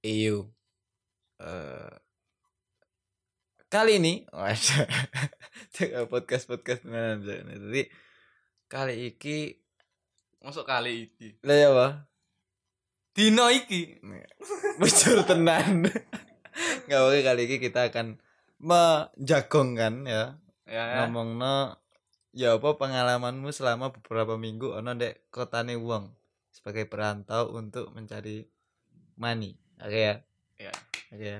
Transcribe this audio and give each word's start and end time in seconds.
EU. 0.00 0.48
Eh, 1.40 1.92
kali 3.70 3.96
ini 3.96 4.26
podcast 6.10 6.44
podcast 6.44 6.82
beneran 6.82 7.22
jadi 7.22 7.86
kali 8.66 9.08
iki 9.08 9.56
Masuk 10.42 10.66
kali 10.66 11.06
iki. 11.06 11.38
lah 11.46 11.54
ya 11.54 11.68
apa 11.70 11.86
Dino 13.14 13.46
iki. 13.46 14.02
bocor 14.80 15.22
tenan 15.22 15.86
nggak 16.86 17.00
oke 17.00 17.18
kali 17.22 17.46
ini 17.46 17.56
kita 17.56 17.88
akan 17.88 18.18
menjagongkan 18.58 20.04
ya 20.04 20.24
Ya, 20.66 20.82
ya. 20.86 20.94
ngomong 21.02 21.34
no 21.34 21.78
ya 22.30 22.54
apa 22.54 22.74
pengalamanmu 22.74 23.50
selama 23.50 23.90
beberapa 23.90 24.34
minggu 24.34 24.70
ono 24.72 24.94
dek 24.94 25.26
kotane 25.30 25.74
wong 25.74 26.14
sebagai 26.50 26.86
perantau 26.86 27.50
untuk 27.50 27.90
mencari 27.90 28.46
money 29.14 29.54
oke 29.84 29.98
ya. 29.98 30.14
Ya. 30.60 30.72
oke. 31.12 31.24
Ya 31.24 31.38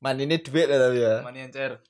money 0.00 0.28
ini 0.28 0.36
duit 0.38 0.66
lah 0.68 0.78
tapi 0.78 0.98
ya? 1.02 1.14
Mani 1.24 1.40
encer. 1.42 1.80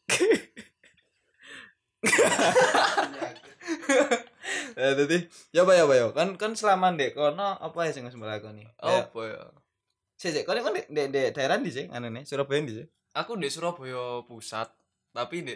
Eh, 4.77 4.93
tadi 4.99 5.19
ya 5.51 5.67
apa 5.67 5.73
ya 5.75 5.83
apa 5.85 5.95
ya? 5.97 6.07
Kan 6.15 6.29
kan 6.39 6.53
selama 6.55 6.95
dek 6.95 7.13
kono 7.19 7.59
apa 7.59 7.79
ya 7.85 7.91
sing 7.93 8.07
wis 8.07 8.15
melakoni 8.15 8.65
Oh, 8.81 9.03
boy. 9.11 9.35
sih 10.17 10.31
sih 10.33 10.47
kono 10.47 10.63
kan 10.63 10.73
dek 10.73 10.87
dek 10.89 11.07
dek 11.11 11.27
daerah 11.35 11.59
di 11.59 11.71
sih? 11.73 11.87
Anu 11.91 12.09
nih 12.09 12.23
Surabaya 12.25 12.63
di 12.63 12.73
sih? 12.83 12.87
Aku 13.17 13.35
di 13.37 13.49
Surabaya 13.51 14.23
pusat, 14.29 14.71
tapi 15.11 15.43
di 15.43 15.55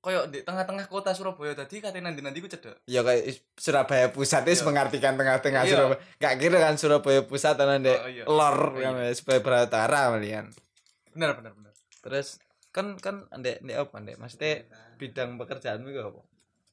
koyo 0.00 0.24
di 0.26 0.40
tengah-tengah 0.40 0.86
kota 0.86 1.12
Surabaya 1.12 1.52
tadi 1.52 1.76
katanya 1.76 2.08
nanti 2.08 2.20
nanti 2.20 2.40
ku 2.40 2.48
cedek. 2.48 2.80
ya 2.84 3.00
kayak 3.00 3.20
Surabaya 3.52 4.08
pusat 4.08 4.42
itu 4.42 4.56
Iya. 4.56 4.64
mengartikan 4.64 5.14
tengah-tengah 5.14 5.62
Iya. 5.62 5.70
Surabaya 5.70 5.98
gak 6.16 6.34
kira 6.36 6.58
kan 6.58 6.74
Surabaya 6.74 7.20
pusat 7.22 7.54
atau 7.54 7.68
dek 7.78 7.98
Oh, 7.98 8.08
iya. 8.08 8.24
lor 8.24 8.58
Oh, 8.70 8.80
kan 8.80 8.96
iya. 8.98 9.12
supaya 9.12 9.38
beratara 9.38 10.08
malian 10.10 10.48
Benar 11.10 11.36
benar 11.36 11.52
benar. 11.52 11.72
terus 12.00 12.40
kan 12.70 12.96
kan 12.96 13.28
ndek 13.30 13.60
ndek 13.60 13.76
apa 13.78 13.96
ndek 13.98 14.16
maksudnya 14.16 14.64
bidang 14.96 15.36
pekerjaanmu 15.36 15.86
itu 15.86 16.00
apa 16.00 16.20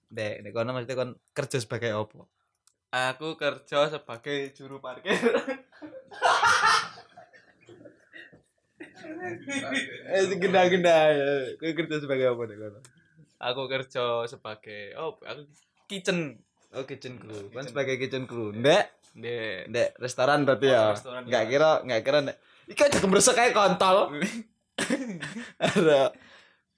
ndek 0.10 0.36
ndek 0.42 0.52
kono 0.54 0.70
maksudnya 0.72 0.96
kon 0.96 1.12
kerja 1.32 1.58
sebagai 1.60 1.92
apa 1.92 2.24
Aku 2.88 3.36
kerja 3.36 3.92
sebagai 3.92 4.56
juru 4.56 4.80
parkir. 4.80 5.12
eh 10.08 10.24
genda-genda 10.34 10.96
ya 11.12 11.28
kau 11.56 11.72
kerja 11.74 11.96
sebagai 12.00 12.28
apa 12.30 12.42
ndek 12.42 12.58
kono 12.58 12.80
aku 13.38 13.62
kerja 13.70 14.26
sebagai 14.26 14.94
oh 14.98 15.18
aku 15.22 15.46
kitchen 15.86 16.38
oh 16.74 16.84
kitchen 16.84 17.18
crew 17.22 17.48
kan 17.54 17.64
Kitchen. 17.64 17.70
sebagai 17.70 17.96
kitchen 18.02 18.24
crew 18.26 18.50
ndek 18.54 18.86
di 19.18 19.66
ndek 19.70 19.98
restoran 19.98 20.46
berarti 20.46 20.68
ya 20.70 20.94
Oh, 20.94 21.22
nggak 21.26 21.44
ya. 21.46 21.50
kira 21.50 21.70
nggak 21.86 22.02
kira 22.06 22.20
ndek 22.26 22.38
Ika 22.68 22.84
aja 22.92 23.00
kemresek 23.00 23.36
kayak 23.38 23.56
kontol 23.56 24.12
ada 25.64 26.12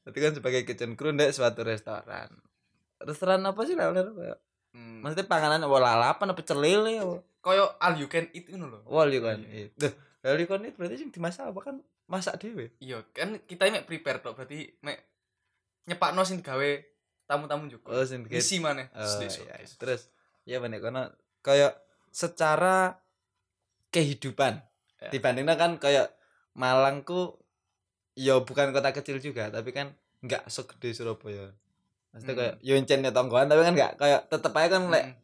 berarti 0.06 0.20
kan 0.22 0.34
sebagai 0.38 0.62
kitchen 0.64 0.94
crew 0.96 1.12
ndek 1.12 1.34
suatu 1.36 1.66
restoran 1.66 2.30
restoran 3.02 3.42
apa 3.44 3.62
sih 3.66 3.76
lah 3.80 3.90
hmm. 3.92 5.02
maksudnya 5.04 5.26
panganan 5.28 5.66
apa 5.66 5.78
lalapan 5.80 6.32
apa 6.32 6.42
celele 6.46 6.96
apa 7.00 7.18
koyo 7.40 7.72
all 7.80 7.96
you 7.96 8.12
can 8.12 8.28
eat 8.36 8.52
ngono 8.52 8.68
lho. 8.68 8.80
Wall 8.84 9.10
you 9.12 9.24
kan. 9.24 9.40
Iya. 9.48 9.72
Duh, 9.80 9.94
all 10.28 10.40
you 10.40 10.48
can 10.48 10.64
eat 10.68 10.76
berarti 10.76 11.00
sing 11.00 11.10
dimasak 11.12 11.50
apa 11.50 11.60
kan 11.64 11.76
masak 12.12 12.36
dhewe. 12.42 12.76
Iya, 12.84 13.04
kan 13.16 13.40
kita 13.48 13.72
mek 13.72 13.88
prepare 13.88 14.20
tok 14.20 14.36
berarti 14.36 14.68
mek 14.84 15.09
nyepakno 15.90 16.22
sing 16.22 16.40
digawe 16.40 16.70
tamu-tamu 17.26 17.66
juga. 17.66 17.90
Oh, 17.92 18.06
sing. 18.06 18.22
Isi 18.30 18.62
maneh. 18.62 18.88
Oh, 18.94 19.02
Terus 19.02 19.42
iya. 19.42 19.58
di- 19.58 19.78
Terus 19.78 20.02
ya 20.46 20.58
bener 20.58 20.80
kono 20.80 21.10
kayak 21.42 21.74
secara 22.10 22.98
kehidupan 23.90 24.62
Ya. 25.00 25.10
dibandingnya 25.10 25.56
kan 25.56 25.80
kayak 25.80 26.12
Malang 26.54 27.02
ku 27.02 27.40
ya 28.14 28.36
bukan 28.44 28.76
kota 28.76 28.92
kecil 28.92 29.18
juga 29.18 29.48
tapi 29.48 29.72
kan 29.72 29.96
nggak 30.20 30.52
segede 30.52 30.92
Surabaya. 30.92 31.56
Maksudnya 32.12 32.34
Hmm. 32.34 32.42
kayak 32.42 32.56
yo 32.60 32.74
encen 32.76 33.06
tonggoan 33.08 33.48
tapi 33.48 33.64
kan 33.64 33.74
nggak 33.74 33.94
kayak 33.96 34.22
tetep 34.28 34.52
aja 34.52 34.68
kan 34.76 34.84
lek 34.90 35.06
Mm. 35.08 35.16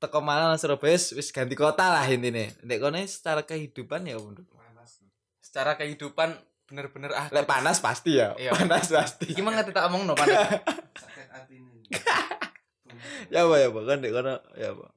teko 0.00 0.18
Malang 0.18 0.58
Surabaya 0.58 0.98
wis 0.98 1.14
wis 1.14 1.30
ganti 1.30 1.54
kota 1.54 1.86
lah 1.86 2.02
intinya. 2.04 2.42
Nek 2.66 2.78
kono 2.80 2.98
secara 3.06 3.46
kehidupan 3.46 4.02
ya 4.04 4.18
menurut 4.18 4.48
Secara 5.38 5.76
kehidupan 5.76 6.32
bener-bener 6.72 7.12
ah. 7.12 7.28
lek 7.28 7.44
panas 7.44 7.84
pasti 7.84 8.16
ya. 8.16 8.32
Iya. 8.40 8.56
Panas 8.56 8.88
pasti. 8.88 9.28
Iki 9.28 9.44
mah 9.44 9.52
ngerti 9.60 9.76
tak 9.76 9.92
omongno 9.92 10.16
panas. 10.16 10.40
ya 13.32 13.44
apa 13.44 13.54
ya 13.60 13.68
apa 13.68 13.80
kan 13.84 14.00
dek 14.00 14.12
kono 14.16 14.40
ya 14.56 14.72
apa 14.72 14.88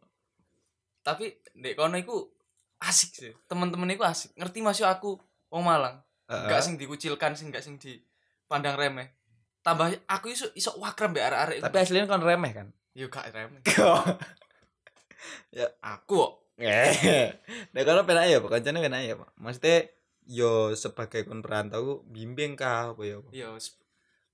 Tapi 1.03 1.35
ndek 1.59 1.75
kono 1.75 1.99
iku 1.99 2.31
asik 2.79 3.11
sih. 3.11 3.35
Temen-temen 3.51 3.91
iku 3.91 4.07
asik. 4.07 4.31
Ngerti 4.39 4.63
masuk 4.63 4.87
aku 4.87 5.19
wong 5.51 5.67
Malang. 5.67 5.99
Enggak 6.31 6.63
sing 6.63 6.79
dikucilkan, 6.79 7.35
sing 7.35 7.51
enggak 7.51 7.67
sing 7.67 7.75
dipandang 7.75 8.79
remeh. 8.79 9.11
Tambah 9.59 9.91
aku 10.07 10.31
iso 10.31 10.47
iso 10.55 10.71
wakrem 10.79 11.11
mbek 11.11 11.27
arek-arek. 11.27 11.59
tapi 11.59 11.75
aslinya 11.83 12.07
kan 12.07 12.23
remeh 12.23 12.55
kan 12.55 12.71
yo 12.95 13.11
gak 13.11 13.35
remeh. 13.35 13.59
ya 15.57 15.67
Aku 15.83 16.15
kok 16.15 16.31
eh 16.55 17.35
dek 17.75 17.83
kono 17.83 18.07
penak 18.07 18.31
ya 18.31 18.39
pak 18.39 18.47
kancane 18.47 18.79
penak 18.79 19.03
ya 19.03 19.19
pak 19.19 19.29
maksudnya 19.35 19.91
yo 20.25 20.73
sebagai 20.73 21.23
kon 21.23 21.39
perantau 21.39 22.01
bimbing 22.05 22.53
kah 22.53 22.91
apa 22.91 23.01
ya 23.01 23.17
Iya, 23.29 23.53
s- 23.55 23.77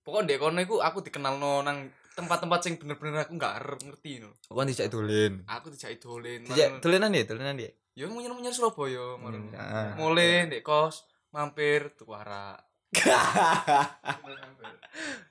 pokoknya 0.01 0.27
dek 0.27 0.39
kono 0.39 0.59
iku 0.59 0.79
aku 0.79 0.99
dikenalno 1.01 1.61
nang 1.61 1.77
tempat-tempat 2.11 2.59
sing 2.59 2.73
bener-bener 2.75 3.21
aku 3.21 3.35
er- 3.37 3.79
ngerti 3.81 4.19
no. 4.19 4.31
kon 4.45 4.65
dijak 4.65 4.87
dolen 4.87 5.43
Aku 5.45 5.67
dijak 5.67 5.95
dolen. 5.97 6.43
dijak 6.43 6.79
dolenan 6.79 7.11
ya 7.11 7.23
dolenan 7.23 7.55
Ya 7.91 8.07
munyer-munyer 8.07 8.49
Surabaya, 8.49 9.19
ngono. 9.19 9.51
Ah. 9.51 9.99
Mulai 9.99 10.47
ndek 10.47 10.63
kos, 10.63 11.03
mampir 11.29 11.91
tuku 11.93 12.15
arak. 12.15 12.63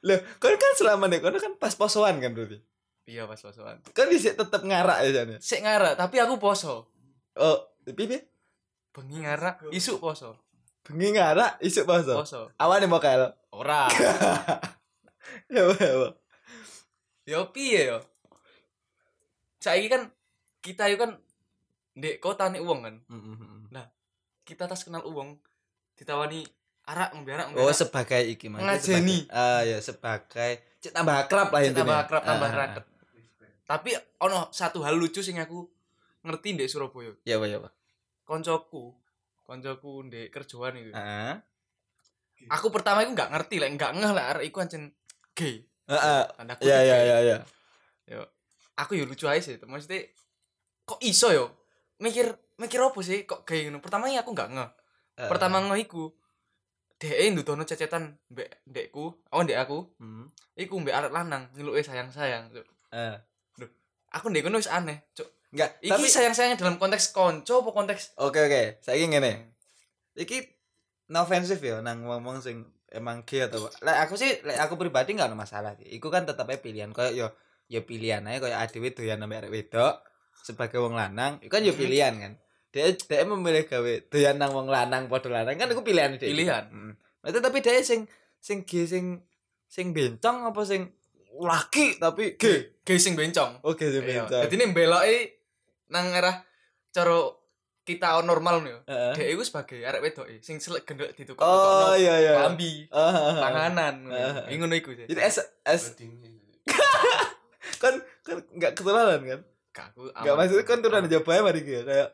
loh 0.00 0.18
kon 0.36 0.54
kan 0.54 0.72
selama 0.74 1.08
dek 1.08 1.20
kono 1.20 1.36
kan 1.36 1.52
pas 1.56 1.72
posoan 1.72 2.16
kan 2.18 2.32
berarti 2.32 2.60
Iya 3.04 3.26
pas 3.26 3.36
posoan. 3.36 3.80
kan 3.90 4.06
bisa 4.06 4.32
tetep 4.32 4.62
ngarak 4.62 5.02
ya 5.02 5.10
jane 5.14 5.36
Sik 5.40 5.60
ngarak, 5.60 5.96
tapi 5.96 6.16
aku 6.16 6.36
poso. 6.36 6.88
oh 7.34 7.58
pipi 7.82 8.16
Bengi 8.90 9.22
ngarak, 9.22 9.70
isuk 9.70 9.98
poso. 9.98 10.34
Bengi 10.80 11.12
ngarak 11.12 11.60
isuk 11.60 11.84
poso 11.84 12.14
Poso. 12.16 12.40
awane 12.56 12.86
mau 12.86 12.98
kael 12.98 13.30
Ora. 13.50 13.90
ya 15.52 15.60
apa 15.66 15.74
ya 15.76 15.92
apa 15.92 16.08
ya 17.26 17.38
piye 17.50 17.80
yo? 17.90 17.98
Saiki 19.58 19.86
kan 19.86 20.06
kita 20.58 20.86
yo 20.86 20.96
kan 20.96 21.18
ndek 21.94 22.18
kota 22.18 22.46
nih 22.48 22.62
uang 22.62 22.80
kan. 22.80 22.94
Kita 24.42 24.66
tas 24.66 24.82
kenal 24.82 25.02
uang 25.02 25.36
ditawani 25.94 26.42
arak 26.86 27.12
ngombe 27.12 27.30
arak 27.30 27.46
ngombe 27.50 27.60
Oh 27.60 27.70
sebagai 27.70 28.22
iki 28.24 28.46
Mas. 28.48 28.62
Ngajeni. 28.62 29.26
Ah 29.30 29.62
ya 29.62 29.78
sebagai 29.78 30.62
cek 30.80 30.94
tambah 30.94 31.26
akrab 31.26 31.50
lah 31.50 31.60
intinya. 31.60 31.82
tambah 31.84 31.98
akrab, 32.02 32.22
tambah 32.24 32.48
Ah, 32.48 32.56
raket. 32.56 32.84
Tapi 33.66 33.90
ono 34.18 34.48
satu 34.50 34.82
hal 34.82 34.94
lucu 34.94 35.20
sing 35.20 35.38
aku 35.38 35.66
ngerti 36.22 36.54
ndek 36.54 36.70
Surabaya. 36.70 37.12
Ya 37.22 37.36
Pak 37.36 37.46
ya 37.46 37.58
Pak. 37.58 37.72
Koncoku, 38.24 38.94
koncoku 39.50 40.06
ndek 40.06 40.30
kerjaan 40.30 40.78
itu. 40.78 40.94
Heeh. 40.94 41.34
Aku 42.48 42.70
pertama 42.70 43.02
iku 43.02 43.12
nggak 43.12 43.30
ngerti 43.34 43.56
lah, 43.58 43.68
nggak 43.68 43.92
ngeh 43.98 44.12
lah 44.14 44.24
arek 44.32 44.44
iku 44.46 44.62
ancen 44.62 44.94
gay. 45.34 45.66
Heeh. 45.90 46.22
Tanda 46.38 46.54
kutip 46.54 46.70
Ya 46.70 46.78
ya 46.80 46.96
gay. 46.96 47.08
ya 47.10 47.18
ya. 47.26 47.38
Yo. 48.06 48.22
Aku 48.78 48.94
yo 48.94 49.04
lucu 49.04 49.26
aja 49.26 49.42
sih, 49.42 49.58
maksudnya 49.60 50.06
kok 50.86 51.02
iso 51.02 51.28
yo? 51.34 51.50
Mikir 52.00 52.32
mikir 52.56 52.80
apa 52.80 52.96
sih 53.02 53.26
kok 53.26 53.42
gay 53.44 53.66
ngono? 53.66 53.82
Pertama 53.82 54.06
aku 54.08 54.30
nggak 54.32 54.50
ngeh. 54.54 54.70
Eh, 55.20 55.28
Pertama 55.28 55.60
ngeh 55.60 55.84
iku 55.84 56.14
dhek 56.96 57.32
ndudono 57.32 57.64
cecetan 57.64 58.16
mbek 58.32 58.64
ndekku, 58.68 59.04
oh 59.32 59.40
ndek 59.44 59.56
aku, 59.60 59.88
Hmm. 60.00 60.28
iku 60.56 60.80
mbek 60.80 60.92
arek 60.96 61.12
lanang 61.12 61.48
ngeluke 61.56 61.80
sayang-sayang. 61.80 62.52
Cuk. 62.52 62.64
Eh. 62.92 63.16
Aku 64.16 64.28
ndek 64.32 64.44
kono 64.44 64.56
wis 64.60 64.68
aneh, 64.68 65.08
cuk. 65.12 65.28
Enggak, 65.50 65.70
Iki 65.82 65.90
tapi 65.90 66.06
sayang-sayangnya 66.06 66.58
dalam 66.58 66.76
konteks 66.76 67.10
konco 67.10 67.66
apa 67.66 67.70
konteks 67.72 68.14
oke 68.16 68.38
oke. 68.38 68.62
Saiki 68.80 69.06
ngene. 69.06 69.50
Iki 70.14 70.38
no 71.10 71.26
offensive 71.26 71.58
ya 71.58 71.82
nang 71.82 72.06
ngomong 72.06 72.38
sing 72.38 72.62
emang 72.86 73.26
gay 73.26 73.44
atau. 73.44 73.66
Lek 73.82 73.96
aku 74.06 74.14
sih 74.14 74.30
lek 74.40 74.58
aku 74.58 74.78
pribadi 74.78 75.12
enggak 75.12 75.30
ada 75.30 75.34
masalah 75.34 75.74
sih. 75.74 75.90
Iku 75.90 76.06
kan 76.06 76.22
tetep 76.22 76.46
ae 76.46 76.58
pilihan 76.58 76.94
kayak 76.94 77.18
yo 77.18 77.34
ya 77.66 77.82
pilihan 77.82 78.22
aja 78.26 78.38
kayak 78.38 78.58
adewe 78.62 78.90
doyan 78.90 79.18
nambah 79.18 79.46
arek 79.46 79.50
wedok 79.50 80.02
sebagai 80.40 80.80
wong 80.80 80.94
lanang, 80.94 81.36
itu 81.38 81.50
kan 81.50 81.62
yo 81.62 81.74
Hmm. 81.74 81.82
pilihan 81.82 82.14
kan. 82.16 82.32
Dia 82.70 82.94
dia 82.94 83.26
memilih 83.26 83.66
gawe 83.66 83.92
doyan 84.06 84.38
nang 84.38 84.54
wong 84.54 84.70
lanang 84.70 85.10
padha 85.10 85.30
lanang 85.30 85.54
kan 85.54 85.66
iku 85.66 85.82
pilihan 85.82 86.14
dia. 86.14 86.30
Pilihan. 86.30 86.64
Heeh. 86.70 86.92
Maksudnya 87.20 87.42
tapi 87.42 87.58
dia 87.58 87.82
sing 87.82 88.06
sing 88.38 88.62
gay 88.62 88.86
sing 88.86 89.18
sing 89.66 89.90
bencong 89.90 90.46
apa 90.46 90.62
sing 90.62 90.94
laki 91.36 91.98
tapi 91.98 92.34
gay. 92.34 92.70
gay 92.82 92.98
sing 92.98 93.14
bencong. 93.14 93.62
Oke, 93.62 93.86
sing 93.86 94.02
Iya. 94.02 94.26
bencong. 94.26 94.42
Jadi 94.46 94.54
ini 94.56 94.66
beloke 94.70 95.39
nang 95.90 96.10
arah 96.10 96.42
cara 96.90 97.18
kita 97.82 98.22
normal 98.22 98.62
nih. 98.62 98.76
Heeh. 98.86 99.12
Dia 99.14 99.26
itu 99.34 99.42
sebagai 99.42 99.82
arek 99.82 100.00
wedok 100.00 100.26
sing 100.40 100.58
selek 100.58 100.86
gendek 100.86 101.10
ditukar 101.12 101.42
Oh 101.42 101.94
iya 101.94 102.14
iya. 102.16 102.32
Ah. 102.90 103.40
panganan. 103.40 104.06
Ah. 104.06 104.46
Iku 104.46 104.62
ngono 104.62 104.74
iku 104.74 104.94
sih. 104.94 105.06
Jadi 105.10 105.20
es 105.20 105.36
es 105.66 105.82
kan 107.82 107.94
kan 108.22 108.36
enggak 108.54 108.76
ketularan 108.76 109.20
kan? 109.24 109.40
Gak 109.70 109.86
aku. 109.94 110.10
Maksudnya 110.12 110.64
kan 110.66 110.78
turunan 110.78 111.06
Jawa 111.06 111.22
Barat 111.24 111.42
mari 111.46 111.60
gitu 111.62 111.82
kayak 111.82 112.10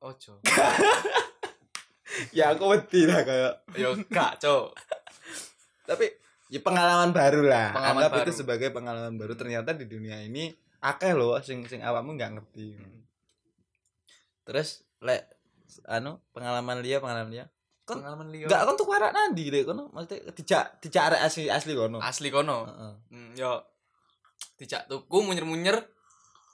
Ojo. 0.00 0.32
ya 2.36 2.52
aku 2.52 2.64
wedi 2.68 3.06
lah 3.06 3.22
kayak 3.22 3.52
Yo 3.76 3.94
gak, 4.10 4.42
Cok. 4.42 4.74
tapi 5.86 6.06
ya 6.50 6.58
pengalaman 6.60 7.10
baru 7.14 7.46
lah 7.46 7.70
Pengalaman 7.70 7.94
anggap 7.96 8.10
itu 8.10 8.22
baru. 8.26 8.38
sebagai 8.42 8.68
pengalaman 8.70 9.14
baru 9.14 9.34
ternyata 9.38 9.70
di 9.72 9.86
dunia 9.86 10.18
ini 10.20 10.50
akeh 10.80 11.12
loh 11.12 11.36
sing 11.40 11.64
sing 11.68 11.80
awakmu 11.80 12.16
nggak 12.16 12.40
ngerti 12.40 12.76
terus 14.44 14.82
lek 15.04 15.28
anu 15.86 16.18
pengalaman 16.34 16.80
dia 16.82 16.98
pengalaman 16.98 17.30
dia 17.30 17.46
Kon- 17.90 17.98
Pengalaman 17.98 18.28
liya. 18.30 18.46
nggak 18.46 18.62
kon 18.70 18.76
tuh 18.78 18.86
warak 18.86 19.10
nandi 19.10 19.50
deh 19.50 19.66
kono 19.66 19.90
maksudnya 19.90 20.30
dijak 20.30 20.78
dijak 20.78 21.10
arek 21.10 21.20
asli 21.26 21.50
asli 21.50 21.72
kono 21.74 21.98
asli 21.98 22.28
kono. 22.30 22.62
Heeh. 22.70 22.92
Hmm, 23.10 23.30
yo 23.34 23.66
dijak 24.62 24.86
tuku 24.86 25.18
munyer-munyer. 25.26 25.74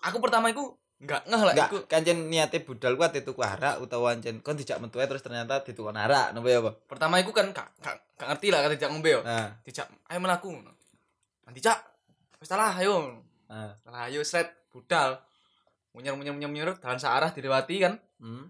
Aku 0.08 0.16
pertama 0.24 0.48
iku 0.48 0.80
enggak 0.96 1.28
ngeh 1.28 1.42
lah 1.44 1.52
Enggak, 1.52 1.68
iku. 1.68 1.78
kancen 1.84 2.32
niate 2.32 2.64
budal 2.64 2.96
kuat 2.96 3.12
itu 3.12 3.36
arak 3.36 3.84
utawa 3.84 4.16
ancen 4.16 4.40
kon 4.40 4.56
dijak 4.56 4.80
metu 4.80 4.96
ae 4.96 5.04
terus 5.04 5.20
ternyata 5.20 5.60
ditukon 5.60 5.92
arak 5.92 6.32
nopo 6.32 6.48
ya 6.48 6.64
Pertama 6.88 7.20
iku 7.20 7.36
kan 7.36 7.52
gak, 7.52 7.68
gak, 7.84 7.96
gak 8.16 8.28
ngerti 8.32 8.48
lah 8.48 8.64
kan 8.64 8.70
dijak 8.72 8.88
ngombe 8.88 9.10
yo. 9.12 9.20
nah 9.20 9.52
Dijak 9.60 9.92
ayo 10.08 10.18
melaku. 10.24 10.56
Nanti 11.44 11.60
cak. 11.60 11.78
Wis 12.40 12.48
ayo. 12.48 13.12
Nah 13.46 13.72
Lah 13.84 14.06
ayo 14.06 14.22
sret 14.22 14.50
budal. 14.68 15.16
Munyer-munyer 15.92 16.30
munyer 16.30 16.46
munyer 16.46 16.70
dalan 16.76 16.96
searah 16.96 17.30
dilewati 17.30 17.76
kan. 17.80 17.94
hmm. 18.18 18.44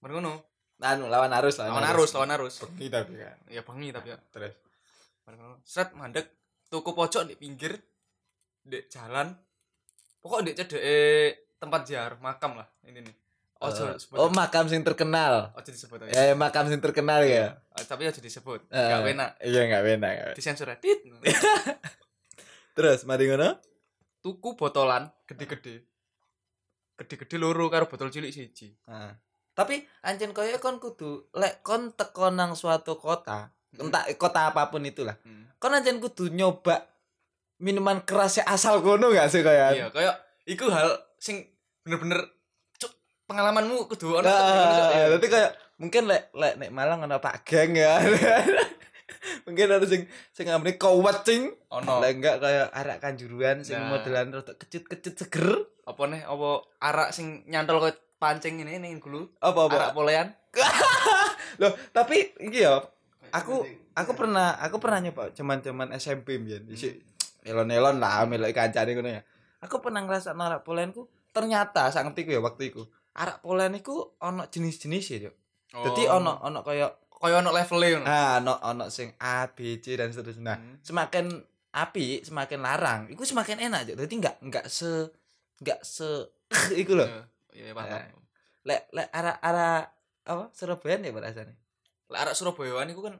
Mari 0.00 0.12
ngono. 0.14 0.34
anu 0.82 1.06
lawan 1.06 1.30
arus 1.32 1.62
Lawan 1.62 1.86
arus, 1.86 2.10
lawan 2.12 2.32
arus. 2.32 2.58
Bengi 2.66 2.90
tapi 2.90 3.14
kan 3.14 3.38
Ya 3.46 3.62
bengi 3.62 3.88
tapi 3.88 4.10
ya. 4.10 4.18
terus 4.28 4.54
Mari 5.22 5.36
ngono. 5.36 5.62
Sret 5.62 5.94
mandek 5.94 6.26
tuku 6.66 6.90
pojok 6.90 7.22
di 7.24 7.34
pinggir 7.34 7.78
di 8.60 8.82
jalan. 8.88 9.30
Pokok 10.18 10.42
di 10.42 10.52
cedeke 10.52 10.98
tempat 11.56 11.82
ziarah 11.82 12.18
makam 12.18 12.58
lah 12.58 12.66
ini 12.82 12.98
nih. 12.98 13.14
Ojo 13.62 13.86
Eh, 13.86 13.94
sebut. 13.94 14.18
oh 14.18 14.26
makam 14.28 14.66
sing 14.66 14.82
terkenal 14.82 15.54
Ojo 15.54 15.70
disebut 15.70 16.10
ya 16.10 16.10
ya, 16.10 16.34
makam 16.34 16.66
sing 16.66 16.82
terkenal 16.82 17.22
ya 17.22 17.54
Eh, 17.78 17.86
tapi 17.86 18.10
aja 18.10 18.18
disebut. 18.18 18.66
Eh, 18.66 18.90
Gak 18.90 19.06
enak. 19.06 19.30
iya 19.38 19.60
nggak 19.62 19.82
enak. 20.02 20.34
Disensor 20.34 20.66
ya. 20.66 20.82
Tit. 20.82 21.06
terus 22.76 23.04
mari 23.04 23.28
ngono 23.28 23.54
Tuku 24.22 24.54
botolan 24.54 25.10
gede-gede. 25.26 25.82
Gede-gede 26.94 27.36
loro 27.42 27.66
karo 27.66 27.90
botol 27.90 28.14
cilik 28.14 28.30
siji. 28.30 28.70
Nah, 28.86 29.10
tapi 29.52 29.82
ancen 30.06 30.30
koyo 30.30 30.62
kon 30.62 30.78
kudu 30.78 31.28
lek 31.34 31.60
kon 31.66 31.90
teko 31.92 32.30
nang 32.30 32.54
suatu 32.54 32.96
kota, 32.96 33.50
entah 33.74 34.06
kota 34.14 34.54
apa 34.54 34.70
pun 34.70 34.86
itulah. 34.86 35.18
Hmm. 35.26 35.50
Kon 35.58 35.74
ancen 35.74 35.98
kudu 35.98 36.30
nyoba 36.30 36.86
minuman 37.58 38.02
keras 38.06 38.42
asal 38.46 38.78
kono 38.80 39.10
gak 39.10 39.30
sih 39.30 39.42
kayak? 39.42 39.70
Iya, 39.74 39.86
kayak 39.90 40.14
iku 40.46 40.70
hal 40.70 40.88
sing 41.18 41.46
bener-bener 41.82 42.22
cuk 42.78 42.94
pengalamanmu 43.26 43.90
kudu 43.90 44.22
ono 44.22 44.26
Nah, 44.26 45.10
berarti 45.14 45.28
kayak 45.30 45.50
mungkin 45.82 46.06
lek 46.06 46.30
lek 46.34 46.54
nek 46.62 46.70
Malang 46.70 47.02
ana 47.02 47.18
Pak 47.18 47.42
Geng 47.42 47.74
ya. 47.74 47.98
mungkin 49.52 49.68
ada 49.70 49.84
sing 49.84 50.02
sing 50.30 50.46
ngambil 50.46 50.74
kowat 50.74 51.22
cing. 51.22 51.52
ono 51.68 52.00
Lek 52.00 52.16
enggak 52.16 52.36
kayak 52.38 52.68
arak 52.70 52.98
kanjuruan 52.98 53.60
sing 53.60 53.76
Nah. 53.76 53.92
modelan 53.92 54.32
rada 54.32 54.52
kecut-kecut 54.52 55.14
seger. 55.14 55.48
apa 55.82 56.02
nih 56.06 56.22
apa 56.22 56.48
arak 56.80 57.10
sing 57.10 57.44
nyantol 57.44 57.78
koyo 57.78 57.92
pancing 58.16 58.56
ini 58.56 58.78
ning 58.78 58.96
gulu 58.96 59.26
Apa 59.38 59.66
apa? 59.66 59.74
arak 59.76 59.92
polean 59.92 60.28
Loh, 61.60 61.74
tapi 61.90 62.32
iki 62.38 62.60
ya 62.60 62.80
aku 63.30 63.60
aku 63.92 64.12
pernah 64.12 64.56
aku 64.56 64.76
pernah 64.78 65.00
nyoba 65.00 65.28
cuman-cuman 65.30 65.92
SMP 65.92 66.36
mbiyen 66.36 66.64
isi 66.66 66.96
elon-elon 67.42 67.98
lah 67.98 68.24
melok 68.24 68.50
kancane 68.50 68.92
ngono 68.92 69.10
ya 69.10 69.22
aku 69.58 69.80
pernah 69.80 70.00
ngerasa 70.00 70.32
arak 70.32 70.62
polenku 70.62 71.04
ternyata 71.28 71.88
sak 71.88 72.06
ngerti 72.06 72.24
ku 72.24 72.30
ya 72.30 72.40
waktu 72.40 72.70
iku 72.70 72.82
arak 73.12 73.40
polen 73.40 73.74
iku 73.74 73.92
ono 74.18 74.46
jenis-jenis 74.46 75.04
ya. 75.10 75.32
Dadi 75.74 76.04
Oh. 76.04 76.16
ono 76.16 76.36
ono 76.38 76.60
kaya 76.60 76.88
koyo 77.22 77.38
ono 77.38 77.50
level 77.50 77.78
ngono 77.78 78.04
ah 78.04 78.36
ono 78.36 78.54
ono 78.60 78.84
sing 78.88 79.14
A 79.16 79.46
B 79.46 79.78
C 79.78 79.94
dan 79.94 80.10
seterusnya 80.10 80.42
nah 80.42 80.56
Hmm. 80.58 80.82
semakin 80.82 81.26
api 81.72 82.20
semakin 82.20 82.58
larang 82.60 83.00
iku 83.08 83.22
semakin 83.22 83.62
enak 83.62 83.86
Cuk. 83.86 83.96
Dadi 83.96 84.14
enggak 84.14 84.36
enggak 84.42 84.66
se 84.66 85.08
enggak 85.56 85.80
se 85.80 86.26
iku 86.76 86.92
loh 86.92 87.06
Iya, 87.52 87.68
iya 87.68 87.72
paham. 87.72 88.02
lek 88.62 88.82
lek 88.90 89.08
arak 89.08 89.36
arak 89.40 89.84
apa 90.24 90.44
Surabaya 90.50 90.96
ya 90.96 91.10
rasanya 91.12 91.54
Lah 92.08 92.18
arak 92.22 92.34
Surabayaan 92.34 92.88
iku 92.88 93.00
kan 93.02 93.14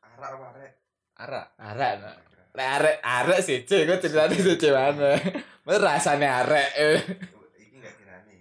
Arak 0.00 0.30
apa 0.30 0.46
arek? 0.52 0.72
arak. 1.16 1.46
arek 1.58 1.92
nah. 1.98 2.14
lek 2.50 2.68
arek 2.70 2.96
arek 3.02 3.38
sih 3.40 3.58
cek 3.62 3.82
gue 3.84 3.98
ceritanya 3.98 4.36
sih 4.36 4.56
cek 4.56 4.72
mana 4.72 5.10
Mas 5.62 5.78
rasanya 5.78 6.28
arek 6.42 6.68
eh. 6.74 7.00
Iki 7.56 7.76
enggak 7.76 7.94
kirani. 7.94 8.34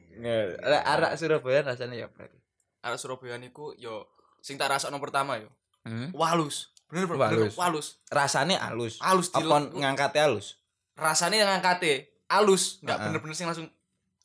Lek 0.62 0.84
arek 0.86 1.12
Surabaya 1.16 1.60
rasanya 1.66 1.96
ya 1.98 2.08
berarti 2.08 2.38
Arak 2.80 2.98
Surabayaan 2.98 3.44
iku 3.44 3.76
yo 3.76 4.08
sing 4.40 4.56
tak 4.56 4.70
rasakno 4.70 4.98
pertama 4.98 5.38
yo 5.38 5.50
hmm? 5.84 6.12
walus. 6.14 6.72
Bener 6.88 7.04
bener 7.04 7.20
bener, 7.20 7.40
Walus. 7.52 7.56
walus. 7.60 7.88
rasanya 8.08 8.64
halus 8.64 8.96
Halus 9.04 9.28
di 9.28 9.44
apa 9.44 9.60
ngangkatnya 9.76 10.24
halus 10.24 10.56
rasane 10.96 11.36
yang 11.36 11.52
ngangkate 11.52 12.16
halus, 12.28 12.80
enggak 12.80 12.96
Heeh. 12.98 13.06
bener-bener 13.12 13.36
sing 13.36 13.48
langsung 13.48 13.68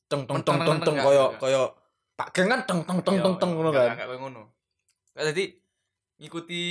teng 0.06 0.22
teng 0.24 0.42
Teng, 0.42 0.58
teng 0.62 0.78
teng, 0.78 0.96
koyo 0.98 1.34
koyo 1.36 1.62
pak 2.14 2.30
geng 2.30 2.46
kan 2.46 2.62
teng 2.64 2.80
teng 2.82 2.98
teng 3.02 3.18
Iya, 3.18 3.24
teng 3.24 3.34
teng 3.38 3.50
iya, 3.50 3.56
ngono 3.58 3.70
kan 3.70 3.82
enggak 3.82 3.98
kayak 3.98 4.18
ngono. 4.18 4.42
Kayak 5.12 5.26
tadi 5.30 5.44
ngikuti 6.18 6.62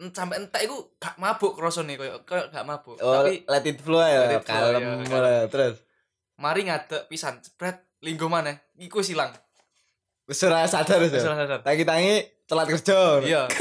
en- 0.00 0.14
sampai 0.14 0.36
entek 0.40 0.62
iku 0.64 0.96
gak 0.96 1.14
mabuk 1.20 1.60
rasane 1.60 1.96
koyo 1.96 2.24
koyo 2.24 2.48
gak 2.48 2.64
mabuk. 2.64 2.96
oh 2.98 3.14
Tapi 3.20 3.44
let 3.44 3.64
it 3.64 3.78
flow 3.78 4.00
ya 4.00 4.40
kalem 4.40 5.04
iya, 5.04 5.44
terus 5.46 5.84
mari 6.36 6.64
ngadek 6.64 7.04
pisan 7.06 7.36
spread 7.42 7.76
linggo 8.00 8.30
maneh 8.30 8.56
iku 8.76 9.02
silang. 9.02 9.34
wis 10.24 10.40
ora 10.40 10.64
sadar 10.64 11.00
wis 11.00 11.12
ya? 11.12 11.20
Telat 12.48 12.66
kerja 12.66 13.20
Iya. 13.20 13.42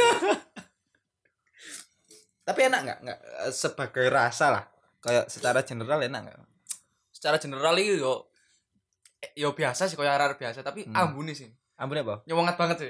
tapi 2.42 2.60
enak 2.64 2.80
nggak 2.82 2.98
nggak 3.04 3.20
eh, 3.20 3.52
sebagai 3.52 4.08
rasa 4.08 4.46
lah 4.50 4.64
kayak 4.98 5.28
secara 5.28 5.60
general 5.62 6.00
enak 6.00 6.22
nggak 6.24 6.38
Secara 7.12 7.36
general 7.36 7.76
iki 7.76 7.98
yo 7.98 8.32
yo 9.36 9.52
biasa 9.52 9.86
sih 9.86 9.96
koyo 9.96 10.08
arek 10.08 10.38
biasa 10.38 10.62
tapi 10.62 10.86
Hmm. 10.86 10.96
ambune 10.96 11.34
sih. 11.34 11.50
ampun 11.76 11.94
apa 11.96 12.24
Nyewengat 12.24 12.56
banget 12.56 12.78
sih 12.80 12.90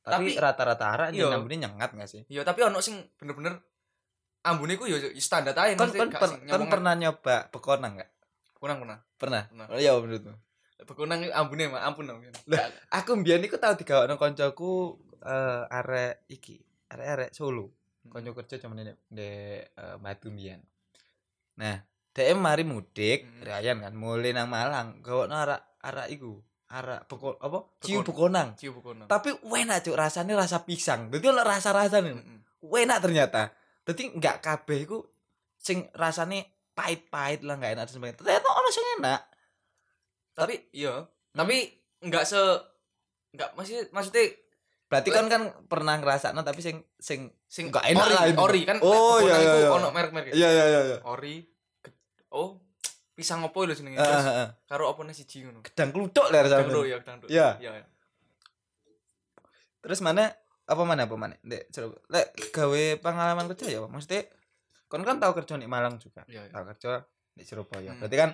tapi 0.00 0.32
Tapi- 0.32 0.38
rata-rata 0.38 0.86
arah 0.86 1.08
Iya. 1.08 1.26
yang 1.26 1.30
nambune 1.36 1.56
nyengat 1.58 1.90
nggak 1.90 2.06
sih 2.06 2.22
Iya, 2.26 2.40
tapi 2.42 2.62
ono 2.62 2.78
sing 2.78 2.96
bener-bener 3.14 3.58
ambune 4.40 4.72
ku 4.74 4.86
yo 4.86 4.96
standar 5.16 5.52
ae 5.54 5.74
kan 5.74 5.90
kan 5.90 6.08
gak 6.08 6.16
per- 6.16 6.40
kan 6.46 6.60
pernah 6.70 6.94
nyoba 6.94 7.50
bekonang 7.50 7.98
nggak 7.98 8.10
Kunang 8.54 8.76
kunang. 8.78 9.00
pernah 9.16 9.42
Pernah. 9.46 9.66
oh 9.66 9.76
iya 9.76 9.92
menurutmu 9.94 10.36
Bekunang 10.82 11.20
iku 11.20 11.32
ambune 11.32 11.68
mah 11.68 11.82
ampun 11.82 12.04
dong. 12.04 12.20
Lah, 12.46 12.64
aku 12.90 13.14
mbiyen 13.14 13.42
iku 13.42 13.56
tau 13.56 13.74
digawakno 13.74 14.14
koncoku 14.14 14.96
eh 15.20 15.62
arek 15.68 16.24
iki 16.28 16.56
arek-arek 16.88 17.30
Solo 17.30 17.68
Hmm. 18.00 18.16
konco 18.16 18.32
kerja 18.32 18.56
cuman 18.56 18.80
di, 18.80 18.92
di 19.12 19.28
eh, 19.60 19.96
Batu 20.00 20.32
mbiyen 20.32 20.56
nah 21.54 21.76
DM 22.10 22.40
mari 22.40 22.64
mudik 22.64 23.28
Hmm. 23.28 23.44
Ryan 23.44 23.76
kan 23.78 23.92
mulai 23.92 24.32
nang 24.32 24.48
Malang 24.48 25.04
gawakno 25.04 25.36
arek 25.36 25.60
arek 25.84 26.08
iku 26.10 26.40
arek 26.66 27.04
beko 27.04 27.36
apa 27.36 27.60
ciu 27.78 28.00
Bekon. 28.00 28.04
bekonang 28.08 28.48
Ciu 28.56 28.72
bekunang. 28.72 29.04
tapi 29.04 29.36
enak 29.36 29.84
cuk 29.84 29.92
rasanya 29.94 30.32
rasa 30.34 30.64
pisang 30.64 31.12
jadi 31.12 31.28
ono 31.28 31.44
rasa-rasa 31.44 32.00
nih 32.00 32.16
Heeh. 32.16 32.40
enak 32.80 32.98
ternyata 33.04 33.52
jadi 33.84 34.16
nggak 34.16 34.36
kabeh 34.40 34.78
iku 34.88 35.04
sing 35.54 35.84
rasanya 35.92 36.40
pahit-pahit 36.72 37.44
lah 37.44 37.60
nggak 37.60 37.76
enak 37.76 37.84
dan 37.84 37.92
sebagainya 37.92 38.16
ternyata 38.16 38.48
ono 38.48 38.68
sing 38.72 38.86
enak 38.96 39.20
Tapi 40.32 40.54
iya, 40.70 41.04
tapi 41.30 41.56
enggak 42.00 42.24
se 42.24 42.40
enggak 43.30 43.50
masih 43.54 43.86
maksudnya 43.90 44.26
berarti 44.86 45.08
kan 45.08 45.26
kan 45.26 45.42
pernah 45.64 45.94
ngerasakno 45.96 46.40
tapi 46.40 46.58
sing 46.58 46.82
sing 46.96 47.30
sing 47.44 47.68
Nggak 47.68 47.86
enak 47.88 48.04
ori, 48.04 48.12
lah 48.12 48.24
itu. 48.26 48.38
ori 48.40 48.60
kan 48.64 48.76
Oh, 48.80 49.16
bekunang 49.16 49.22
iya, 49.22 49.36
iya, 49.38 49.54
iya. 49.56 49.68
ono 49.70 49.88
merek-merek. 49.88 50.32
iya 50.32 50.48
iya 50.48 50.64
iya 50.66 50.80
iya 50.84 50.98
Ori. 51.04 51.34
Oh, 52.28 52.58
pisang 53.12 53.42
opo 53.42 53.62
lho 53.62 53.72
jenenge? 53.72 53.96
Terus 53.96 54.24
heeh. 54.24 54.48
karo 54.64 54.84
opo 54.88 55.02
nih 55.02 55.12
siji 55.12 55.42
ngono. 55.42 55.62
gedang 55.62 55.90
kluthuk 55.90 56.26
lah 56.26 56.40
rasanya 56.40 56.62
Dangdo 56.64 56.82
ya, 56.84 56.96
dangdo. 57.00 57.26
Iya. 57.26 57.48
Iya. 57.60 57.70
terus 59.80 59.98
mana 59.98 60.28
apa 60.66 60.82
mana 60.82 61.04
apa 61.04 61.16
mana 61.16 61.34
Dek, 61.40 61.70
coba 61.70 61.96
lek 62.10 62.26
gawe 62.50 62.82
pengalaman 62.98 63.48
kerja 63.48 63.66
ya 63.70 63.80
maksudnya 63.82 64.28
kon 64.86 65.00
kan 65.00 65.16
tahu 65.16 65.32
kerja 65.34 65.56
di 65.56 65.64
Malang 65.64 65.96
juga 65.96 66.22
Iya, 66.26 66.44
iya. 66.44 66.52
tahu 66.52 66.64
kerja 66.68 66.90
di 67.32 67.42
Surabaya 67.42 67.90
Hmm. 67.90 67.98
berarti 67.98 68.16
kan 68.18 68.30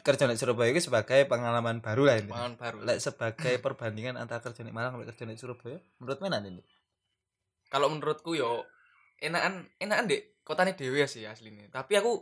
kerja 0.00 0.24
di 0.24 0.34
Surabaya 0.34 0.68
itu 0.68 0.82
sebagai 0.82 1.24
pengalaman 1.24 1.78
baru 1.78 2.02
lah 2.04 2.16
ini 2.16 2.26
Pangan 2.26 2.54
baru. 2.56 2.78
lek 2.82 2.98
sebagai 2.98 3.54
perbandingan 3.58 4.16
antara 4.16 4.40
kerja 4.40 4.60
di 4.60 4.70
Malang 4.70 4.96
dan 4.96 5.06
kerja 5.06 5.24
di 5.24 5.36
Surabaya 5.36 5.78
menurut 5.98 6.18
mana 6.18 6.40
ini 6.40 6.64
Kalau 7.66 7.86
menurutku 7.86 8.32
yo 8.32 8.64
enakan 9.18 9.66
enakan 9.76 10.06
dek 10.06 10.42
kotane 10.42 10.72
dhewe 10.72 11.02
sih 11.04 11.24
asline. 11.24 11.66
Tapi 11.68 11.96
aku 11.96 12.20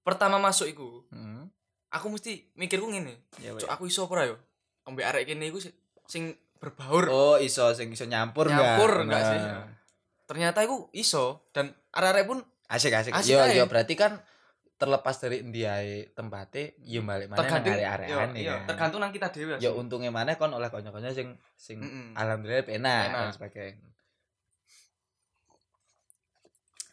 pertama 0.00 0.36
masuk 0.36 0.68
iku, 0.68 1.00
hmm. 1.08 1.48
aku 1.88 2.06
mesti 2.08 2.52
mikirku 2.54 2.86
ngene. 2.86 3.24
ya, 3.40 3.56
Cuk 3.56 3.66
aku 3.66 3.88
iso 3.88 4.04
apa 4.04 4.28
yo? 4.28 4.36
Ambek 4.84 5.00
arek 5.02 5.24
kene 5.26 5.48
iku 5.48 5.58
si- 5.58 5.72
sing 6.04 6.36
berbaur. 6.60 7.08
oh 7.08 7.36
iso 7.40 7.72
sing 7.72 7.88
iso 7.90 8.04
nyampur 8.04 8.46
Nyampur 8.46 9.00
nggak 9.00 9.08
nggak 9.08 9.22
sih? 9.24 9.38
Nah. 9.40 9.66
Ternyata 10.24 10.60
iku 10.60 10.92
iso 10.92 11.48
dan 11.50 11.72
arek-arek 11.90 12.24
pun 12.24 12.38
asik 12.68 12.92
asik 12.92 13.12
Asik 13.12 13.32
yo 13.32 13.40
aja. 13.40 13.56
yo 13.56 13.64
berarti 13.64 13.96
kan 13.96 14.20
terlepas 14.84 15.16
dari 15.16 15.40
endi 15.40 15.64
ae 15.64 16.12
tempate 16.12 16.76
yo 16.84 17.00
balik 17.00 17.32
mana 17.32 17.40
tergantung 17.40 17.72
area-areane 17.72 18.36
iya, 18.36 18.44
iya, 18.44 18.54
kan. 18.60 18.68
tergantung 18.68 19.00
nang 19.00 19.12
kita 19.16 19.32
dhewe 19.32 19.56
ya 19.56 19.72
untungnya 19.72 20.12
mana 20.12 20.36
kon 20.36 20.52
oleh 20.52 20.68
kanca-kanca 20.68 21.08
sing 21.16 21.32
sing 21.56 21.80
Mm-mm. 21.80 22.12
alhamdulillah 22.12 22.68
penak 22.68 23.08
Penak. 23.08 23.16
dan 23.16 23.32
sebagainya 23.32 23.88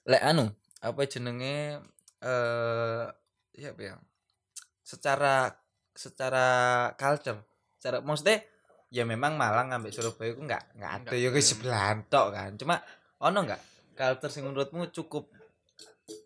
lek 0.07 0.23
anu 0.23 0.47
apa 0.79 1.01
jenenge 1.11 1.83
eh 2.23 3.05
ya 3.59 3.75
apa 3.75 3.81
ya 3.83 3.95
secara 4.81 5.51
secara 5.91 6.47
culture 6.95 7.43
secara 7.75 7.99
maksudnya 7.99 8.39
ya 8.87 9.03
memang 9.03 9.35
Malang 9.35 9.75
ngambil 9.75 9.91
Surabaya 9.91 10.31
itu 10.31 10.39
enggak 10.39 10.63
enggak 10.79 10.91
ada 11.03 11.09
ya 11.11 11.29
ke 11.29 11.43
sebelah 11.43 11.99
tok 12.07 12.27
kan 12.31 12.55
cuma 12.55 12.79
ono 13.19 13.43
enggak 13.43 13.61
culture 13.93 14.31
sing 14.31 14.47
menurutmu 14.47 14.87
cukup 14.95 15.27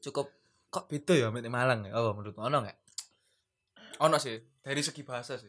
cukup 0.05 0.35
kok 0.75 0.91
beda 0.91 1.13
ya 1.15 1.25
ambek 1.32 1.48
Malang 1.48 1.88
ya? 1.88 1.96
Oh 1.96 2.12
menurutmu 2.12 2.44
ono 2.44 2.58
enggak 2.60 2.75
ono 3.96 4.20
sih 4.20 4.36
dari 4.60 4.84
segi 4.84 5.08
bahasa 5.08 5.39
sih. 5.39 5.48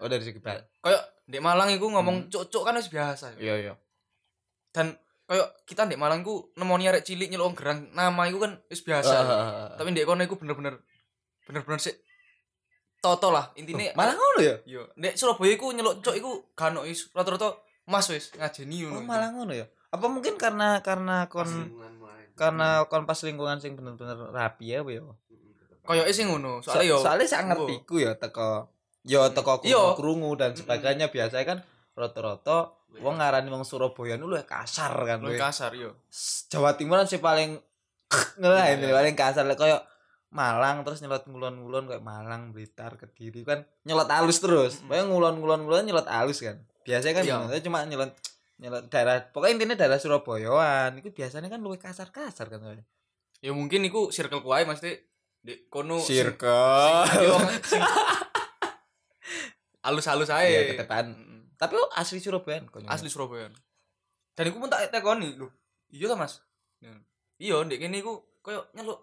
Oh 0.00 0.08
dari 0.08 0.24
segi 0.24 0.40
bahasa. 0.40 0.64
Kayak 0.80 1.02
di 1.28 1.38
Malang 1.38 1.68
iku 1.68 1.86
Hmm. 1.86 2.00
ngomong 2.00 2.16
cuk-cuk 2.32 2.64
kan 2.64 2.72
wis 2.74 2.88
biasa 2.88 3.36
ya. 3.36 3.38
iya 3.38 3.54
iya. 3.60 3.72
Dan 4.72 4.96
kayak 5.28 5.68
kita 5.68 5.84
di 5.84 6.00
Malang 6.00 6.24
iku 6.24 6.56
nemoni 6.56 6.88
arek 6.88 7.04
cilik 7.04 7.28
nyeluk 7.28 7.52
gerang 7.52 7.92
nama 7.92 8.24
iku 8.24 8.40
kan 8.40 8.56
wis 8.66 8.80
biasa. 8.80 9.12
Ya. 9.12 9.26
tapi 9.76 9.92
di 9.92 10.00
kono 10.02 10.24
iku 10.24 10.40
bener-bener 10.40 10.80
bener-bener 11.44 11.78
sih 11.78 11.92
toto 12.98 13.28
lah. 13.28 13.52
Intine 13.54 13.92
Malang 13.92 14.16
ngono 14.16 14.40
ya? 14.40 14.56
Yo 14.64 14.88
nek 14.96 15.14
Surabaya 15.14 15.52
iku 15.52 15.68
nyeluk 15.70 16.00
cuk 16.00 16.16
iku 16.16 16.30
gak 16.56 16.72
ono 16.72 16.88
is 16.88 17.12
rata-rata 17.12 17.52
mas 17.84 18.08
wis 18.08 18.32
ngajeni 18.32 18.88
oh 18.88 18.96
ngono 18.96 19.04
Malang 19.04 19.32
ngono 19.36 19.52
ya? 19.52 19.66
Apa 19.92 20.08
mungkin 20.08 20.40
karena 20.40 20.80
karena 20.80 21.28
kon. 21.28 21.44
Karena 22.34 22.84
kon 22.86 23.04
pas 23.04 23.18
lingkungan 23.18 23.58
sing 23.58 23.72
bener-bener 23.72 24.16
rapi 24.28 24.70
ya 24.70 24.80
ya 24.80 25.00
tetep. 25.00 25.82
koyo 25.82 26.02
sing 26.08 26.26
ngono 26.26 26.58
So- 26.58 26.72
soalnya 26.72 26.86
yo 26.86 26.96
soalnya 26.98 27.26
saya 27.26 27.42
ngerti 27.46 27.74
ku 27.82 27.96
ya 27.96 28.12
teko 28.14 28.70
yo 29.02 29.26
teko 29.28 29.60
Iya. 29.62 29.94
krungu 29.94 30.32
dan 30.34 30.52
sebagainya 30.52 31.08
biasanya 31.08 31.44
kan 31.44 31.58
rata-rata 31.92 32.72
wong 32.94 33.16
ngarani 33.16 33.48
wong 33.48 33.62
Surabaya 33.62 34.14
nu 34.14 34.26
luwih 34.26 34.44
kasar 34.44 34.92
kan 34.96 35.18
luwih 35.18 35.34
luwih. 35.34 35.40
kasar 35.40 35.72
yo 35.72 35.90
Jawa 36.48 36.72
Timur 36.72 36.96
kan 36.96 37.06
sih 37.06 37.18
paling 37.18 37.56
ngelain 38.40 38.78
Iya, 38.78 38.86
iya. 38.86 38.94
paling 38.94 39.14
kasar 39.14 39.44
Lek 39.44 39.56
koyo 39.56 39.78
Malang 40.28 40.80
terus 40.80 40.98
nyelot 40.98 41.28
ngulon-ngulon 41.28 41.84
kayak 41.86 42.00
Malang, 42.00 42.56
Blitar, 42.56 42.96
Kediri 42.96 43.44
kan 43.44 43.68
nyelot 43.84 44.08
halus 44.08 44.40
terus. 44.40 44.80
Pokoknya 44.80 45.04
ngulon-ngulon-ngulon 45.04 45.84
nyelot 45.84 46.08
halus 46.08 46.40
kan. 46.40 46.56
Biasanya 46.82 47.20
kan 47.20 47.24
Iya. 47.28 47.60
cuma 47.60 47.84
nyelot 47.84 48.16
nyelot 48.62 48.86
daerah 48.86 49.18
pokoknya 49.34 49.58
intinya 49.58 49.74
daerah 49.74 49.98
Surabayaan 49.98 51.02
itu 51.02 51.10
biasanya 51.10 51.50
kan 51.50 51.58
luwih 51.58 51.82
kasar-kasar 51.82 52.46
kan 52.46 52.62
ya 53.42 53.50
mungkin 53.50 53.82
iku 53.82 54.14
circle 54.14 54.38
ku 54.38 54.54
ae 54.54 54.62
mesti 54.62 54.94
di 55.42 55.66
kono 55.66 55.98
Circle. 55.98 57.02
halus-halus 59.82 60.30
ae. 60.30 60.46
Iya, 60.46 60.60
ketepan. 60.78 61.10
Tapi 61.58 61.74
oh, 61.74 61.90
asli 61.98 62.22
Surabaya 62.22 62.62
asli 62.86 63.10
Surabaya 63.10 63.50
dan 64.32 64.48
iku 64.48 64.58
pun 64.58 64.70
tak 64.72 64.88
tekoni 64.88 65.36
lho. 65.36 65.52
Iya 65.92 66.08
ta 66.08 66.16
mas? 66.16 66.40
Ya. 66.80 66.96
iya 67.36 67.60
ndek 67.62 67.78
kene 67.84 68.00
iku 68.00 68.24
koyo 68.40 68.66
nyeluk 68.72 68.98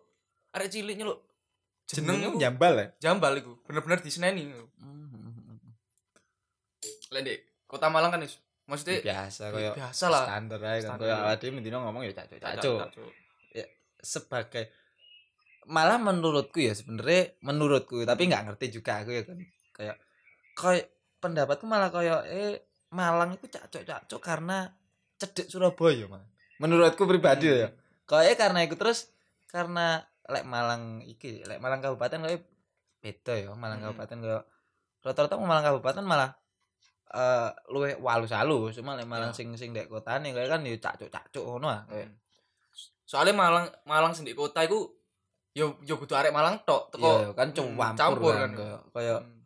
arek 0.52 0.74
cilik 0.74 0.98
nyeluk 0.98 1.22
jeneng 1.86 2.36
jambal 2.42 2.74
ya. 2.76 2.88
jambal 2.98 3.38
iku 3.38 3.62
bener-bener 3.64 4.02
diseneni. 4.02 4.50
Lek 7.14 7.22
ndek 7.22 7.40
kota 7.70 7.94
Malang 7.94 8.10
kan 8.10 8.26
is 8.26 8.42
maksudnya 8.70 9.02
biasa 9.02 9.44
koyo 9.50 9.72
biasa 9.74 10.06
lah 10.08 10.24
standar 10.24 10.60
aja 10.62 10.88
kan 10.88 10.98
koyo 11.02 11.16
awake 11.18 11.40
dhewe 11.42 11.52
mendino 11.58 11.78
ngomong 11.82 12.06
ya 12.06 12.14
cacuk 12.14 12.38
Cacuk, 12.38 12.78
cacuk. 12.78 12.78
cacuk. 12.86 13.12
Sebagai 14.00 14.72
malah 15.68 16.00
menurutku 16.00 16.64
ya 16.64 16.72
sebenarnya 16.72 17.36
menurutku 17.44 18.00
tapi 18.02 18.26
nggak 18.26 18.48
ngerti 18.48 18.66
juga 18.72 19.04
aku 19.04 19.12
ya 19.12 19.22
kan 19.22 19.38
kayak 19.76 19.98
kayak 20.56 20.86
pendapatku 21.20 21.66
malah 21.66 21.90
kayak 21.90 22.24
eh 22.26 22.54
Malang 22.90 23.36
itu 23.36 23.46
cacuk 23.46 23.84
cacuk 23.84 24.18
karena 24.18 24.72
cedek 25.18 25.46
Surabaya 25.46 26.08
malah 26.08 26.26
menurutku 26.58 27.04
pribadi 27.04 27.52
Hmm. 27.52 27.60
ya 27.60 27.70
kayak 28.08 28.40
karena 28.40 28.60
itu 28.64 28.74
terus 28.74 29.12
karena 29.46 30.00
lek 30.26 30.48
Malang 30.48 31.04
iki 31.04 31.44
lek 31.44 31.60
Malang 31.60 31.84
kabupaten 31.84 32.24
kayak 32.24 32.42
beda 33.04 33.34
ya 33.36 33.52
Malang 33.52 33.84
Hmm. 33.84 33.92
kabupaten 33.92 34.18
kayak 34.22 34.44
rata-rata 35.04 35.36
Malang 35.38 35.66
kabupaten 35.68 36.02
malah 36.02 36.34
eh 37.10 37.50
luwe 37.68 37.98
walus 37.98 38.30
halus 38.30 38.74
cuma 38.74 38.94
lek 38.94 39.04
Malang 39.04 39.30
Ya. 39.30 39.36
sing 39.36 39.50
sing 39.54 39.70
dek 39.70 39.86
kotane 39.86 40.30
kayak 40.30 40.46
kan 40.48 40.62
ya 40.62 40.78
cacuk 40.78 41.08
cacuk 41.08 41.42
ngono 41.44 41.68
ah 41.68 41.82
kayak 41.84 42.14
soalnya 43.02 43.34
Malang 43.34 43.66
Malang 43.84 44.14
sendiri 44.14 44.36
kota 44.36 44.62
iku 44.62 44.86
yo 45.52 45.82
yo 45.82 45.96
kudu 45.96 46.14
arek 46.14 46.30
Malang 46.30 46.62
tok 46.62 46.92
teko 46.92 47.10
iya 47.10 47.30
kan 47.34 47.50
Hmm, 47.50 47.74
campur, 47.92 47.98
campur 47.98 48.32
kan 48.32 48.40
kan. 48.40 48.52
kayak 48.56 48.80
kayak 48.92 49.20
Hmm. 49.20 49.42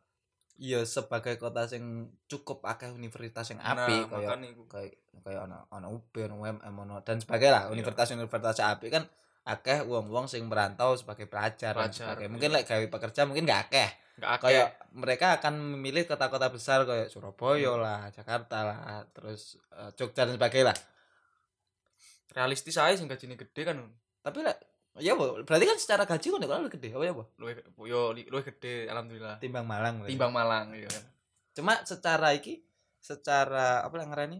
iya 0.55 0.79
sebagai 0.83 1.35
kota 1.37 1.63
sing 1.63 1.83
cukup 2.25 2.59
akeh 2.63 2.91
universitas 2.91 3.47
yang 3.47 3.59
Nah, 3.59 3.73
apik 3.79 4.01
kayak 4.05 4.27
makanya 4.29 4.47
iku. 4.49 4.63
kayak 4.67 4.93
kayak 5.17 5.39
ono 5.41 5.63
ono 5.69 5.87
UB 5.89 6.13
ono 6.21 6.35
UMM 6.37 6.75
ono 6.77 6.95
dan 7.01 7.17
sebagainya 7.17 7.53
lah 7.53 7.63
Iya. 7.63 7.71
universitas-universitas 7.73 8.59
apik 8.61 8.91
kan 8.91 9.03
akeh 9.43 9.83
wong-wong 9.83 10.23
sing 10.25 10.43
merantau 10.45 10.93
sebagai 10.93 11.25
pelajar, 11.25 11.71
Pelajar, 11.73 12.15
iya. 12.17 12.27
mungkin 12.27 12.51
lek 12.51 12.63
gawe 12.63 12.85
pekerja 12.89 13.23
mungkin 13.23 13.43
gak 13.43 13.67
akeh. 13.67 13.89
Kayak 14.13 14.67
mereka 14.93 15.41
akan 15.41 15.73
memilih 15.73 16.05
kota-kota 16.05 16.47
besar 16.47 16.85
kayak 16.85 17.09
Surabaya 17.09 17.73
Hmm. 17.73 17.81
lah 17.81 18.01
Jakarta 18.09 18.57
lah 18.61 18.77
terus 19.09 19.57
eh, 19.73 19.89
Jogja 19.97 20.29
dan 20.29 20.37
sebagainya 20.37 20.69
lah. 20.69 20.77
Realistis 22.33 22.77
aja 22.77 22.93
sing 22.93 23.05
gajine 23.05 23.33
gede 23.33 23.61
kan. 23.63 23.77
Tapi 24.21 24.41
lek 24.41 24.57
ya 25.01 25.13
Bu, 25.13 25.41
berarti 25.41 25.65
kan 25.65 25.77
secara 25.77 26.05
gaji 26.05 26.27
kan 26.29 26.41
lebih 26.41 26.77
gede 26.77 26.93
apa 26.93 27.03
ya 27.03 27.13
Bu? 27.13 27.25
luwih 27.37 27.57
yo 27.83 28.13
luwih 28.13 28.45
gede 28.45 28.85
alhamdulillah. 28.87 29.37
Timbang 29.37 29.65
Malang 29.65 30.05
timbang 30.05 30.29
Malang 30.29 30.73
iya 30.73 30.85
kan. 30.85 31.03
Cuma 31.53 31.73
secara 31.81 32.33
iki 32.33 32.61
secara 32.97 33.81
apa 33.81 33.93
lah 33.97 34.05
ngarani 34.07 34.37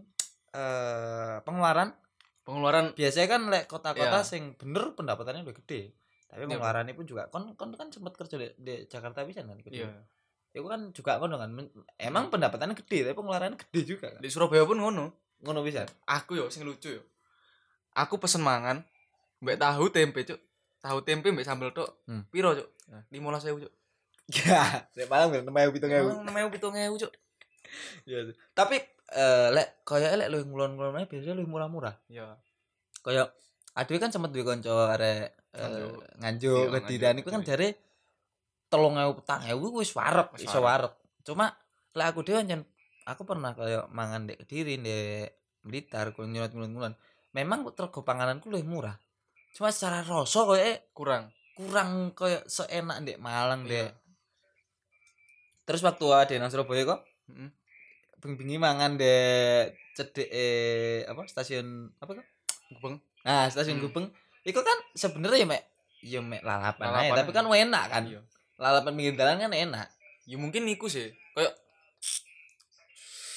eh 0.54 1.36
pengeluaran. 1.42 1.90
Pengeluaran 2.44 2.92
biasanya 2.92 3.28
kan 3.28 3.42
lek 3.50 3.64
kota-kota 3.66 4.20
Iya. 4.20 4.26
sing 4.26 4.54
bener 4.54 4.94
pendapatannya 4.94 5.42
lebih 5.42 5.64
gede 5.64 5.80
tapi 6.26 6.44
Iya. 6.44 6.56
pengeluarannya 6.56 6.94
pun 6.94 7.06
juga 7.06 7.28
kon 7.28 7.54
kon 7.54 7.70
kan 7.74 7.88
sempat 7.88 8.14
kerja 8.14 8.36
di, 8.36 8.48
di 8.58 8.74
Jakarta 8.86 9.22
bisa 9.22 9.42
kan 9.42 9.56
iya. 9.70 9.88
Itu 10.54 10.62
kan 10.70 10.94
juga 10.94 11.18
kan 11.18 11.50
Men- 11.50 11.70
emang 11.98 12.30
pendapatannya 12.30 12.78
gede 12.78 13.10
tapi 13.10 13.14
pengeluarannya 13.18 13.58
gede 13.58 13.80
juga 13.84 14.06
kan? 14.14 14.22
Di 14.22 14.30
Surabaya 14.30 14.62
pun 14.62 14.78
ngono. 14.78 15.10
Ngono 15.42 15.60
bisa 15.66 15.82
aku 16.06 16.38
yo 16.38 16.46
sing 16.46 16.62
lucu 16.62 16.94
yo. 16.94 17.02
Aku 17.98 18.18
pesen 18.22 18.42
mangan 18.42 18.86
mbek 19.42 19.58
tahu 19.58 19.90
tempe 19.90 20.22
cuk. 20.22 20.38
Tahu 20.78 21.02
tempe 21.02 21.34
mbek 21.34 21.42
sambel 21.42 21.74
tok 21.74 22.06
Hmm. 22.06 22.22
piro 22.30 22.54
cuk? 22.54 22.70
Ya. 22.86 22.98
lima 23.10 23.34
belas 23.34 23.42
ribu 23.42 23.66
cuk. 23.66 23.72
Ya 24.30 24.62
kan 25.10 25.42
namanya 25.42 25.68
pitung 25.74 25.90
ewu? 25.90 26.22
Namanya 26.22 26.46
pitung 26.54 26.74
ewu 26.78 26.96
cuk. 26.96 27.10
Iya. 28.06 28.30
tapi 28.54 28.78
eh, 29.10 29.48
lek 29.50 29.82
kaya 29.82 30.14
lek 30.14 30.28
lu 30.30 30.46
ngulon-ngulon 30.46 31.10
biasanya 31.10 31.34
lu 31.34 31.50
murah-murah. 31.50 31.98
Iya. 32.06 32.38
Kaya 33.02 33.26
aduh 33.74 33.98
kan 33.98 34.08
sempat 34.08 34.30
duwe 34.30 34.44
kanca 34.44 34.94
arek 34.94 35.34
eh, 35.52 35.58
Nganjuk. 35.58 35.92
nganjuk 36.18 36.56
Iya, 36.56 36.70
kediran 36.80 37.06
nganjuk, 37.12 37.22
iku 37.22 37.30
kan 37.30 37.42
jare 37.42 37.68
telung 38.66 38.96
ewu 38.96 39.12
petang 39.18 39.42
ewu 39.46 39.66
wis 39.76 39.90
warep 39.92 40.34
iso 40.38 40.58
warep. 40.58 40.92
cuma 41.22 41.54
lek 41.92 42.06
aku 42.08 42.22
dhewe 42.22 42.38
ancen 42.38 42.62
aku 43.04 43.22
pernah 43.22 43.52
kaya 43.52 43.86
mangan 43.88 44.26
dek 44.26 44.42
kediri 44.42 44.78
dek 44.78 45.28
blitar 45.60 46.10
kulo 46.10 46.26
nyurat 46.26 46.50
ngulon 46.50 46.94
memang 47.30 47.66
tergo 47.72 48.00
pangananku 48.00 48.48
lebih 48.48 48.66
murah 48.68 48.96
cuma 49.52 49.70
secara 49.70 50.02
rasa 50.02 50.42
kaya 50.44 50.82
kurang 50.90 51.30
kurang 51.54 52.10
kaya 52.12 52.42
seenak 52.46 53.02
dek 53.02 53.18
Malang 53.18 53.62
dek 53.64 53.90
Iya. 53.90 54.02
terus 55.64 55.80
waktu 55.80 56.04
ada 56.08 56.34
nang 56.36 56.50
Surabaya 56.50 56.82
kok 56.84 57.00
Heeh. 57.26 57.50
bengi-bengi 58.18 58.56
mangan 58.56 58.94
dek 58.94 59.74
cedek 59.94 60.28
eh, 60.28 61.02
apa 61.04 61.24
stasiun 61.24 61.94
apa 61.96 62.10
kok 62.14 62.26
Gubeng. 62.74 62.96
Nah, 63.22 63.46
stasiun 63.48 63.78
Hmm. 63.78 63.84
Gubeng 63.84 64.06
itu 64.42 64.60
kan 64.60 64.78
sebenarnya 64.92 65.38
ya 65.40 65.48
mek 65.48 65.62
ya 66.04 66.20
mek 66.20 66.40
lalapan, 66.40 66.84
aja, 66.84 66.92
Lalapan 66.92 67.16
tapi 67.16 67.30
kan 67.32 67.44
enak 67.48 67.84
kan. 67.88 68.02
Iya. 68.04 68.20
Lalapan 68.54 68.92
pinggir 68.92 69.14
jalan 69.14 69.38
kan 69.38 69.52
enak. 69.52 69.88
ya 70.24 70.36
mungkin 70.36 70.64
iku 70.66 70.88
sih 70.88 71.12
kayak 71.32 71.52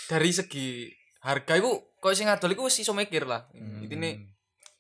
dari 0.07 0.31
segi 0.31 0.87
harga 1.19 1.55
iku 1.55 1.99
kok 1.99 2.15
sing 2.15 2.31
ngadol 2.31 2.55
iku 2.55 2.63
wis 2.63 2.79
iso 2.79 2.95
mikir 2.95 3.27
lah 3.27 3.43
Hmm. 3.51 3.83
intine 3.83 4.31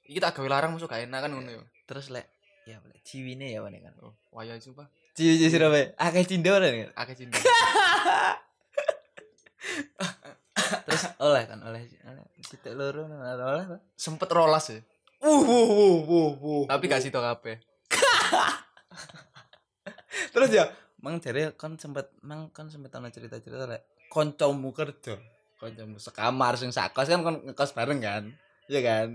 iki 0.07 0.15
tak 0.17 0.31
gawe 0.31 0.47
larang 0.47 0.71
masuk 0.71 0.87
gak 0.87 1.03
enak 1.03 1.19
kan 1.19 1.31
ngono 1.31 1.51
yo 1.51 1.63
Terus 1.83 2.07
lek 2.07 2.31
ya 2.63 2.79
lek 2.79 3.03
ciwine 3.03 3.51
ya 3.51 3.59
mana 3.59 3.75
kan. 3.83 3.91
oh 3.99 4.15
waya 4.31 4.55
sumpah 4.55 4.87
Ciwi 5.17 5.49
Surabaya. 5.49 5.91
Akeh 5.99 6.23
cindo 6.23 6.55
kan. 6.55 6.63
akeh 6.95 7.15
cinta 7.17 7.39
Terus 10.85 11.03
oleh 11.27 11.43
kan 11.47 11.59
oleh 11.63 11.81
sitok 12.43 12.73
loro 12.75 13.07
oleh. 13.07 13.65
Sempet 13.95 14.29
rolas 14.31 14.67
ya 14.71 14.81
Uh, 15.17 15.41
wuh, 15.41 15.65
wuh, 15.65 15.97
wuh, 16.05 16.31
wuh. 16.37 16.63
tapi 16.69 16.85
gak 16.85 17.01
situ 17.01 17.17
kabeh 17.17 17.57
Terus 20.33 20.49
ya, 20.53 20.69
mang 21.01 21.17
jare 21.17 21.57
kon 21.57 21.73
sempet 21.81 22.13
mang 22.21 22.53
kon 22.53 22.69
sempet 22.69 22.93
ana 22.93 23.09
cerita-cerita 23.09 23.65
lek 23.65 23.81
kancamu 24.13 24.69
kerja. 24.69 25.17
Kancamu 25.57 25.97
sekamar 25.97 26.53
sing 26.61 26.69
sakos 26.69 27.09
kan 27.09 27.25
kon 27.25 27.41
ngekos 27.49 27.73
bareng 27.73 27.97
kan. 27.97 28.29
Iya 28.69 28.81
kan? 28.85 29.07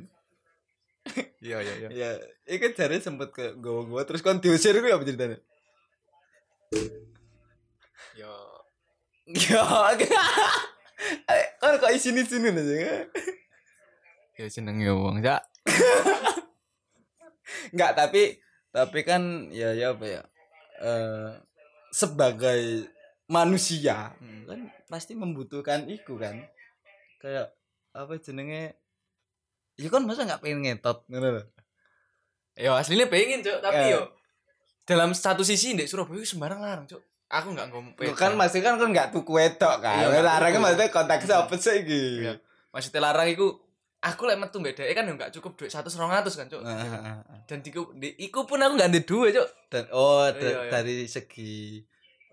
Iya 1.42 1.58
iya 1.62 1.74
iya. 1.78 1.88
ya 1.90 2.10
iki 2.46 2.74
jare 2.78 3.02
sempet 3.02 3.34
ke 3.34 3.58
gowo-gowo 3.58 3.98
terus 4.06 4.22
kon 4.22 4.38
diusir 4.38 4.78
ku 4.78 4.86
ya 4.86 4.94
apa 4.94 5.06
ceritanya 5.06 5.38
Yo 8.14 8.34
ya 9.26 9.62
kan 11.58 11.78
kok 11.78 11.92
isini 11.92 12.22
sini 12.22 12.48
aja 12.50 13.06
ya 14.32 14.46
jenenge 14.48 14.90
wong 14.90 15.20
ya. 15.22 15.38
Enggak, 17.70 17.92
tapi 18.00 18.40
tapi 18.72 19.00
kan 19.04 19.52
ya 19.52 19.76
ya 19.76 19.92
apa 19.92 20.04
ya? 20.08 20.22
Eh 20.82 21.30
sebagai 21.92 22.88
manusia 23.28 24.16
Hmm. 24.18 24.48
kan 24.48 24.60
pasti 24.88 25.12
membutuhkan 25.14 25.86
iku 25.86 26.16
kan. 26.16 26.40
Kayak 27.20 27.52
apa 27.92 28.16
jenenge? 28.18 28.74
Ya 29.76 29.88
kan 29.88 30.02
masa 30.04 30.24
nggak 30.24 30.40
pengen 30.42 30.64
ngetot 30.64 31.04
ngono. 31.06 31.44
Yo 32.56 32.76
aslinya 32.76 33.08
pengen 33.08 33.40
cok, 33.40 33.58
tapi 33.60 33.80
Eh. 33.88 33.96
yo 33.96 34.12
dalam 34.84 35.14
satu 35.14 35.40
sisi 35.46 35.72
ndek 35.72 35.88
Surabaya 35.88 36.24
sembarang 36.26 36.60
larang 36.60 36.86
cok. 36.88 37.00
Aku 37.32 37.48
nggak 37.50 37.68
ngompe. 37.68 38.04
Lu 38.04 38.12
kan 38.12 38.36
masih 38.36 38.60
kan 38.60 38.76
kan 38.76 38.88
nggak 38.88 39.08
tuku 39.08 39.32
wedok 39.32 39.80
kan. 39.80 39.98
Iya, 39.98 40.06
nggak 40.12 40.20
Larangnya 40.22 40.52
tuku. 40.52 40.64
maksudnya 40.68 40.88
kontak 40.92 41.20
apa 41.24 41.54
sih 41.56 41.74
iki? 41.80 42.02
Iya. 42.20 42.34
Maksudnya 42.68 43.00
larang 43.00 43.24
iku 43.26 43.46
aku 43.98 44.22
lek 44.26 44.36
metu 44.36 44.58
beda 44.58 44.82
kan 44.84 45.04
nggak 45.06 45.30
cukup 45.32 45.56
duit 45.56 45.70
100 45.70 45.88
200 45.88 46.28
kan 46.28 46.46
cok. 46.46 46.60
Dan 47.46 47.58
diku, 47.60 47.88
di, 47.94 48.12
iku 48.18 48.44
pun 48.44 48.60
aku 48.60 48.76
nggak 48.76 48.90
ada 48.90 49.00
duit 49.00 49.32
cok. 49.32 49.48
Dan 49.68 49.84
oh 49.90 50.28
Iya, 50.28 50.36
iya. 50.36 50.68
dari 50.68 51.06
segi 51.06 51.80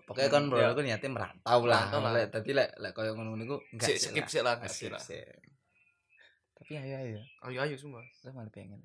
pokoknya 0.04 0.26
Hmm, 0.26 0.34
kan 0.34 0.42
bro 0.50 0.58
iya. 0.58 0.68
aku 0.68 0.80
niatnya 0.82 1.08
merantau 1.08 1.60
lah. 1.64 1.86
Lah. 1.86 2.10
Lek 2.12 2.28
tadi 2.28 2.50
lek 2.50 2.70
lek 2.76 2.92
ngono 2.92 3.38
niku 3.38 3.56
enggak 3.70 3.88
Sik 3.88 3.96
sih 3.96 4.08
skip 4.10 4.20
lah. 4.20 4.28
sik 4.28 4.42
lah, 4.42 4.52
Nggak 4.52 4.60
nggak 4.60 4.74
skip 4.74 4.90
lah. 4.90 5.00
sih. 5.00 5.22
Tapi 6.52 6.72
ayo 6.76 6.94
ayo. 6.98 7.20
Ayo 7.46 7.58
ayo 7.62 7.74
semua. 7.74 8.02
Saya 8.12 8.34
malah 8.34 8.50
pengen. 8.50 8.76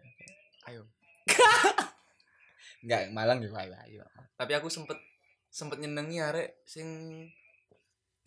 Ayo. 0.64 0.86
Enggak, 2.86 3.02
Malang 3.12 3.42
juga 3.42 3.66
ayo 3.66 3.74
ayo. 3.84 4.06
Tapi 4.38 4.52
aku 4.54 4.70
sempet 4.70 4.96
sempet 5.56 5.80
nyenengi 5.80 6.20
arek 6.20 6.60
sing 6.68 6.88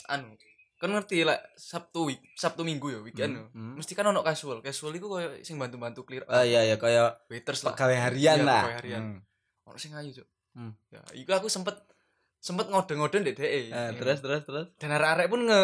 anu 0.08 0.32
kan 0.78 0.88
ngerti 0.94 1.26
lah 1.26 1.36
Sabtu 1.58 2.08
week 2.08 2.22
Sabtu 2.38 2.62
Minggu 2.62 2.88
ya 2.94 3.02
weekend 3.02 3.34
yo. 3.34 3.44
Hmm. 3.50 3.74
Mesti 3.76 3.98
kan 3.98 4.06
ono 4.06 4.22
casual. 4.22 4.62
Casual 4.62 4.94
iku 4.94 5.10
koyo 5.10 5.34
sing 5.42 5.58
bantu-bantu 5.58 6.06
clear. 6.06 6.22
Oh 6.30 6.40
iya 6.40 6.62
ya 6.64 6.78
kayak 6.78 7.26
waiters 7.26 7.66
lah. 7.66 7.74
pegawai 7.74 7.98
harian 7.98 8.38
Iya, 8.40 8.46
lah. 8.46 8.62
pegawai 8.62 8.78
harian. 8.78 9.02
Hmm. 9.02 9.18
Ono 9.66 9.76
sing 9.76 9.90
ayu, 9.98 10.14
Cuk. 10.14 10.28
Hmm. 10.54 10.72
Ya, 10.94 11.02
iku 11.18 11.34
aku 11.34 11.50
sempet 11.50 11.74
sempet 12.38 12.70
ngode-ngode 12.70 13.26
ndek 13.26 13.34
dhek. 13.34 13.50
Eh, 13.50 13.90
terus 13.98 14.22
terus 14.22 14.46
terus. 14.46 14.66
dan 14.78 14.94
arek-arek 14.94 15.26
pun 15.28 15.42
nge 15.50 15.62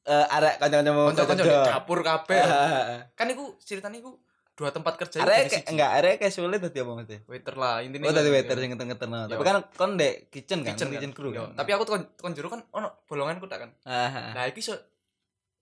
Eh 0.00 0.26
arek 0.32 0.56
kanca-kanca 0.56 0.92
mau 0.96 1.08
kanca-kanca 1.12 1.44
dapur 1.76 2.00
kabeh. 2.00 2.40
Ah, 2.40 3.04
kan 3.18 3.28
iku 3.32 3.56
ceritanya 3.60 4.00
iku 4.00 4.16
dua 4.52 4.68
tempat 4.68 4.94
kerja 4.94 5.20
Arek 5.20 5.36
jadi 5.38 5.50
kayak- 5.50 5.68
enggak 5.68 5.90
arek 5.94 6.14
kayak 6.18 6.32
sulit 6.32 6.58
tadi 6.58 6.78
apa 6.78 6.90
maksudnya? 6.90 7.20
waiter 7.24 7.54
lah 7.54 7.74
intinya 7.80 8.04
Oh 8.04 8.12
tadi 8.12 8.22
kan, 8.22 8.34
waiter 8.34 8.52
ya. 8.52 8.60
sing 8.60 8.70
ngeten-ngeten. 8.70 9.08
no. 9.08 9.16
Iya. 9.18 9.26
Tapi 9.30 9.42
kan 9.42 9.56
kon 9.72 9.90
dek 9.94 10.14
kitchen 10.28 10.58
kan, 10.58 10.68
kitchen, 10.70 10.88
kitchen, 10.90 11.10
kan? 11.10 11.16
crew 11.16 11.30
Iya. 11.30 11.40
kan. 11.42 11.50
tapi 11.56 11.70
aku 11.70 11.82
tukang 11.84 12.04
tukang 12.14 12.32
jero 12.32 12.48
kan 12.48 12.60
ono 12.70 12.88
bolonganku 13.04 13.46
tak 13.46 13.58
kan 13.58 13.70
Ah, 13.82 14.06
ah, 14.06 14.30
nah 14.32 14.44
iki 14.44 14.60
so 14.60 14.76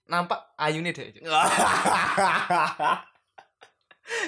nampak 0.04 0.40
ayune 0.57 0.90
dek 0.90 1.21
ah. 1.23 1.47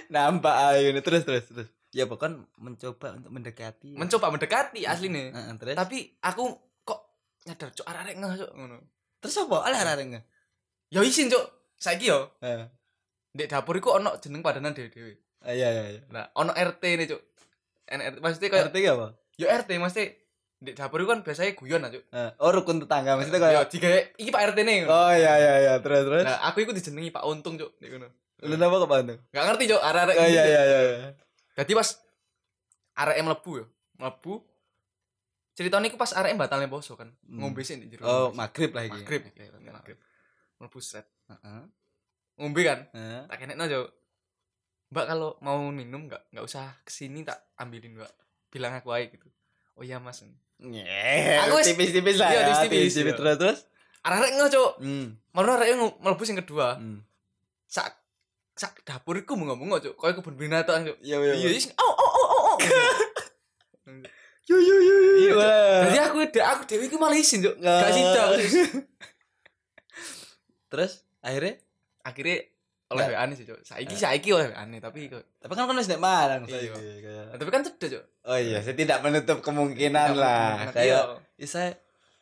Nampak 0.09 0.55
ayo 0.71 0.93
nih 0.93 1.01
terus 1.01 1.25
terus 1.25 1.45
terus. 1.47 1.69
Ya 1.91 2.05
pokoknya 2.05 2.45
mencoba 2.57 3.17
untuk 3.17 3.33
mendekati. 3.33 3.97
mencoba 3.97 4.29
mendekati 4.29 4.85
Heeh, 4.87 5.55
terus. 5.57 5.75
tapi 5.75 6.15
aku 6.21 6.53
kok 6.83 7.01
nyadar 7.43 7.73
cok 7.73 7.87
arek 7.89 8.15
ngeh 8.15 8.33
cok 8.39 8.51
ngono 8.55 8.77
terus 9.19 9.35
apa? 9.37 9.57
Ala 9.63 9.83
arek 9.89 10.07
nge. 10.07 10.21
ya 10.89 11.01
isin 11.01 11.27
cok 11.27 11.45
saiki 11.75 12.07
yo. 12.07 12.29
Ndek 13.31 13.49
dapur 13.49 13.75
iku 13.75 13.95
ono 13.95 14.19
jeneng 14.19 14.41
padanan 14.41 14.73
dhewe-dhewe 14.73 15.15
Ah, 15.41 15.51
Iya 15.51 15.69
iya 15.69 15.85
iya. 15.89 16.01
nah 16.09 16.29
ono 16.35 16.53
RT 16.53 16.83
nih 16.83 17.07
cok 17.07 17.23
NRT 17.89 18.17
maksudnya 18.19 18.49
kayak 18.49 18.67
RT 18.69 18.77
apa? 18.89 19.07
yo 19.35 19.47
RT 19.47 19.71
maksudnya 19.77 20.07
ndek 20.61 20.75
dapur 20.77 20.99
iku 20.99 21.09
kan 21.11 21.21
biasanya 21.23 21.53
guyon 21.55 21.83
aja 21.83 21.97
Eh, 21.97 22.31
Oh 22.39 22.51
rukun 22.51 22.77
tetangga 22.79 23.17
maksudnya 23.17 23.41
Yo 23.41 23.45
kayak 23.57 23.71
digawe 23.71 24.01
iki 24.17 24.29
Pak 24.29 24.43
RT 24.47 24.59
nih 24.61 24.79
Oh 24.85 25.11
iya 25.11 25.33
iya 25.37 25.55
iya 25.61 25.75
terus 25.79 26.05
terus. 26.05 26.25
nah 26.25 26.45
aku 26.45 26.61
iku 26.61 26.71
dijenengi 26.71 27.09
Pak 27.09 27.25
Untung 27.25 27.57
cok 27.57 27.71
ndek 27.79 27.91
ngono 27.91 28.09
Lu 28.41 28.57
nama 28.57 28.73
ke 28.75 28.87
Bandung? 28.87 29.21
Gak 29.29 29.45
ngerti 29.45 29.65
cok 29.69 29.83
arek-arek 29.83 30.15
Oh 30.15 30.25
gitu, 30.25 30.33
iya 30.33 30.41
Cuk. 30.41 30.49
iya 30.49 30.63
iya. 30.65 30.81
iya. 30.81 31.11
Jadi 31.57 31.73
pas 31.77 31.89
arek 32.97 33.17
mlebu 33.21 33.51
yo, 33.53 33.65
mlebu. 33.97 34.33
Ceritanya 35.53 35.87
iku 35.87 35.97
pas 35.97 36.13
arek 36.13 36.33
batalnya 36.35 36.65
poso 36.65 36.97
kan. 36.97 37.13
Hmm. 37.21 37.37
Ngombe 37.37 37.61
sih 37.61 37.77
di 37.77 37.93
jero. 37.93 38.05
Oh 38.05 38.29
maghrib 38.33 38.73
lah 38.73 38.89
iki. 38.89 38.97
maghrib. 38.97 39.23
Maghrib. 39.29 39.61
Maghrib. 39.69 39.99
Mlebu 40.57 40.79
set. 40.81 41.05
Heeh. 41.29 41.63
Ngombe 42.41 42.65
kan. 42.65 42.89
Heeh. 42.97 43.23
Tak 43.29 43.37
kenekno 43.37 43.69
cok. 43.69 43.89
Mbak 44.91 45.05
kalau 45.07 45.31
mau 45.45 45.61
minum 45.71 46.09
nggak 46.09 46.33
nggak 46.33 46.45
usah 46.45 46.73
ke 46.83 46.91
sini 46.91 47.21
tak 47.23 47.37
ambilin 47.61 48.01
mbak. 48.01 48.11
Bilang 48.49 48.73
aku 48.75 48.91
aja 48.91 49.13
gitu. 49.13 49.29
Oh 49.77 49.85
iya 49.85 50.01
mas. 50.01 50.25
Nyeh, 50.61 51.41
Aku 51.49 51.61
tipis-tipis 51.61 52.21
lah. 52.21 52.29
iya, 52.33 52.41
ya, 52.41 52.45
tipis-tipis, 52.53 52.93
tipis-tipis 52.93 53.13
iya. 53.13 53.17
terus 53.17 53.37
terus. 53.37 53.59
Arek 54.03 54.33
nggak 54.35 54.51
cok. 54.51 54.73
Hmm. 54.81 55.07
Malah 55.37 55.53
arek 55.61 55.69
mlebu 56.01 56.23
sing 56.25 56.41
kedua. 56.41 56.81
Hmm. 56.81 57.05
Sak 57.69 57.93
sak 58.57 58.81
dapur 58.83 59.21
iku 59.21 59.37
ngomong 59.37 59.77
cok. 59.79 59.95
Kayak 60.01 60.15
kebun 60.21 60.37
binatang 60.41 60.89
cok. 60.89 60.99
Iya 61.05 61.17
iya. 61.21 61.33
Iya, 61.37 61.49
is- 61.55 61.77
oh 61.77 61.93
oh 61.95 62.11
oh 62.11 62.29
oh. 62.33 62.33
oh. 62.49 62.57
Yo 64.51 64.59
yo 64.59 64.77
yo 64.83 64.95
yo. 64.99 65.13
Iya, 65.15 65.31
Cuk. 65.31 65.85
Jadi 65.87 65.99
aku 66.03 66.17
aku 66.43 66.63
dewi 66.67 66.85
iku 66.91 66.99
malah 66.99 67.15
isin. 67.15 67.39
Gak 67.39 67.93
sida. 67.95 68.21
aku. 68.35 68.43
Terus 70.75 71.07
akhirnya 71.23 71.55
akhirnya 72.01 72.39
oleh 72.91 73.07
Nggak. 73.07 73.23
WA 73.23 73.37
sih 73.39 73.47
cok 73.47 73.61
saiki 73.63 73.95
saiki 73.95 74.29
oleh 74.35 74.51
WA 74.51 74.63
tapi 74.83 75.07
tapi 75.13 75.53
kan 75.55 75.65
kan 75.71 75.77
wis 75.79 75.87
nek 75.87 76.03
Malang 76.03 76.43
Iya. 76.43 76.51
saiki 76.51 76.69
kayak. 77.01 77.25
Nah, 77.31 77.37
tapi 77.39 77.51
kan 77.51 77.63
cedek 77.63 77.89
cok 77.95 78.05
Oh 78.27 78.39
iya, 78.39 78.59
saya 78.61 78.75
tidak 78.75 78.99
menutup 79.01 79.39
kemungkinan 79.41 80.09
lah. 80.15 80.67
Iya. 80.67 80.73
Kayak 80.75 81.03
ya 81.39 81.47
saya 81.47 81.71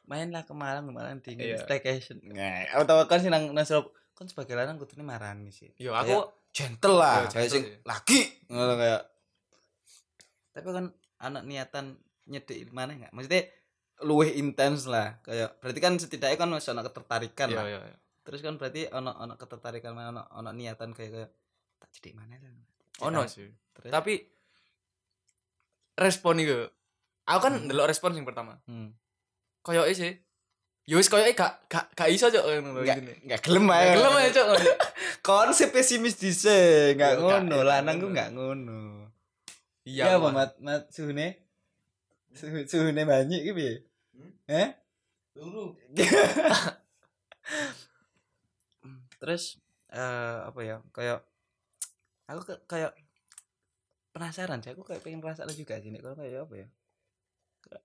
main 0.04 0.28
lah 0.28 0.44
ke 0.44 0.52
Malang, 0.52 0.84
ke 0.84 0.92
Malang 0.92 1.20
dingin 1.20 1.56
Iya. 1.56 1.64
staycation. 1.64 2.20
Nggak, 2.20 2.76
aku 2.76 2.82
tahu 2.84 2.98
kan 3.08 3.18
sih 3.18 3.30
nang 3.32 3.52
nang 3.52 3.64
kan 4.12 4.26
sebagai 4.26 4.58
lanang 4.58 4.76
kudune 4.76 5.06
marani 5.06 5.48
sih. 5.48 5.70
yo 5.78 5.94
aku 5.94 6.26
gentle 6.50 6.98
lah, 6.98 7.24
Iya, 7.24 7.32
kayak 7.32 7.48
sing 7.48 7.64
sih. 7.64 7.76
laki 7.86 8.20
ngono 8.50 8.74
kayak. 8.76 9.02
Tapi 10.52 10.68
kan 10.68 10.84
anak 11.18 11.42
niatan 11.46 11.86
nyedek 12.26 12.68
mana 12.70 12.92
enggak? 12.92 13.12
Maksudnya 13.14 13.42
luwih 13.98 14.30
intens 14.36 14.86
lah 14.86 15.18
kayak 15.26 15.58
berarti 15.58 15.80
kan 15.82 15.94
setidaknya 15.98 16.38
kan 16.38 16.46
masih 16.46 16.70
ada 16.70 16.86
ketertarikan 16.86 17.50
iya 17.50 17.56
lah 17.58 17.64
iya 17.66 17.80
iya. 17.82 17.96
Terus 18.28 18.44
kan 18.44 18.54
berarti 18.54 18.84
ono 18.86 19.08
ono 19.10 19.34
ketertarikan 19.34 19.90
mana 19.90 20.12
ono 20.12 20.22
ono 20.30 20.50
niatan 20.52 20.92
kayak 20.92 21.08
kayak 21.10 21.30
tak 21.78 21.88
cedik 21.90 22.12
mana 22.12 22.36
lah? 22.36 22.52
Ono. 23.02 23.24
sih. 23.24 23.48
Terus? 23.72 23.88
Tapi 23.88 24.20
respon 25.96 26.36
itu 26.36 26.68
aku 27.24 27.40
kan 27.40 27.54
Hmm. 27.56 27.72
respon 27.84 28.12
yang 28.12 28.22
pertama. 28.22 28.60
Hmm. 28.64 28.92
koyo 29.60 29.88
sih. 29.90 30.12
Yo 30.84 30.96
wis 30.96 31.08
koyo 31.08 31.24
gak 31.30 31.64
gak 31.66 31.92
gak 31.92 32.08
iso 32.08 32.28
cok 32.28 32.44
ngono 32.60 32.80
intine. 32.82 33.16
nggak 33.22 33.40
gelem 33.42 33.64
Gak 33.66 33.76
aja 33.78 33.92
gelem 33.94 34.12
aja 34.14 34.30
cok. 34.34 34.48
Konsep 35.26 35.68
pesimis 35.70 36.16
nggak 36.94 37.12
Yo, 37.14 37.20
ngono 37.22 37.56
lanang 37.62 37.96
ku 37.96 38.08
nggak 38.08 38.32
ngono. 38.32 39.08
Iya 39.82 40.04
iya 40.06 40.16
apa 40.16 40.28
mat? 40.30 40.50
Mat 40.58 40.88
suhune? 40.88 41.36
Suhu- 42.30 42.64
suhune 42.64 43.02
banyak 43.02 43.40
gitu 43.42 43.56
ya 43.58 43.74
Hmm? 44.12 44.32
eh? 44.46 44.68
Tunggu. 45.32 45.76
terus 49.28 49.60
eh 49.92 50.38
apa 50.48 50.60
ya 50.64 50.80
kayak 50.96 51.20
aku 52.32 52.40
ke- 52.48 52.64
kayak 52.64 52.92
penasaran 54.16 54.64
sih 54.64 54.72
aku 54.72 54.88
kayak 54.88 55.04
pengen 55.04 55.20
rasanya 55.20 55.52
juga 55.52 55.76
sih 55.84 55.92
nek. 55.92 56.00
Kalau 56.00 56.16
kayak 56.16 56.48
apa 56.48 56.54
ya 56.64 56.68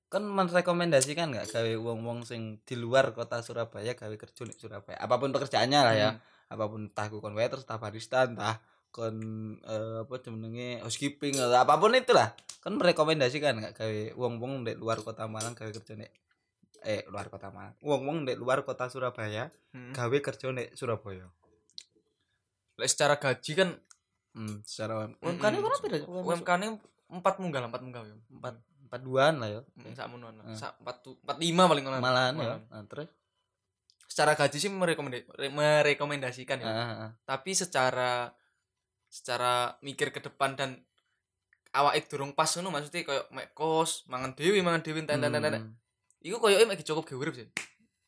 kan 0.08 0.24
merekomendasikan 0.24 1.36
nggak 1.36 1.52
gawe 1.52 1.74
wong-wong 1.84 2.24
sing 2.24 2.64
di 2.64 2.80
luar 2.80 3.12
kota 3.12 3.44
Surabaya 3.44 3.92
gawe 4.00 4.16
kerja 4.16 4.42
di 4.48 4.56
Surabaya? 4.56 4.96
Apa 4.96 5.20
pun 5.20 5.36
pekerjaannya 5.36 5.80
lah 5.84 5.96
ya 6.00 6.10
Hmm. 6.16 6.22
apa 6.54 6.64
pun 6.72 6.88
entah 6.88 7.12
kon 7.12 7.36
waiter 7.36 7.60
entah 7.60 7.76
barista 7.82 8.24
entah 8.24 8.56
kon 8.96 9.18
eh, 9.66 10.08
apa 10.08 10.16
jenenge 10.24 10.80
housekeeping 10.86 11.36
atau 11.44 11.60
apa 11.60 11.76
pun 11.76 11.92
itulah. 12.00 12.32
Kan 12.64 12.80
merekomendasikan 12.80 13.60
nggak 13.60 13.74
gawe 13.76 14.00
wong-wong 14.16 14.64
di 14.64 14.80
luar 14.80 15.04
kota 15.04 15.28
Malang 15.28 15.52
gawe 15.60 15.68
kerja 15.76 16.00
nek 16.00 16.12
eh 16.84 17.02
luar 17.06 17.28
kota 17.28 17.48
Malang 17.48 17.76
wong-wong 17.80 18.24
di 18.24 18.34
luar 18.34 18.62
kota 18.62 18.86
Surabaya 18.86 19.48
Hmm. 19.70 19.90
gawe 19.92 20.18
kerja 20.20 20.48
nek 20.50 20.72
Surabaya 20.72 21.26
Lek 22.76 22.88
secara 22.88 23.16
gaji 23.16 23.52
kan 23.54 23.70
hmm 24.34 24.62
secara. 24.64 25.06
UMK 25.16 25.44
ini 25.44 25.58
kan 25.60 25.72
beda 25.80 25.98
UMK 26.04 26.50
ini 26.58 26.68
empat 27.08 27.36
munggah 27.38 27.62
empat 27.64 27.82
munggah 27.82 28.02
yo 28.04 28.16
empat 28.32 28.56
empat 28.84 29.00
duaan 29.00 29.36
lah 29.38 29.50
ya 29.50 29.62
Hmm, 29.76 29.92
sak 29.92 30.08
mono 30.08 30.28
Hmm. 30.28 30.52
sak 30.52 30.78
empat 30.78 30.96
tu- 31.00 31.18
empat 31.20 31.38
lima 31.38 31.64
paling 31.66 31.84
ngono 31.84 31.98
malahan 32.00 32.34
ya. 32.36 32.58
Nah, 32.64 32.84
terus 32.84 33.10
secara 34.06 34.34
gaji 34.34 34.58
sih 34.60 34.70
merekomenda- 34.70 35.26
re- 35.32 35.50
merekomendasikan 35.50 36.58
ya 36.58 36.66
ah, 36.66 36.74
ah, 36.74 36.98
ah. 37.00 37.12
tapi 37.24 37.54
secara 37.54 38.30
secara 39.08 39.54
mikir 39.80 40.10
ke 40.10 40.20
depan 40.20 40.54
dan 40.54 40.82
awake 41.72 42.06
durung 42.08 42.32
pas 42.32 42.50
ngono 42.52 42.70
maksudnya 42.72 43.02
kayak 43.04 43.26
mek 43.30 43.48
kos 43.52 44.06
mangan 44.08 44.34
dewi 44.34 44.60
mangan 44.60 44.82
dewi 44.82 45.00
enten 45.00 45.18
enten 45.20 45.46
Hmm. 45.56 45.74
Iku 46.24 46.40
koyo 46.40 46.64
mek 46.64 46.82
cukup 46.82 47.06
urip 47.14 47.36
sih 47.36 47.48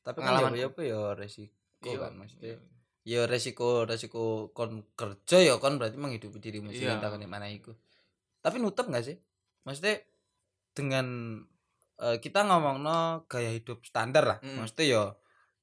tapi 0.02 0.20
kan 0.20 0.34
ya 0.34 0.48
Pengalaman. 0.48 0.56
ya 0.56 0.68
apa 0.70 0.82
ya 0.82 1.00
resiko 1.14 1.54
Iya, 1.86 1.98
kan 2.00 2.14
maksudnya 2.16 2.48
iya. 2.48 2.58
ya 3.06 3.22
resiko 3.26 3.84
resiko 3.84 4.24
kon 4.50 4.82
kerja 4.94 5.38
ya 5.38 5.54
kon 5.56 5.76
berarti 5.76 5.96
menghidupi 5.96 6.40
dirimu 6.40 6.72
Iya. 6.72 6.96
sendiri 6.96 7.04
takon 7.04 7.22
mana 7.26 7.46
iku 7.48 7.76
tapi 8.40 8.58
nutup 8.58 8.88
nggak 8.88 9.04
sih 9.04 9.18
maksudnya 9.62 10.02
dengan 10.72 11.06
eh, 11.98 12.18
kita 12.18 12.44
ngomongno 12.44 13.24
gaya 13.26 13.52
hidup 13.52 13.82
standar 13.82 14.24
lah 14.26 14.38
Mm. 14.40 14.60
maksudnya 14.60 14.86
ya 14.86 15.02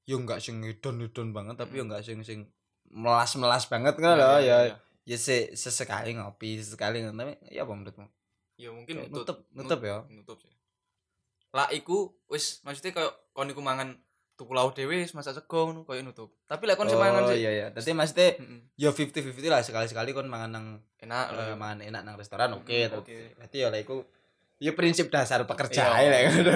yo 0.02 0.16
nggak 0.18 0.38
sing 0.38 0.58
hedon 0.60 0.98
hedon 0.98 1.30
banget 1.30 1.56
tapi 1.56 1.78
yo 1.78 1.84
Mm. 1.84 1.88
nggak 1.88 2.02
sing 2.02 2.18
sing 2.22 2.40
melas 2.88 3.32
melas 3.36 3.64
banget 3.66 3.96
kan 3.96 4.16
Iya, 4.16 4.28
iya, 4.38 4.38
ya 4.40 4.58
iya. 4.68 4.76
ya 5.04 5.16
se 5.16 5.52
sesekali 5.52 6.12
ngopi 6.12 6.56
sesekali 6.56 7.00
ngono. 7.00 7.16
tapi 7.16 7.32
ya 7.48 7.62
apa 7.62 7.72
menurutmu 7.72 8.06
ya 8.54 8.68
mungkin 8.70 8.94
Kayak 8.98 9.10
nutup 9.10 9.38
nutup 9.50 9.56
nutup 9.56 9.80
ya 9.82 9.96
nutup 10.08 10.38
sih 10.38 10.52
lah 11.52 11.68
iku 11.70 12.10
wis 12.26 12.64
maksudnya 12.64 12.92
kayak 12.92 13.12
kon 13.30 13.46
iku 13.46 13.60
mangan 13.60 14.00
tuku 14.32 14.56
lauk 14.56 14.72
dhewe 14.72 14.96
wis 14.98 15.12
masak 15.12 15.36
sego 15.36 15.68
ngono 15.68 15.84
koyo 15.84 16.00
nutup. 16.00 16.32
Tapi 16.44 16.64
lek 16.64 16.74
kon 16.74 16.88
sing 16.88 16.96
mangan 16.96 17.22
oh 17.22 17.30
sih 17.30 17.38
iya 17.38 17.50
iya. 17.52 17.66
Tapi 17.68 17.92
maksudnya 17.92 18.40
Mm-mm. 18.40 18.58
yo 18.74 18.90
50-50 18.90 19.36
lah 19.46 19.60
sekali-sekali 19.60 20.10
kon 20.10 20.26
mangan 20.26 20.50
nang 20.50 20.66
enak 20.96 21.26
eh, 21.28 21.36
lah 21.36 21.46
mangan 21.54 21.78
enak 21.84 22.02
nang 22.02 22.16
restoran 22.16 22.50
oke 22.52 22.64
Mm, 22.66 22.88
tapi 22.88 23.00
oke. 23.04 23.16
berarti 23.36 23.56
ya 23.58 23.68
lah 23.68 23.78
iku 23.78 24.00
ya 24.58 24.72
prinsip 24.72 25.12
dasar 25.12 25.44
pekerja 25.44 25.84
Iya. 25.84 25.94
ae 25.94 26.06
lah 26.08 26.20
ngono. 26.26 26.52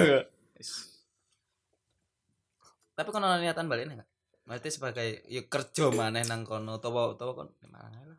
Tapi 2.97 3.09
kon 3.13 3.21
ana 3.21 3.37
niatan 3.37 3.69
balik 3.69 3.85
enggak 3.87 4.09
maksudnya 4.47 4.71
sebagai 4.73 5.07
ya 5.27 5.43
kerja 5.43 5.91
maneh 5.91 6.23
nang 6.23 6.41
kono 6.41 6.79
utawa 6.79 7.11
utawa 7.13 7.35
kon 7.35 7.49
ae 7.61 8.01
lah. 8.01 8.17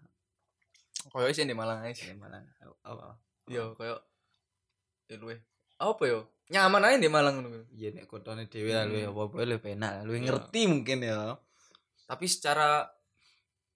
Koyo 1.08 1.32
sih 1.32 1.42
di 1.42 1.56
Malang 1.56 1.82
aja 1.82 2.04
ya 2.04 2.14
malah 2.14 2.38
apa 2.84 3.16
yo 3.48 3.74
koyo 3.74 3.96
ya 5.08 5.16
luwe. 5.18 5.40
Apa 5.80 6.02
yo 6.06 6.28
nyaman 6.48 6.80
aja 6.80 6.96
di 6.96 7.08
Malang 7.12 7.44
iya 7.76 7.92
nek 7.92 8.08
kotone 8.08 8.48
dhewe 8.48 8.72
lah 8.72 8.88
luwih 8.88 9.04
Hmm. 9.04 9.12
apa-apa 9.12 9.44
luwih 9.44 9.60
penak 9.60 9.92
luwih 10.08 10.20
Iya. 10.24 10.26
ngerti 10.32 10.60
mungkin 10.64 10.98
ya. 11.04 11.36
Tapi 12.08 12.24
secara 12.24 12.88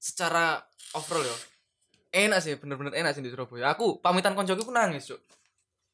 secara 0.00 0.56
overall 0.96 1.22
yo 1.22 1.37
enak 2.12 2.40
sih 2.40 2.56
bener-bener 2.56 2.92
enak 2.96 3.12
sih 3.12 3.20
di 3.24 3.28
Surabaya. 3.32 3.72
Aku 3.76 4.00
pamitan 4.00 4.32
koncoku 4.32 4.64
pun 4.64 4.76
nangis 4.76 5.04
cuk. 5.08 5.20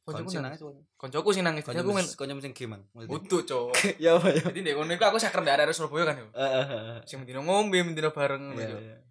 Koncoku 0.06 0.30
Konco 0.32 0.40
nangis. 0.40 0.60
koncoku 0.96 1.28
sing 1.36 1.44
nangis. 1.44 1.62
Aku 1.68 1.92
men 1.92 2.06
konco 2.16 2.40
sing 2.40 2.54
gimana 2.54 2.82
butuh 2.94 3.42
cuk. 3.44 3.74
Ya 4.02 4.16
apa 4.16 4.30
ya? 4.32 4.40
Jadi 4.48 4.60
di 4.62 4.72
kono 4.72 4.90
iku 4.94 5.04
aku 5.04 5.18
sakar 5.18 5.42
di 5.42 5.50
area 5.50 5.68
Surabaya 5.74 6.14
kan 6.14 6.16
yo. 6.22 6.26
Eh, 6.32 6.40
eh, 6.42 6.64
eh, 6.64 6.80
eh. 6.94 6.98
sing 7.04 7.20
mendino 7.20 7.42
ngombe 7.42 7.82
mendino 7.82 8.14
bareng 8.14 8.54
iya. 8.56 9.02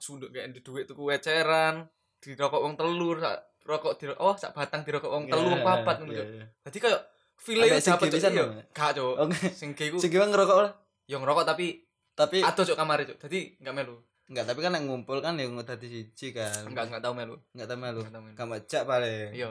sunduk 0.00 0.32
kayak 0.34 0.50
di 0.56 0.60
duit 0.64 0.88
tuku 0.88 1.12
eceran 1.14 1.86
dirokok 2.18 2.58
wong 2.58 2.74
telur 2.74 3.22
rokok 3.62 3.92
di 3.96 4.04
oh 4.12 4.34
sak 4.34 4.52
batang 4.52 4.82
dirokok 4.82 5.08
wong 5.08 5.24
telu 5.26 5.46
wong 5.48 5.62
papat 5.62 5.96
ngono 5.98 6.10
Iya, 6.10 6.18
cuk 6.18 6.28
iya. 6.32 6.46
dadi 6.60 6.78
kayak 6.78 7.00
feel 7.36 7.58
sing 7.76 7.92
dapet 7.92 8.06
cuk 8.06 8.10
kirisan 8.12 8.32
iya 8.32 8.44
gak 8.70 8.90
cuk 8.94 9.14
Oke. 9.18 9.38
sing 9.60 9.70
kiku 9.72 9.96
Sing 9.96 10.08
gimana 10.08 10.30
ngerokok 10.30 10.58
lah. 10.58 10.72
yo 11.04 11.16
ngerokok 11.16 11.44
tapi 11.44 11.66
Tapi 12.12 12.38
atuh 12.40 12.64
cuk 12.64 12.76
kamar 12.76 13.02
cuk 13.02 13.18
dadi 13.18 13.54
gak 13.56 13.72
melu 13.72 13.96
enggak, 14.24 14.44
tapi 14.44 14.60
kan 14.60 14.72
yang 14.72 14.86
ngumpul 14.86 15.18
kan 15.18 15.36
yang 15.36 15.52
tadi 15.60 15.86
siji 15.86 16.32
kan. 16.32 16.64
enggak 16.64 16.88
enggak 16.88 17.00
tau 17.00 17.12
melu 17.12 17.36
Enggak 17.52 17.66
tahu 17.66 17.76
tahu 18.08 18.22
melu. 18.22 18.32
Kamu 18.32 18.48
majak 18.50 18.82
paling. 18.82 19.28
iya 19.32 19.48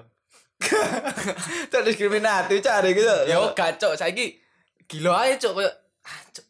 Tak 1.71 1.81
diskriminatif 1.83 2.59
cari 2.59 2.89
gitu. 2.91 3.15
yo 3.25 3.51
gak 3.51 3.77
cuk 3.77 3.93
saiki 3.93 4.37
gila 4.85 5.23
aja 5.23 5.37
cuk 5.39 5.53
koyo 5.55 5.71
ah 6.01 6.19
cuk 6.27 6.45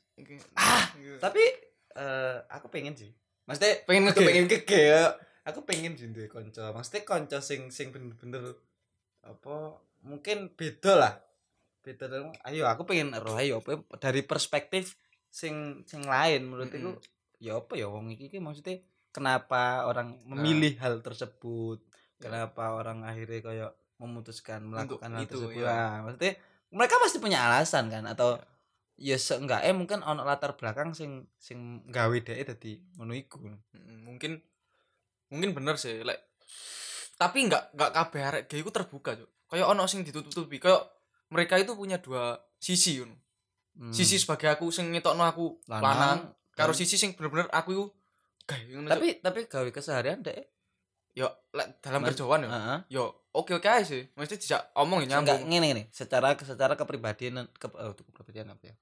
ah 0.54 0.86
Tapi 1.20 1.44
eh 1.94 2.36
aku 2.50 2.68
pengen 2.68 2.94
sih. 2.94 3.12
Maksudnya 3.44 3.84
pengen 3.84 4.08
ngege 4.08 4.22
pengen 4.22 4.46
kege 4.48 4.82
ya. 4.90 5.04
Aku 5.48 5.66
pengen 5.66 5.98
sih 5.98 6.10
duwe 6.10 6.30
kanca. 6.30 6.70
Maksudnya 6.70 7.02
kanca 7.06 7.38
sing 7.42 7.74
sing 7.74 7.90
bener-bener 7.90 8.56
apa 9.26 9.78
mungkin 10.06 10.54
beda 10.54 10.94
lah. 10.98 11.14
Beda 11.82 12.06
dong. 12.10 12.34
Ayo 12.46 12.70
aku 12.70 12.86
pengen 12.86 13.14
roh 13.18 13.38
ayo 13.38 13.62
apa 13.62 13.82
dari 13.98 14.22
perspektif 14.22 14.98
sing 15.32 15.82
sing 15.88 16.04
lain 16.06 16.46
menurut 16.46 16.68
aku 16.70 17.00
ya 17.42 17.58
apa 17.58 17.74
ya 17.74 17.88
wong 17.88 18.12
iki 18.14 18.28
iki 18.30 18.38
maksudnya 18.44 18.84
kenapa 19.10 19.88
orang 19.88 20.20
memilih 20.28 20.76
hal 20.78 21.00
tersebut 21.00 21.80
Ya. 22.22 22.30
kenapa 22.30 22.78
orang 22.78 23.02
akhirnya 23.02 23.42
kayak 23.42 23.72
memutuskan 23.98 24.62
Untuk 24.70 25.02
melakukan 25.02 25.10
hal 25.10 25.22
itu, 25.26 25.30
tersebut 25.42 25.58
ya. 25.58 25.74
Nah, 25.74 25.94
maksudnya 26.06 26.34
mereka 26.70 26.96
pasti 27.02 27.18
punya 27.18 27.40
alasan 27.50 27.90
kan 27.90 28.06
atau 28.06 28.38
ya 28.94 29.18
seenggak 29.18 29.66
eh 29.66 29.74
mungkin 29.74 30.06
ono 30.06 30.22
latar 30.22 30.54
belakang 30.54 30.94
sing 30.94 31.26
sing 31.42 31.82
gawe 31.90 32.14
dhek 32.14 32.46
dadi 32.46 32.78
ngono 33.02 33.18
iku 33.18 33.42
mungkin 34.06 34.38
mungkin 35.32 35.52
bener 35.52 35.76
sih 35.76 36.04
like 36.04 36.20
tapi 37.16 37.46
nggak 37.46 37.72
nggak 37.72 37.92
kabeh 37.92 38.22
arek 38.24 38.44
gay 38.46 38.60
iku 38.60 38.70
terbuka 38.70 39.14
cuk. 39.14 39.30
Kayak 39.48 39.68
ono 39.68 39.84
sing 39.86 40.02
ditutup-tutupi 40.02 40.58
kayak 40.58 40.82
mereka 41.28 41.56
itu 41.56 41.74
punya 41.74 41.98
dua 41.98 42.36
sisi 42.58 42.98
ngono 42.98 43.16
Hmm. 43.72 43.88
sisi 43.90 44.20
sebagai 44.20 44.52
aku 44.52 44.68
sing 44.68 44.92
ngetokno 44.92 45.24
aku 45.24 45.56
lanang, 45.66 46.28
karo 46.52 46.70
kan. 46.70 46.76
sisi 46.76 47.00
sing 47.00 47.16
bener-bener 47.16 47.48
aku 47.50 47.70
iku 47.72 47.86
gay 48.44 48.68
ngono 48.68 48.86
Cuk. 48.86 48.92
tapi 48.92 49.08
tapi 49.18 49.40
gawe 49.48 49.70
keseharian 49.70 50.20
dek. 50.20 50.44
Yo 51.12 51.28
like, 51.52 51.80
dalam 51.80 52.00
Mas- 52.00 52.12
kerjaan 52.12 52.40
yo. 52.42 52.50
heeh. 52.50 52.80
Yo 52.90 53.04
oke 53.32 53.52
oke 53.54 53.64
aja 53.64 53.84
sih. 53.86 54.12
Mesti 54.12 54.36
dijak 54.38 54.72
omong 54.74 55.04
ya 55.04 55.16
enggak 55.18 55.40
nyambung. 55.40 55.48
ngene 55.48 55.66
ngene. 55.70 55.84
Secara 55.90 56.36
secara 56.36 56.74
kepribadian 56.74 57.48
ke, 57.50 57.68
oh, 57.70 57.92
kepribadian 57.94 58.52
apa 58.52 58.64
ya? 58.66 58.76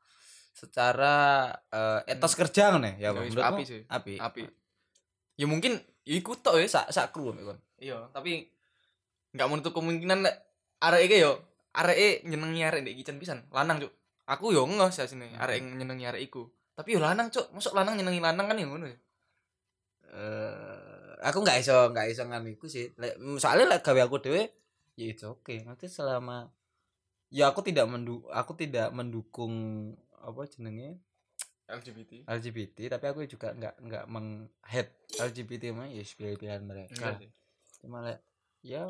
Secara 0.54 1.14
eh, 1.70 2.00
etos 2.10 2.34
kerja 2.34 2.70
ngono 2.72 2.90
ya 2.90 2.96
Ya, 3.00 3.10
Menurutmu? 3.12 3.46
api 3.46 3.64
sih. 3.64 3.82
api. 3.86 4.14
Api. 4.18 4.42
Ya 5.36 5.46
mungkin 5.46 5.78
ikut 6.10 6.42
tok 6.42 6.58
ya 6.58 6.66
sak 6.66 6.90
sak 6.90 7.14
kru 7.14 7.30
kon. 7.38 7.60
Iya 7.78 8.10
tapi 8.10 8.50
nggak 9.38 9.46
menutup 9.46 9.78
kemungkinan 9.78 10.26
lek 10.26 10.36
arek 10.82 11.02
iki 11.06 11.18
yo 11.22 11.38
arek 11.78 12.26
nyenengi 12.26 12.66
arek 12.66 12.82
ndek 12.82 12.96
kitchen 12.98 13.22
pisan. 13.22 13.46
Lanang 13.54 13.78
cuk. 13.78 13.94
Aku 14.26 14.50
yo 14.50 14.66
ngeh 14.66 14.90
sih 14.90 15.06
sini 15.06 15.30
Hmm. 15.30 15.42
arek 15.44 15.56
yang 15.62 15.68
nyenengi 15.78 16.06
arek 16.10 16.22
iku. 16.26 16.50
Tapi 16.74 16.98
yo 16.98 17.00
lanang 17.02 17.30
cuk. 17.30 17.54
Masuk 17.54 17.78
lanang 17.78 17.94
nyenengi 17.94 18.18
lanang 18.18 18.50
kan 18.50 18.58
yo 18.58 18.66
ngono 18.66 18.90
ya? 18.90 18.98
Eh 20.10 21.14
aku 21.22 21.46
nggak 21.46 21.58
iso 21.62 21.76
nggak 21.94 22.08
iso 22.10 22.24
nganu 22.26 22.50
iku 22.58 22.66
sih. 22.66 22.90
Lek- 22.98 23.20
soalnya 23.38 23.78
lek 23.78 23.82
gawe 23.86 24.02
aku 24.10 24.18
dhewe 24.24 24.50
ya 24.98 25.06
itu 25.06 25.30
oke. 25.30 25.62
Nanti 25.62 25.86
selama 25.86 26.50
ya 27.30 27.54
aku 27.54 27.62
tidak 27.62 27.86
mendu 27.86 28.26
aku 28.34 28.58
tidak 28.58 28.90
mendukung 28.90 29.54
apa 30.20 30.42
jenenge 30.50 30.98
LGBT 31.70 32.12
LGBT 32.26 32.78
tapi 32.98 33.06
aku 33.06 33.20
juga 33.30 33.54
nggak 33.54 33.76
nggak 33.86 34.06
meng 34.10 34.50
hate 34.66 34.92
LGBT 35.22 35.70
mah 35.72 35.86
ya 35.86 36.02
pilihan 36.02 36.38
pilihan 36.38 36.64
mereka. 36.66 37.16
Sih. 37.22 37.30
Cuma 37.86 38.02
lek 38.02 38.20
ya 38.66 38.86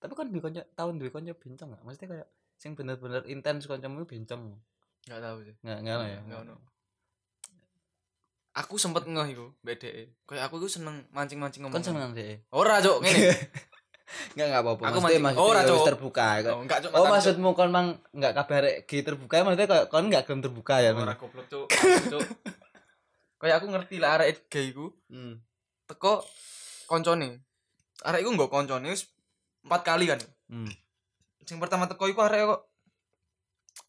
tapi 0.00 0.12
kan 0.16 0.32
duwe 0.32 0.40
kanca 0.40 0.64
tahun 0.76 0.96
duwe 0.96 1.10
kanca 1.12 1.32
bencong 1.36 1.68
nggak? 1.72 1.82
Maksudnya 1.84 2.08
kayak 2.08 2.28
sing 2.60 2.72
bener-bener 2.76 3.24
intens 3.28 3.64
kancamu 3.64 4.04
bencong. 4.04 4.60
Enggak 5.08 5.20
tahu 5.24 5.38
sih. 5.44 5.54
Nggak 5.64 5.78
nggak 5.84 5.96
ya? 6.04 6.20
Nggak 6.28 6.40
ono. 6.48 6.56
aku 8.50 8.74
sempet 8.76 9.06
ngeh 9.06 9.28
iku 9.30 9.46
BDE 9.62 10.26
kayak 10.26 10.50
aku 10.50 10.58
iku 10.58 10.68
seneng 10.68 11.06
mancing-mancing 11.14 11.62
ngomong 11.62 11.80
kan 11.80 11.86
seneng 11.86 12.10
deh 12.18 12.42
ora 12.50 12.82
cuk 12.82 12.98
ngene 12.98 13.30
nggak 14.34 14.46
nggak 14.50 14.62
apa-apa. 14.62 14.82
Aku 14.90 14.98
maksudnya 14.98 15.22
maksudnya 15.22 15.46
oh, 15.46 15.54
ya 15.54 15.72
wis 15.74 15.86
terbuka 15.86 16.26
ya 16.38 16.50
oh 16.50 16.60
enggak 16.62 16.78
cuk. 16.82 16.90
Oh 16.92 17.04
maksudmu 17.06 17.48
kon 17.54 17.70
mang 17.70 17.86
nggak 18.10 18.32
kabar 18.34 18.62
G 18.84 18.90
terbuka 19.00 19.34
maksudnya 19.42 19.68
kok 19.68 19.82
kon 19.88 20.06
nggak 20.06 20.22
gelem 20.26 20.40
terbuka 20.40 20.74
ya 20.78 20.90
ora 20.92 21.14
goblok 21.14 21.46
cuk. 21.46 21.66
Kayak 23.40 23.56
aku 23.56 23.66
ngerti 23.72 23.96
lah 23.96 24.20
arek 24.20 24.46
gay 24.46 24.68
iku 24.68 24.92
Hmm. 25.08 25.40
teko 25.84 26.20
koncone. 26.84 27.40
Arek 28.02 28.20
iku 28.20 28.30
nggo 28.30 28.46
koncone 28.46 28.86
wis 28.88 29.08
empat 29.62 29.80
kali 29.82 30.06
kan. 30.06 30.20
Hmm. 30.46 30.68
sing 31.42 31.58
pertama 31.58 31.86
teko 31.86 32.06
iku 32.06 32.20
arek 32.22 32.46
kok 32.46 32.60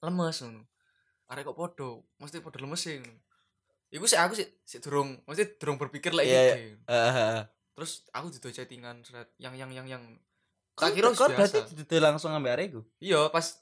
lemes 0.01 0.37
ngono. 0.41 0.61
Arek 1.27 1.45
kok 1.45 1.57
podo 1.57 2.07
mesti 2.17 2.39
podo 2.39 2.57
lemes 2.57 2.79
sih 2.79 2.97
ngono. 2.97 3.19
Iku 3.91 4.07
sih 4.07 4.15
aku 4.15 4.39
sih 4.39 4.47
sih 4.63 4.79
durung 4.79 5.19
mesti 5.27 5.59
durung 5.59 5.75
berpikir 5.75 6.15
lagi 6.15 6.31
Iya, 6.31 6.41
iya. 6.41 6.55
gay. 6.55 6.67
Terus 7.81 8.05
aku 8.13 8.29
didoi 8.29 8.53
chattingan 8.53 9.01
seret 9.01 9.33
yang 9.35 9.57
yang 9.57 9.73
yang 9.73 9.89
yang 9.89 10.03
Kon 10.71 10.85
tak 10.85 10.93
kira 10.93 11.09
wis 11.09 11.17
berarti 11.17 11.65
duduk 11.73 11.97
langsung 11.97 12.29
ngambil 12.29 12.53
arek 12.53 12.65
iku. 12.69 12.81
iya 13.01 13.25
pas 13.27 13.57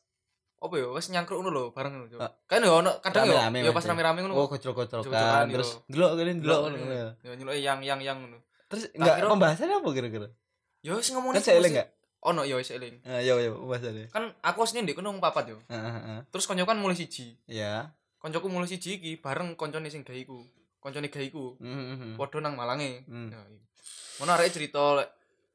apa 0.59 0.75
ya 0.75 0.91
pas 0.91 1.05
nyangkruk 1.07 1.39
ngono 1.39 1.49
lho 1.49 1.63
bareng 1.71 1.93
ngono. 1.95 2.19
Ah. 2.19 2.35
kan 2.45 2.59
yo 2.59 2.83
ono 2.83 2.91
kadang 2.99 3.25
yo 3.25 3.39
yo 3.63 3.71
pas 3.71 3.81
rame-rame 3.81 4.19
ngono 4.21 4.35
Oh 4.35 4.51
kan 4.51 4.59
iya. 5.47 5.55
terus 5.55 5.79
delok 5.87 6.19
kene 6.19 6.35
delok 6.37 6.59
ngono 6.67 6.91
ya. 6.91 7.07
yo 7.23 7.31
yang 7.55 7.79
yang 7.79 8.03
yang 8.03 8.19
ngono 8.19 8.43
Terus 8.67 8.91
enggak 8.91 9.15
kira- 9.17 9.31
pembahasannya 9.31 9.75
apa 9.79 9.89
kira-kira? 9.89 10.27
yo 10.83 10.99
sing 10.99 11.15
ngomong 11.15 11.31
Kan 11.31 11.41
saya 11.41 11.63
enggak? 11.63 11.87
ono 12.19 12.43
yo 12.43 12.59
wis 12.59 12.69
eling 12.69 12.99
Eh 13.01 13.23
yo 13.23 13.39
yo 13.39 13.55
pembahasannya. 13.57 14.11
kan 14.11 14.35
aku 14.43 14.59
asline 14.61 14.83
ndek 14.83 14.99
kono 14.99 15.15
papat 15.17 15.55
yo 15.55 15.57
Heeh 15.65 15.79
heeh. 15.95 16.19
terus 16.27 16.43
konco 16.43 16.67
kan 16.67 16.75
mulai 16.75 16.93
siji 16.93 17.39
Ya. 17.47 17.95
koncoku 18.19 18.51
mulai 18.51 18.67
siji 18.67 18.99
iki 18.99 19.15
bareng 19.17 19.55
koncone 19.55 19.87
sing 19.87 20.03
gaiku 20.03 20.43
koncone 20.79 21.07
gaiku 21.07 21.55
Heeh. 21.59 22.15
padha 22.15 22.39
nang 22.39 22.55
Malange 22.55 23.03
Hmm. 23.05 23.27
ya 23.27 23.39
iya. 23.41 23.61
ngono 24.17 24.31
arek 24.33 24.49
cerita 24.49 24.95
lek 24.95 25.09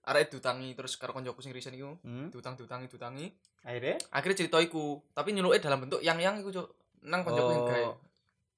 arek 0.04 0.28
diutangi 0.30 0.72
terus 0.72 0.94
karo 0.94 1.12
koncoku 1.12 1.40
sing 1.40 1.50
risen 1.50 1.72
iku 1.72 1.96
Hmm. 2.00 2.28
diutang 2.28 2.54
diutangi 2.54 2.86
diutangi 2.86 3.26
Akhirnya? 3.62 3.96
akhirnya 4.10 4.36
cerita 4.38 4.58
iku 4.58 5.00
tapi 5.10 5.32
nyuluke 5.32 5.56
dalam 5.58 5.80
bentuk 5.80 6.00
yang 6.00 6.16
yang 6.18 6.36
iku 6.36 6.50
cuk 6.50 6.68
nang 7.02 7.20
koncoku 7.20 7.50
yang 7.50 7.64
gawe 7.64 7.84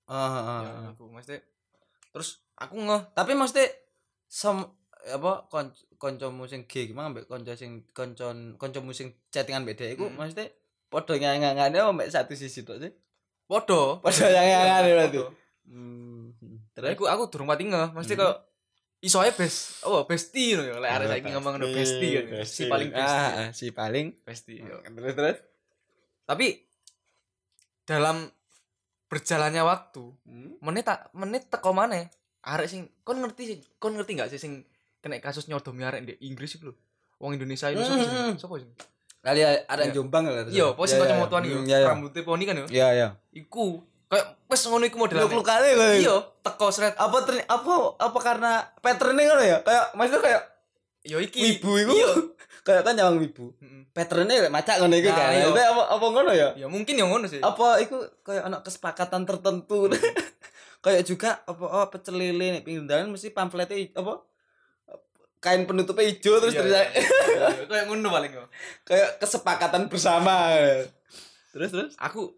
Oh, 0.06 0.28
heeh, 0.28 0.58
ya 0.60 0.70
heeh. 0.72 0.92
iku 0.92 1.04
mesti 1.08 1.34
terus 2.08 2.28
aku 2.54 2.78
ngeh 2.78 3.02
Tapi 3.12 3.32
mesti 3.32 3.62
sem 4.24 4.58
apa 5.06 5.46
kon 5.46 5.70
kancamu 5.96 6.44
sing 6.44 6.66
G 6.66 6.86
gimana 6.86 7.10
mbek 7.10 7.26
kanca 7.26 7.54
sing 7.54 7.86
koncon 7.90 8.54
kancamu 8.56 8.90
sing 8.90 9.14
chattingan 9.28 9.62
dhek 9.64 9.94
iku 9.94 10.06
Hmm. 10.06 10.18
mesti 10.20 10.50
padha 10.86 11.14
ngangangane 11.14 11.74
apa 11.76 11.90
mbek 11.92 12.08
satu 12.08 12.34
sisi 12.34 12.62
tok 12.62 12.78
sih? 12.80 12.90
podo 13.44 13.98
Padha 13.98 14.26
ngangangane 14.26 14.90
berarti. 14.92 15.18
Hmm. 15.66 16.30
Terus 16.72 16.94
Terus 16.94 16.94
aku 16.94 17.04
aku 17.06 17.22
durung 17.28 17.48
pati 17.48 17.64
ngeh, 17.64 17.90
mesti 17.92 18.14
Hmm. 18.14 18.22
kok 18.22 18.34
iso 18.98 19.18
ae 19.20 19.30
best. 19.30 19.82
Oh, 19.82 20.02
bestie 20.04 20.54
lho 20.54 20.62
ya. 20.62 20.74
Lek 20.78 20.90
arek 20.90 21.06
saiki 21.10 21.30
ngomong 21.30 21.54
no 21.56 21.66
bestie 21.68 22.22
kan. 22.22 22.42
Si 22.42 22.62
paling. 22.66 22.90
Ah, 22.92 23.02
ah, 23.02 23.48
si 23.50 23.70
paling. 23.70 24.14
Bestie. 24.22 24.60
yo. 24.60 24.78
Terus 24.80 25.14
terus. 25.14 25.38
Tapi 26.24 26.46
dalam 27.82 28.26
berjalannya 29.06 29.62
waktu, 29.62 30.02
Hmm. 30.26 30.58
menit 30.60 30.84
tak 30.84 31.06
menit 31.14 31.46
teko 31.46 31.70
maneh. 31.70 32.10
Arek 32.42 32.66
sing 32.66 32.90
kon 33.02 33.18
ngerti 33.18 33.42
sih, 33.44 33.58
kon 33.78 33.94
ngerti 33.94 34.18
gak 34.18 34.30
sih 34.30 34.38
sing 34.38 34.66
kena 34.98 35.18
kasus 35.18 35.46
nyodomi 35.46 35.82
arek 35.82 36.02
di 36.02 36.14
Inggris 36.26 36.58
lho. 36.58 36.74
Wong 37.18 37.34
Indonesia 37.34 37.70
itu 37.70 37.80
sapa 37.80 37.94
Hmm. 37.96 38.34
sih? 38.34 38.40
Sapa 38.42 38.54
sih? 38.58 38.70
Kali 39.22 39.40
ada 39.42 39.66
Iya. 39.66 39.90
yang 39.90 39.94
Jombang 39.96 40.22
lah. 40.26 40.46
Iya, 40.46 40.66
pos 40.74 40.86
sing 40.86 41.02
kacamataan 41.02 41.42
iku. 41.42 41.58
Iya, 41.62 41.76
iya. 41.82 41.86
Rambutnya 41.90 42.22
poni 42.22 42.44
kan 42.46 42.54
yo. 42.54 42.66
Iya, 42.70 42.88
iya. 42.94 43.08
Iku 43.32 43.82
kayak 44.06 44.26
wis 44.46 44.62
ngono 44.64 44.84
iku 44.84 44.96
modelane. 44.96 45.26
Luk 45.26 45.42
kali 45.42 45.68
kok. 45.70 45.86
Iya, 45.98 46.16
teko 46.40 46.66
sret. 46.68 46.94
Apa 46.94 47.22
ter 47.22 47.42
apa 47.42 47.72
apa 47.96 48.18
karena 48.18 48.52
patternnya 48.78 49.22
ngono 49.26 49.42
ya? 49.42 49.58
Kayak 49.60 49.84
maksudnya 49.92 50.22
kayak 50.22 50.42
Yo 51.02 51.18
iki. 51.18 51.38
wibu 51.40 51.70
iku. 51.76 51.92
Iya. 51.92 52.10
kayak 52.66 52.82
kan 52.82 52.94
nyawang 52.94 53.18
wibu. 53.18 53.54
Patternnya 53.90 54.36
kayak 54.40 54.52
macak 54.52 54.76
ngono 54.78 54.94
iku 54.94 55.08
Nah, 55.08 55.16
kan. 55.16 55.30
Itu 55.36 55.50
apa 55.52 55.82
apa 55.88 56.06
ngono 56.08 56.30
ya? 56.30 56.48
Ya 56.54 56.66
mungkin 56.66 56.94
yang 56.94 57.08
ngono 57.08 57.26
sih. 57.26 57.38
Apa 57.38 57.78
iku 57.78 57.96
kayak 58.22 58.42
anak 58.44 58.62
kesepakatan 58.62 59.22
tertentu. 59.22 59.90
kayak 60.84 61.02
juga 61.02 61.42
apa 61.42 61.64
oh 61.64 61.86
pecel 61.88 62.14
lele 62.14 62.46
nih 62.52 62.62
pinggir 62.62 62.86
jalan 62.86 63.10
mesti 63.10 63.30
pamfletnya 63.30 63.74
apa 63.92 64.22
kain 65.36 65.62
penutupnya 65.62 66.06
hijau 66.06 66.38
terus 66.38 66.54
Iya, 66.54 66.62
tulisannya- 66.62 66.92
iya, 66.92 67.06
iya. 67.50 67.66
Kayak 67.66 67.84
ngono 67.86 68.08
paling 68.08 68.30
yo. 68.30 68.44
kayak 68.88 69.18
kesepakatan 69.18 69.86
bersama. 69.86 70.54
Terus 71.50 71.70
terus. 71.70 71.92
Aku 71.98 72.34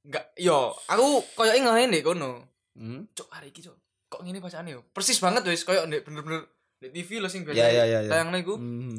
enggak 0.00 0.24
yo, 0.36 0.72
aku 0.86 1.04
koyo 1.34 1.52
ngene 1.52 1.90
nek 1.90 2.02
kono. 2.02 2.30
Hmm. 2.76 3.04
Cuk, 3.12 3.28
hari 3.28 3.50
iki 3.50 3.60
cuk. 3.60 3.76
Kok 4.08 4.20
ngene 4.24 4.40
bacaane 4.40 4.70
yo? 4.72 4.80
Persis 4.90 5.20
banget 5.20 5.44
wis 5.46 5.62
koyo 5.62 5.84
nek 5.84 6.02
bener-bener 6.02 6.48
di 6.80 6.88
TV 6.90 7.20
lho 7.20 7.28
sing 7.28 7.44
biasa. 7.44 7.60
Iya, 7.60 7.68
iya, 7.68 7.84
iya, 7.84 7.98
iya. 8.04 8.10
Tayangnya 8.10 8.40
iku. 8.40 8.56
Hmm. 8.56 8.96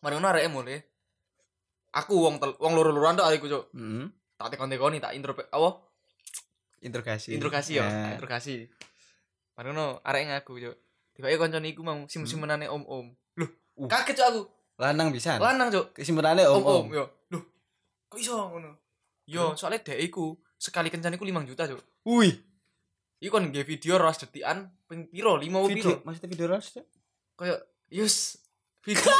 Mari 0.00 0.12
ngono 0.16 0.28
areke 0.28 0.48
mulai. 0.48 0.80
Aku 1.90 2.22
wong 2.22 2.38
tel, 2.38 2.54
wong 2.56 2.72
loro-loran 2.72 3.18
tok 3.18 3.28
ariku 3.28 3.46
cuk. 3.46 3.64
Hmm. 3.74 4.08
Tak 4.38 4.56
tekon-tekoni 4.56 4.96
tak 4.98 5.12
intro 5.12 5.36
apa? 5.36 5.70
Interogasi. 6.80 7.36
Interogasi 7.36 7.76
yo, 7.76 7.84
Nah. 7.84 8.16
interogasi. 8.16 8.64
Mari 9.54 9.66
ngono 9.68 10.00
areke 10.00 10.26
ngaku 10.32 10.52
cuk. 10.58 10.76
Tiba-tiba 11.12 11.40
koncone 11.44 11.68
iku 11.68 11.82
mau 11.84 11.98
sim-simenane 12.08 12.64
om-om. 12.66 13.12
Loh, 13.36 13.50
Uh. 13.76 13.84
kaget 13.84 14.16
cuk 14.16 14.26
aku. 14.26 14.42
Lanang 14.80 15.12
bisa. 15.12 15.36
Lanang 15.36 15.68
cuk. 15.68 15.92
Kesimpulannya 15.92 16.48
om 16.48 16.64
Om-om 16.64 16.88
om. 16.88 16.96
yo. 16.96 17.04
Loh, 17.28 17.42
kok 18.08 18.16
iso 18.16 18.32
ngono? 18.32 18.72
Yo, 19.30 19.54
soalnya 19.54 19.86
dek 19.86 20.00
iku 20.02 20.34
sekali 20.58 20.90
kencan 20.90 21.14
iku 21.14 21.22
5 21.22 21.46
juta 21.46 21.62
cuk. 21.64 21.78
Wih. 22.02 22.34
Iku 23.20 23.30
kan 23.30 23.46
nge 23.46 23.62
video 23.62 23.94
ras 23.94 24.18
detikan 24.18 24.74
ping 24.90 25.06
piro? 25.06 25.38
5 25.38 25.46
Video 25.70 25.70
piro? 25.70 25.92
maksudnya 26.02 26.28
video 26.28 26.46
ras 26.50 26.66
ya? 26.74 26.82
Kayak 27.38 27.62
yus 27.88 28.42
video 28.82 29.06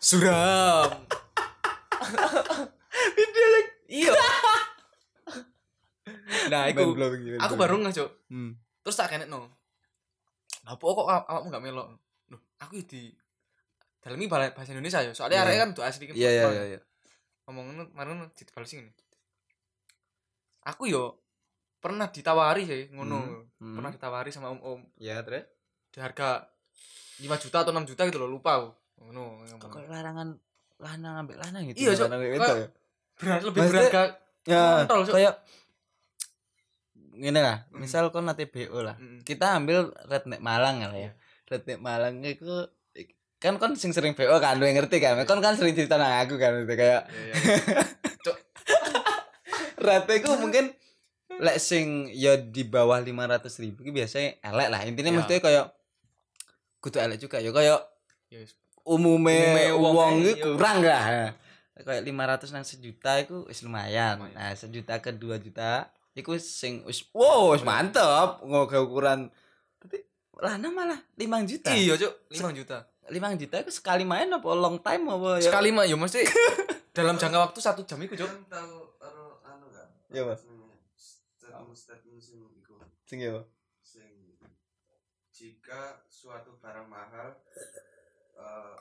suram. 0.00 0.90
Video 3.14 3.44
yang 3.44 3.68
Iya. 3.84 4.12
nah, 6.52 6.62
iku 6.66 6.96
aku 7.36 7.54
baru 7.54 7.74
nggak 7.78 7.94
cok. 7.94 8.10
Hmm. 8.32 8.56
Terus 8.80 8.96
tak 8.96 9.12
kenek 9.12 9.28
no. 9.28 9.50
Apa 10.64 10.80
kok 10.80 11.04
aw- 11.04 11.26
awakmu 11.28 11.52
gak 11.52 11.60
melok? 11.60 11.86
Loh, 12.32 12.40
aku 12.56 12.80
di 12.80 13.12
dalam 14.00 14.16
ini 14.16 14.24
bahasa 14.24 14.72
Indonesia 14.72 15.04
ya. 15.04 15.12
Soalnya 15.12 15.44
Iya. 15.44 15.46
arek 15.46 15.56
kan 15.58 15.68
tuh 15.76 15.84
asli 15.84 16.08
Iya 16.08 16.30
iya 16.32 16.64
iya 16.64 16.80
iya. 17.44 17.46
Ngomong 17.46 17.64
ngono, 17.68 17.82
mari 17.92 18.08
ngono 18.08 18.32
dibales 18.32 18.72
ngene. 18.72 18.92
Aku 20.64 20.88
yo 20.88 21.20
pernah 21.76 22.08
ditawari 22.08 22.64
sih 22.64 22.88
ngono. 22.90 23.44
Hmm. 23.60 23.76
Pernah 23.76 23.92
ditawari 23.92 24.32
sama 24.32 24.48
om-om 24.48 24.80
Ya 24.96 25.20
terus. 25.20 25.44
di 25.92 26.02
harga 26.02 26.48
5 27.20 27.38
juta 27.38 27.62
atau 27.62 27.70
6 27.70 27.86
juta 27.86 28.02
gitu 28.08 28.18
loh, 28.18 28.26
lupa 28.26 28.58
aku. 28.58 28.70
Ngono 29.04 29.44
Kok 29.60 29.86
larangan 29.86 30.34
lanang 30.80 31.14
ambil 31.22 31.36
lanang 31.38 31.68
gitu. 31.70 31.86
Iya, 31.86 31.92
Cok. 31.94 32.08
Ya. 32.10 32.66
Berat 33.14 33.42
lebih 33.46 33.60
Maksudnya- 33.62 33.92
berharga 33.92 34.02
Ya, 34.44 34.84
Kontrol, 34.84 35.02
Cok. 35.06 35.14
kayak 35.14 35.34
ngene 37.14 37.40
lah, 37.40 37.58
Hmm. 37.70 37.78
misal 37.80 38.10
kon 38.10 38.26
nate 38.26 38.44
BO 38.44 38.82
lah. 38.82 38.98
Mm. 38.98 39.22
Kita 39.22 39.54
ambil 39.54 39.88
Redneck 40.04 40.42
Malang 40.42 40.82
lah 40.82 40.92
ya. 40.92 41.10
Redneck 41.46 41.78
Malang 41.80 42.18
itu 42.20 42.66
kan 43.44 43.60
kon 43.60 43.76
sing 43.76 43.92
sering 43.92 44.12
BO 44.12 44.32
kan, 44.38 44.56
lu 44.56 44.64
yang 44.64 44.80
ngerti 44.80 44.96
kan. 44.98 45.20
Kon 45.22 45.38
kan 45.38 45.52
sering 45.52 45.76
cerita 45.76 45.94
nang 45.94 46.16
aku 46.18 46.34
kan 46.34 46.56
itu 46.58 46.72
kayak 46.72 47.04
Iya, 47.06 47.34
iya. 47.36 47.84
rate 49.76 50.14
ku 50.20 50.32
mungkin 50.36 50.72
lek 51.36 51.58
sing 51.58 52.08
ya 52.08 52.38
di 52.38 52.64
bawah 52.64 52.96
500 52.96 53.44
ribu 53.60 53.82
ki 53.82 53.92
biasanya 53.92 54.40
elek 54.40 54.68
lah. 54.70 54.80
Intinya 54.82 55.10
Ya. 55.10 55.16
mesti 55.18 55.34
kayak 55.38 55.66
kudu 56.78 56.98
elek 56.98 57.18
juga 57.18 57.36
ya 57.38 57.50
kayak 57.50 57.80
Ya 58.30 58.38
wis. 58.40 58.56
umume 58.82 59.36
Umume 59.70 59.92
wong 59.92 60.12
iki 60.22 60.40
yo. 60.40 60.56
kurang 60.56 60.80
lah. 60.80 61.34
Kayak 61.74 62.02
500 62.02 62.48
nang 62.50 62.64
sejuta 62.64 63.18
iku 63.18 63.44
wis 63.44 63.60
lumayan. 63.60 64.16
Lumayan. 64.16 64.32
Nah, 64.32 64.54
sejuta 64.54 64.96
ke 64.98 65.10
2 65.10 65.36
juta 65.38 65.90
iku 66.14 66.38
sing 66.38 66.86
wis 66.86 67.04
wow 67.10 67.52
wis 67.52 67.60
mantep 67.60 68.40
ngoga 68.40 68.78
ukuran. 68.78 69.28
Tapi 69.76 70.00
lanang 70.38 70.72
malah 70.72 71.00
5 71.12 71.44
juta. 71.44 71.68
Iya, 71.68 71.98
Cuk, 71.98 72.12
5 72.30 72.54
juta. 72.54 72.86
5 73.08 73.36
juta 73.36 73.56
iku 73.60 73.70
sekali 73.70 74.04
main 74.04 74.28
apa 74.28 74.48
long 74.54 74.80
time 74.80 75.04
apa 75.10 75.38
ya? 75.40 75.50
Sekali 75.52 75.68
mah 75.70 75.84
ya 75.84 75.96
mesti 75.96 76.24
dalam 76.96 77.16
jangka 77.16 77.38
waktu 77.50 77.58
satu 77.60 77.82
jam 77.84 78.00
itu, 78.00 78.16
Cuk. 78.16 78.28
Kan 78.28 78.42
tahu 78.48 78.76
anu 79.02 79.24
anu 79.44 79.66
kan? 79.68 79.88
Iya, 80.08 80.22
Mas. 80.24 80.40
Statement 80.96 81.76
statement 81.76 82.20
sing 82.20 82.40
iku 82.56 82.74
Sing 83.04 83.18
ya. 83.20 83.44
sing 83.84 84.08
jika 85.30 86.00
suatu 86.06 86.56
barang 86.58 86.86
mahal 86.86 87.34
eh 88.34 88.76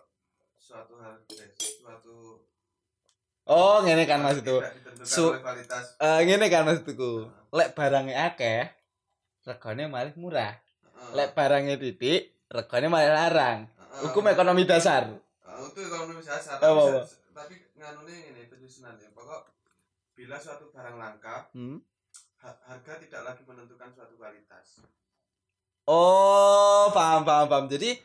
suatu 0.56 0.94
hal 1.02 1.18
eh, 1.34 1.50
suatu 1.58 2.40
Oh, 3.44 3.84
ngene 3.84 4.08
kan 4.08 4.24
tidak 4.24 4.40
ditentukan 4.72 5.04
Su- 5.04 5.36
kualitas 5.36 6.00
Eh 6.00 6.20
ngene 6.24 6.48
kan 6.48 6.64
maksudku. 6.64 7.28
Lek 7.52 7.76
barangnya 7.76 8.32
akeh, 8.32 8.72
regane 9.44 9.92
malah 9.92 10.16
murah. 10.16 10.56
Lek 11.12 11.36
barangnya 11.36 11.76
titik, 11.76 12.32
regane 12.48 12.88
malah 12.88 13.12
larang. 13.28 13.60
Heeh. 13.68 13.83
Hukum 13.96 14.26
ekonomi 14.26 14.64
dasar. 14.64 15.06
Ah, 15.40 15.60
itu 15.60 15.80
ekonomi 15.80 16.18
dasar 16.18 16.56
Apa, 16.56 16.66
tapi, 16.66 17.06
tapi 17.32 17.54
nganune 17.76 18.16
ini 18.28 18.42
penyusunan 18.46 18.96
ya 18.96 19.12
pokok 19.12 19.54
bila 20.14 20.36
suatu 20.36 20.70
barang 20.70 20.96
langka 20.96 21.50
Hmm. 21.52 21.78
ha- 22.38 22.60
harga 22.64 22.98
tidak 22.98 23.22
lagi 23.24 23.42
menentukan 23.44 23.90
suatu 23.90 24.14
kualitas 24.14 24.82
Oh, 25.84 26.88
paham 26.90 27.22
paham 27.22 27.46
paham. 27.46 27.66
Jadi 27.68 28.00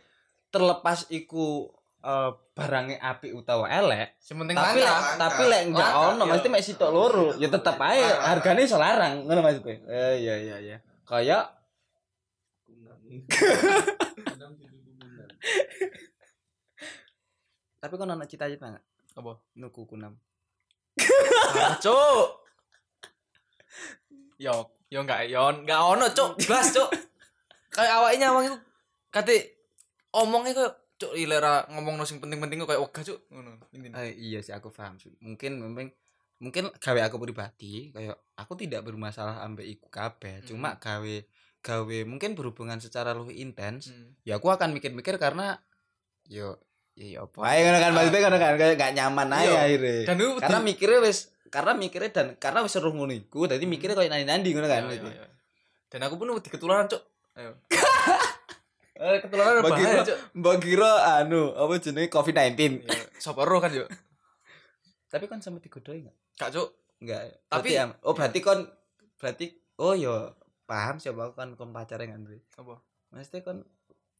terlepas 0.49 1.07
iku 1.09 1.71
eh, 1.99 2.31
barangnya 2.53 2.99
api 3.01 3.31
utawa 3.33 3.67
elek, 3.67 4.19
Yang 4.21 4.37
penting 4.37 4.57
tapi 4.57 4.79
langka. 4.79 4.91
langka. 4.93 5.15
tapi 5.21 5.43
lek 5.47 5.63
enggak 5.65 5.91
ono, 5.95 6.23
iya. 6.23 6.31
mesti 6.33 6.49
mek 6.49 6.65
sitok 6.65 6.91
loro, 6.91 7.27
ya 7.35 7.49
tetep 7.49 7.75
ae 7.77 8.03
hargane 8.03 8.61
iso 8.61 8.77
larang, 8.77 9.23
ngono 9.23 9.41
maksudnya. 9.41 9.79
Eh 9.85 10.15
iya 10.21 10.35
iya 10.37 10.57
iya. 10.59 10.77
Kayak 11.05 11.55
tapi 17.79 17.95
kon 17.95 18.11
ono 18.11 18.27
cita-cita 18.27 18.69
enggak? 18.69 18.85
Apa? 19.19 19.33
Nuku 19.59 19.87
kunam. 19.87 20.19
Ah, 21.55 21.79
Cuk. 21.79 22.29
Yo, 24.39 24.55
yo 24.91 24.99
enggak, 25.03 25.31
yo 25.31 25.43
enggak 25.51 25.81
ono, 25.83 26.07
Cuk. 26.11 26.43
Blas, 26.47 26.75
Cuk. 26.75 26.91
Kayak 27.71 27.95
awake 28.03 28.19
nyawang 28.19 28.45
iku 28.51 28.59
kate 29.15 29.37
omongnya 30.15 30.53
kok 30.59 30.73
Cuk 30.99 31.15
ilera 31.15 31.63
ngomong 31.71 32.03
sing 32.03 32.19
penting-penting 32.19 32.67
kok 32.67 32.75
kayak 32.75 32.83
wegah, 32.83 33.03
Cuk. 33.07 33.21
Ngono. 33.31 33.53
Eh, 34.03 34.15
iya 34.19 34.43
sih 34.43 34.51
aku 34.51 34.75
paham 34.75 34.99
sih. 34.99 35.15
Mungkin 35.23 35.63
memang 35.63 35.91
mungkin 36.39 36.71
gawe 36.71 37.01
aku 37.11 37.19
pribadi 37.19 37.91
kayak 37.91 38.15
aku 38.39 38.55
tidak 38.55 38.87
bermasalah 38.87 39.43
ambek 39.43 39.67
iku 39.79 39.91
kabeh, 39.91 40.39
cuma 40.47 40.79
gawe 40.79 41.15
gawe 41.61 41.99
mungkin 42.05 42.33
berhubungan 42.33 42.79
secara 42.79 43.13
lebih 43.13 43.35
intens 43.37 43.91
Hmm. 43.91 44.15
ya 44.23 44.37
aku 44.37 44.49
akan 44.49 44.71
mikir-mikir 44.71 45.17
karena 45.17 45.59
yo 46.25 46.57
ya 46.95 47.07
ya 47.09 47.19
apa 47.23 47.39
ae 47.45 47.59
ngono 47.61 47.79
kan 47.79 47.91
maksudnya 47.93 48.21
kan 48.21 48.33
kayak 48.55 48.75
gak 48.75 48.93
nyaman 48.93 49.29
aja 49.31 49.45
Iya. 49.45 49.59
akhirnya 49.65 49.95
Dan 50.05 50.17
karena 50.39 50.59
mikirnya 50.61 50.99
wis 51.01 51.19
karena 51.49 51.73
mikirnya 51.73 52.11
dan 52.11 52.27
karena 52.37 52.61
wis 52.61 52.71
seru 52.71 52.91
ngono 52.91 53.11
iku 53.11 53.47
dadi 53.47 53.65
mikirnya 53.65 53.95
kayak 53.95 54.11
nandi-nandi 54.13 54.49
ngono 54.51 54.67
kan 54.67 54.83
Iya, 54.87 55.03
iya. 55.05 55.27
Dan 55.89 56.05
aku 56.05 56.15
pun 56.15 56.29
wedi 56.29 56.47
ketularan, 56.47 56.85
Cuk. 56.85 57.01
Ayo. 57.33 57.57
Eh, 58.99 59.23
ketularan 59.23 59.63
Bagi 59.63 59.79
bahaya, 59.81 60.03
Cuk. 60.03 60.59
kira 60.59 60.91
anu 61.17 61.55
apa 61.55 61.79
jenenge 61.79 62.11
COVID-19 62.11 62.83
Ya, 62.83 62.99
sapa 63.17 63.43
ro 63.43 63.57
kan, 63.57 63.71
Cuk. 63.71 63.87
tapi 65.07 65.25
kan 65.25 65.39
sama 65.39 65.59
digodoi 65.59 66.03
enggak 66.03 66.17
Kak, 66.35 66.51
Cuk. 66.51 66.69
enggak 66.99 67.23
Tapi- 67.47 67.79
am- 67.79 67.95
oh 68.03 68.13
berarti 68.13 68.39
kon 68.39 68.67
berarti 69.17 69.47
oh 69.77 69.95
yo 69.95 70.35
paham 70.69 71.01
siapa 71.01 71.33
kan 71.33 71.57
kon 71.57 71.73
pacaran 71.73 72.05
kan 72.07 72.21
Dwi. 72.23 72.39
Apa? 72.55 72.77
Maksudnya 73.09 73.41
kon 73.41 73.59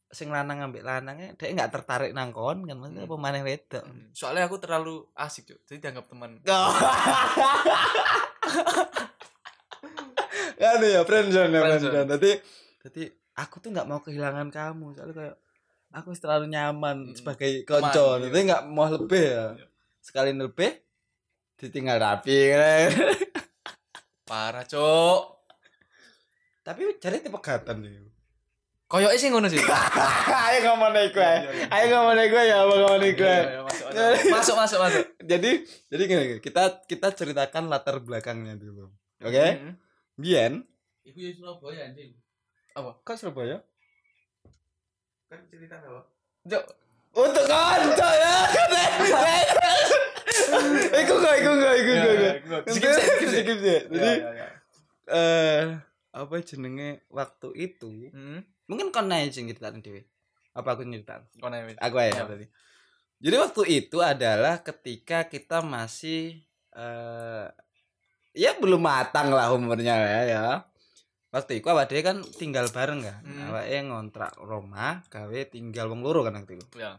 sing 0.09 0.27
lanang 0.27 0.57
ambek 0.59 0.81
lanangnya 0.81 1.37
dia 1.37 1.47
enggak 1.47 1.69
tertarik 1.71 2.11
nang 2.11 2.33
kon 2.33 2.65
kan 2.65 2.73
maksudnya 2.75 3.05
Hmm. 3.05 3.11
apa 3.11 3.21
maneh 3.21 3.41
wedok. 3.41 3.85
Hmm. 3.85 4.09
Soalnya 4.11 4.43
aku 4.43 4.57
terlalu 4.57 5.05
asik, 5.13 5.45
Cuk. 5.47 5.59
Jadi 5.63 5.77
dianggap 5.79 6.05
teman. 6.07 6.41
ya 6.41 6.57
anu 10.75 10.85
ya 10.85 11.01
friendzone 11.03 11.49
ya 11.49 11.61
Friendzone. 11.61 12.03
jadi 12.09 12.31
jadi 12.81 13.03
aku 13.37 13.55
tuh 13.59 13.69
nggak 13.69 13.87
mau 13.87 14.01
kehilangan 14.01 14.49
kamu 14.49 14.91
soalnya 14.91 15.15
kayak 15.15 15.35
aku 15.91 16.09
terlalu 16.13 16.45
nyaman 16.49 16.97
Hmm. 17.07 17.15
sebagai 17.15 17.63
konco 17.63 18.17
iya. 18.17 18.27
jadi 18.27 18.37
nggak 18.45 18.63
mau 18.67 18.87
lebih 18.87 19.23
ya 19.23 19.45
Iya. 19.55 19.65
sekali 19.99 20.31
lebih 20.33 20.71
ditinggal 21.55 21.95
rapi 21.97 22.37
kan. 22.49 22.87
Parah, 24.23 24.63
Cuk. 24.63 25.38
Tapi 26.69 26.85
cari 26.95 27.17
tipe 27.17 27.39
gatan 27.39 27.81
nih 27.81 27.97
Koyoke 28.85 29.17
sih 29.17 29.29
ngono 29.29 29.45
sih. 29.45 29.61
ayo 30.45 30.59
ngomong 30.65 30.89
nih 30.91 31.09
gue 31.09 31.21
Iya, 31.21 31.49
iya. 31.51 31.65
ayo 31.71 31.85
ngomong 31.91 32.15
nih 32.15 32.27
gue 32.27 32.43
ya 32.43 32.57
ngomong 32.59 32.97
nih 32.99 33.11
gue 33.13 33.37
Iya, 33.89 34.05
iya, 34.11 34.31
Masuk, 34.33 34.53
masuk. 34.55 34.77
masuk, 34.79 35.03
jadi 35.19 35.51
jadi 35.87 36.03
gini, 36.03 36.21
gini, 36.27 36.39
kita 36.39 36.85
kita 36.85 37.07
ceritakan 37.11 37.69
latar 37.69 37.97
belakangnya 37.97 38.53
dulu 38.55 38.89
oke 39.19 39.29
Mm-mm. 39.33 39.73
Bien 40.15 40.61
Iku 41.03 41.17
ya 41.19 41.31
Surabaya 41.31 41.81
anjing. 41.85 42.13
kok 43.01 43.15
Surabaya 43.15 43.57
kan 45.27 45.41
cerita 45.47 45.77
apa 45.79 46.01
Cuk, 46.43 46.63
untuk 47.15 47.45
konco 47.45 48.09
ya 48.11 48.35
Iku 50.91 51.13
gak, 51.15 51.35
iku 51.35 51.51
gak, 51.55 51.73
iku 51.75 51.91
gak, 51.93 52.15
gak. 52.15 52.35
iku. 52.35 52.55
Skip, 52.67 52.91
skip, 52.97 53.29
skip. 53.29 53.83
Jadi, 53.87 54.11
Ya, 54.17 54.29
ya, 54.29 54.31
ya. 54.35 54.47
eh 55.09 55.61
apa 56.19 56.43
jenenge 56.43 57.07
waktu 57.07 57.47
itu? 57.55 58.11
Hmm. 58.11 58.43
Mungkin 58.67 58.91
kon 58.91 59.07
naik 59.07 59.31
sing 59.31 59.47
ceritain 59.47 59.79
dhewe. 59.79 60.03
Apa 60.53 60.75
aku 60.75 60.83
nyeritain? 60.83 61.23
Kono 61.39 61.55
ya. 61.55 61.73
Aku 61.79 61.95
aja 61.97 62.11
Ya. 62.11 62.27
tadi. 62.27 62.45
Jadi 63.19 63.35
waktu 63.35 63.61
itu 63.67 63.97
adalah 63.99 64.63
ketika 64.63 65.27
kita 65.27 65.63
masih 65.63 66.39
eh 66.75 67.47
ya 68.35 68.55
belum 68.61 68.79
matang 68.79 69.31
lah 69.33 69.51
umurnya 69.51 69.95
ya, 69.95 70.21
ya. 70.27 70.43
Waktu 71.29 71.61
itu 71.61 71.67
awak 71.69 71.93
kan 72.01 72.25
tinggal 72.37 72.67
bareng 72.73 73.05
kan. 73.05 73.21
Hmm. 73.21 73.53
Awake 73.53 73.79
ngontrak 73.85 74.33
rumah, 74.41 75.05
gawe 75.13 75.39
tinggal 75.51 75.87
wong 75.91 76.01
loro 76.01 76.25
kan 76.25 76.35
waktu 76.35 76.57
itu. 76.57 76.65
Ya. 76.79 76.97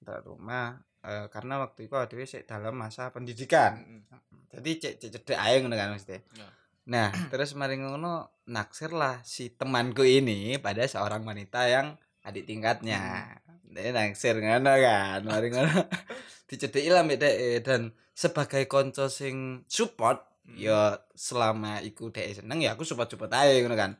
Ngontrak 0.00 0.20
rumah 0.24 0.80
eh, 1.04 1.26
karena 1.28 1.60
waktu 1.60 1.86
itu 1.86 1.94
awak 1.94 2.12
sik 2.24 2.48
dalam 2.48 2.74
masa 2.74 3.12
pendidikan. 3.12 3.76
Mm-mm. 3.78 4.50
Jadi 4.56 4.70
cek 4.80 4.94
cek 5.02 5.10
cedek 5.20 5.36
aja 5.36 5.56
ngono 5.60 5.76
kan 5.76 5.92
maksudnya. 5.92 6.22
Ya. 6.32 6.48
Nah, 6.86 7.10
terus 7.30 7.58
mari 7.58 7.82
ngono 7.82 8.42
naksir 8.46 8.94
lah 8.94 9.18
si 9.26 9.50
temanku 9.50 10.06
ini 10.06 10.58
pada 10.62 10.86
seorang 10.86 11.26
wanita 11.26 11.66
yang 11.66 11.98
adik 12.22 12.46
tingkatnya. 12.46 13.26
Dia 13.66 13.90
naksir 13.90 14.38
ngono 14.38 14.72
kan, 14.78 15.20
mari 15.26 15.50
ngono. 15.50 15.86
Dicedeki 16.48 16.90
lah 16.94 17.02
mbek 17.02 17.18
dhek 17.18 17.36
dan 17.66 17.90
sebagai 18.14 18.70
konco 18.70 19.10
sing 19.10 19.66
support 19.66 20.36
Hmm. 20.46 20.54
ya 20.62 21.02
selama 21.18 21.82
iku 21.82 22.14
dhek 22.14 22.38
seneng 22.38 22.62
ya 22.62 22.78
aku 22.78 22.86
support-support 22.86 23.30
aja 23.34 23.50
ngono 23.58 23.74
kan. 23.74 23.98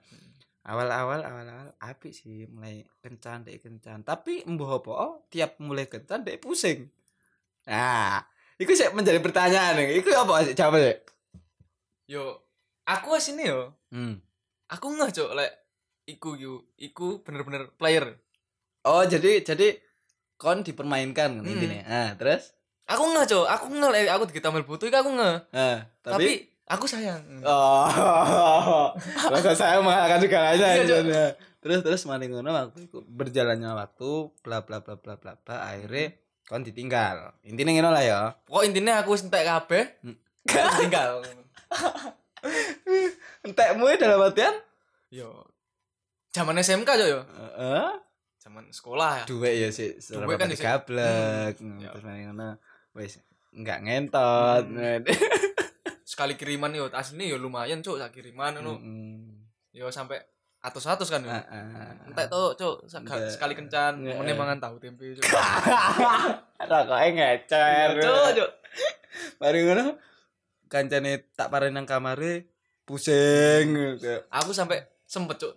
Awal-awal 0.66 1.22
awal-awal 1.22 1.68
apik 1.78 2.10
sih 2.14 2.46
mulai 2.50 2.86
kencan 3.02 3.46
dhek 3.46 3.66
kencan, 3.66 4.02
tapi 4.06 4.46
embuh 4.46 4.82
apa 4.82 4.90
oh, 4.90 5.14
tiap 5.30 5.58
mulai 5.62 5.90
kencan 5.90 6.22
dhek 6.22 6.42
pusing. 6.42 6.90
Nah, 7.66 8.22
iku 8.58 8.74
sih 8.74 8.90
menjadi 8.94 9.18
pertanyaan. 9.22 9.78
Iku 9.94 10.10
apa 10.14 10.42
sih 10.46 10.54
jawab 10.54 10.78
sih? 10.82 10.96
Yo, 12.06 12.45
aku 12.86 13.08
asine 13.12 13.44
yo. 13.44 13.74
Hmm. 13.90 14.22
Aku 14.66 14.90
nggak 14.90 15.12
cok 15.12 15.30
lek 15.34 15.52
iku 16.06 16.34
yo, 16.34 16.70
iku 16.76 17.20
bener-bener 17.20 17.70
player. 17.74 18.14
Oh 18.82 19.02
jadi 19.02 19.42
jadi 19.42 19.78
kon 20.36 20.62
dipermainkan 20.62 21.42
Hmm. 21.42 21.46
intinya. 21.46 21.82
Nah 21.84 22.10
terus? 22.14 22.54
Aku 22.86 23.02
nggak 23.04 23.26
cok, 23.26 23.46
aku 23.46 23.64
nggak 23.68 23.92
lek 23.92 24.06
aku 24.08 24.24
digitamel 24.30 24.62
butuh, 24.62 24.86
aku 24.86 25.10
nggak. 25.10 25.36
Nah, 25.50 25.78
Tapi, 26.06 26.14
tapi, 26.14 26.32
aku 26.66 26.86
sayang. 26.86 27.22
oh 27.42 28.94
rasa 29.34 29.52
saya 29.52 29.82
mengalahkan 29.82 30.22
segalanya. 30.22 30.68
Iya, 30.78 30.84
Cok. 30.86 31.00
Iya, 31.02 31.26
terus 31.58 31.82
terus 31.82 32.02
maling 32.06 32.30
ngono 32.30 32.54
waktu 32.54 32.86
itu 32.86 33.02
berjalannya 33.02 33.74
waktu 33.74 34.10
bla 34.46 34.62
bla 34.62 34.86
bla 34.86 34.94
bla 34.94 35.18
bla 35.18 35.34
bla 35.34 35.56
akhirnya 35.66 36.14
kon 36.46 36.62
ditinggal. 36.62 37.34
Intinya 37.42 37.74
ngono 37.74 37.90
lah 37.90 38.04
ya. 38.06 38.20
Pokok 38.46 38.62
intinya 38.62 39.02
aku 39.02 39.18
wis 39.18 39.26
entek 39.26 39.42
kabeh. 39.42 39.84
Hmm. 40.06 40.14
Entekmu 43.46 43.86
dalam 43.96 44.20
artian? 44.22 44.54
Yo. 45.08 45.46
Zaman 46.30 46.58
SMK 46.58 46.88
cok 46.88 47.08
yo. 47.08 47.20
Heeh. 47.22 47.88
Zaman 48.38 48.64
sekolah 48.70 49.22
ya. 49.22 49.24
Duwe 49.24 49.50
ya 49.56 49.68
sih. 49.70 49.96
Duwe 49.98 50.36
kan 50.36 50.46
di- 50.46 50.58
gablek. 50.58 51.54
Hmm. 51.58 51.78
Ya. 51.78 51.90
Terus 51.90 52.04
ngono 52.04 52.60
wis 52.92 53.18
enggak 53.50 53.82
ngentot. 53.82 54.64
Hmm. 54.68 55.02
Sekali 56.06 56.36
kiriman 56.36 56.70
yo 56.70 56.86
aslinya 56.88 57.26
yo 57.26 57.36
lumayan 57.36 57.80
cok 57.80 57.98
sak 57.98 58.12
kiriman 58.12 58.54
ngono. 58.56 58.78
Mm-mm. 58.78 59.42
Yo 59.72 59.90
sampai 59.90 60.20
atus-atus 60.62 61.08
kan 61.08 61.22
yo. 61.22 61.30
Entek 62.06 62.26
tuh 62.28 62.54
Entek. 62.86 63.28
sekali 63.28 63.54
kencan, 63.54 64.02
Iya. 64.02 64.14
meneh 64.16 64.34
mangan 64.34 64.58
tahu 64.58 64.76
tempe 64.78 65.14
cok. 65.14 65.24
Rokoknya 66.66 67.08
ngecer. 67.12 67.90
Iya, 67.92 68.02
Cok, 68.02 68.28
cok. 68.34 68.50
Mari 69.38 69.58
ngono 69.62 69.84
kancane 70.66 71.30
tak 71.32 71.48
parani 71.48 71.72
nang 71.72 71.84
kamare 71.84 72.46
pusing 72.84 73.98
Aku 74.30 74.50
sampai 74.50 74.78
sempet 75.04 75.36
cok. 75.36 75.54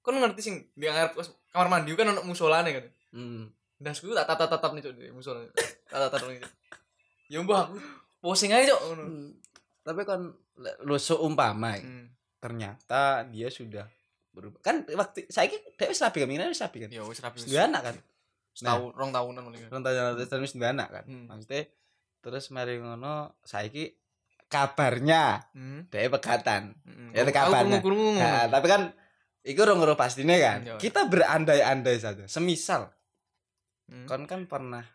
Kau 0.00 0.10
ngerti 0.10 0.40
sing 0.40 0.54
di 0.72 0.86
ngarep 0.86 1.18
kamar 1.50 1.68
mandi 1.68 1.92
kan 1.92 2.08
ono 2.08 2.22
musolane 2.22 2.70
kan. 2.72 2.84
hmm. 3.10 3.44
dasku 3.76 4.12
tak 4.12 4.24
tatap 4.24 4.48
tatap 4.48 4.70
nih 4.72 4.82
cok 4.82 4.94
di 4.94 5.08
musola 5.08 5.40
tatap 5.86 6.12
tatap 6.12 6.28
nih 6.28 6.38
ya 7.26 7.40
mbah 7.40 7.66
aku 7.66 7.76
pusing 8.20 8.50
aja 8.50 8.70
cok 8.70 8.80
ngono 8.86 9.04
Hmm. 9.04 9.28
Tapi 9.80 10.04
kan 10.04 10.20
lu 10.84 10.94
seumpama 10.94 11.74
ya, 11.74 11.82
Hmm. 11.82 12.06
ternyata 12.36 13.24
dia 13.26 13.48
sudah 13.48 13.88
berubah. 14.30 14.60
Kan 14.60 14.84
waktu 14.86 15.24
saya 15.26 15.48
dia 15.48 15.88
wis 15.88 15.98
rapi 15.98 16.22
kan, 16.22 16.28
minggu 16.28 16.46
wis 16.46 16.60
rapi 16.60 16.78
kan. 16.84 16.90
ya 16.92 17.02
wis 17.02 17.18
rapi 17.18 17.40
Dua 17.42 17.64
anak 17.66 17.82
kan. 17.82 17.96
setahun 18.52 18.92
rong 18.92 19.10
tahunan 19.10 19.42
kan 19.42 19.68
Orang 19.70 19.82
tanya 19.82 20.02
terus 20.20 20.52
dua 20.52 20.70
anak 20.70 20.88
kan. 20.92 21.04
Hmm. 21.08 21.26
Maksudnya 21.26 21.64
terus 22.20 22.44
mari 22.52 22.76
ngono 22.76 23.40
saiki 23.40 23.88
kabarnya 24.50 25.46
hmm. 25.54 25.88
dia 25.88 26.10
pegatan. 26.10 26.74
hmm. 26.84 27.14
Ya, 27.14 27.22
Aku 27.22 27.30
kabarnya. 27.30 27.78
krungu-krungu. 27.80 28.18
Nah, 28.18 28.50
tapi 28.50 28.66
kan 28.66 28.82
Iku 29.40 29.64
rong 29.64 29.80
ngurus 29.80 29.96
pastinya 29.96 30.36
kan. 30.36 30.60
Iya. 30.60 30.76
Kita 30.76 31.08
berandai-andai 31.08 31.96
saja. 31.96 32.28
Semisal 32.28 32.92
Hmm. 33.90 34.06
kon 34.06 34.22
kan 34.22 34.46
pernah 34.46 34.86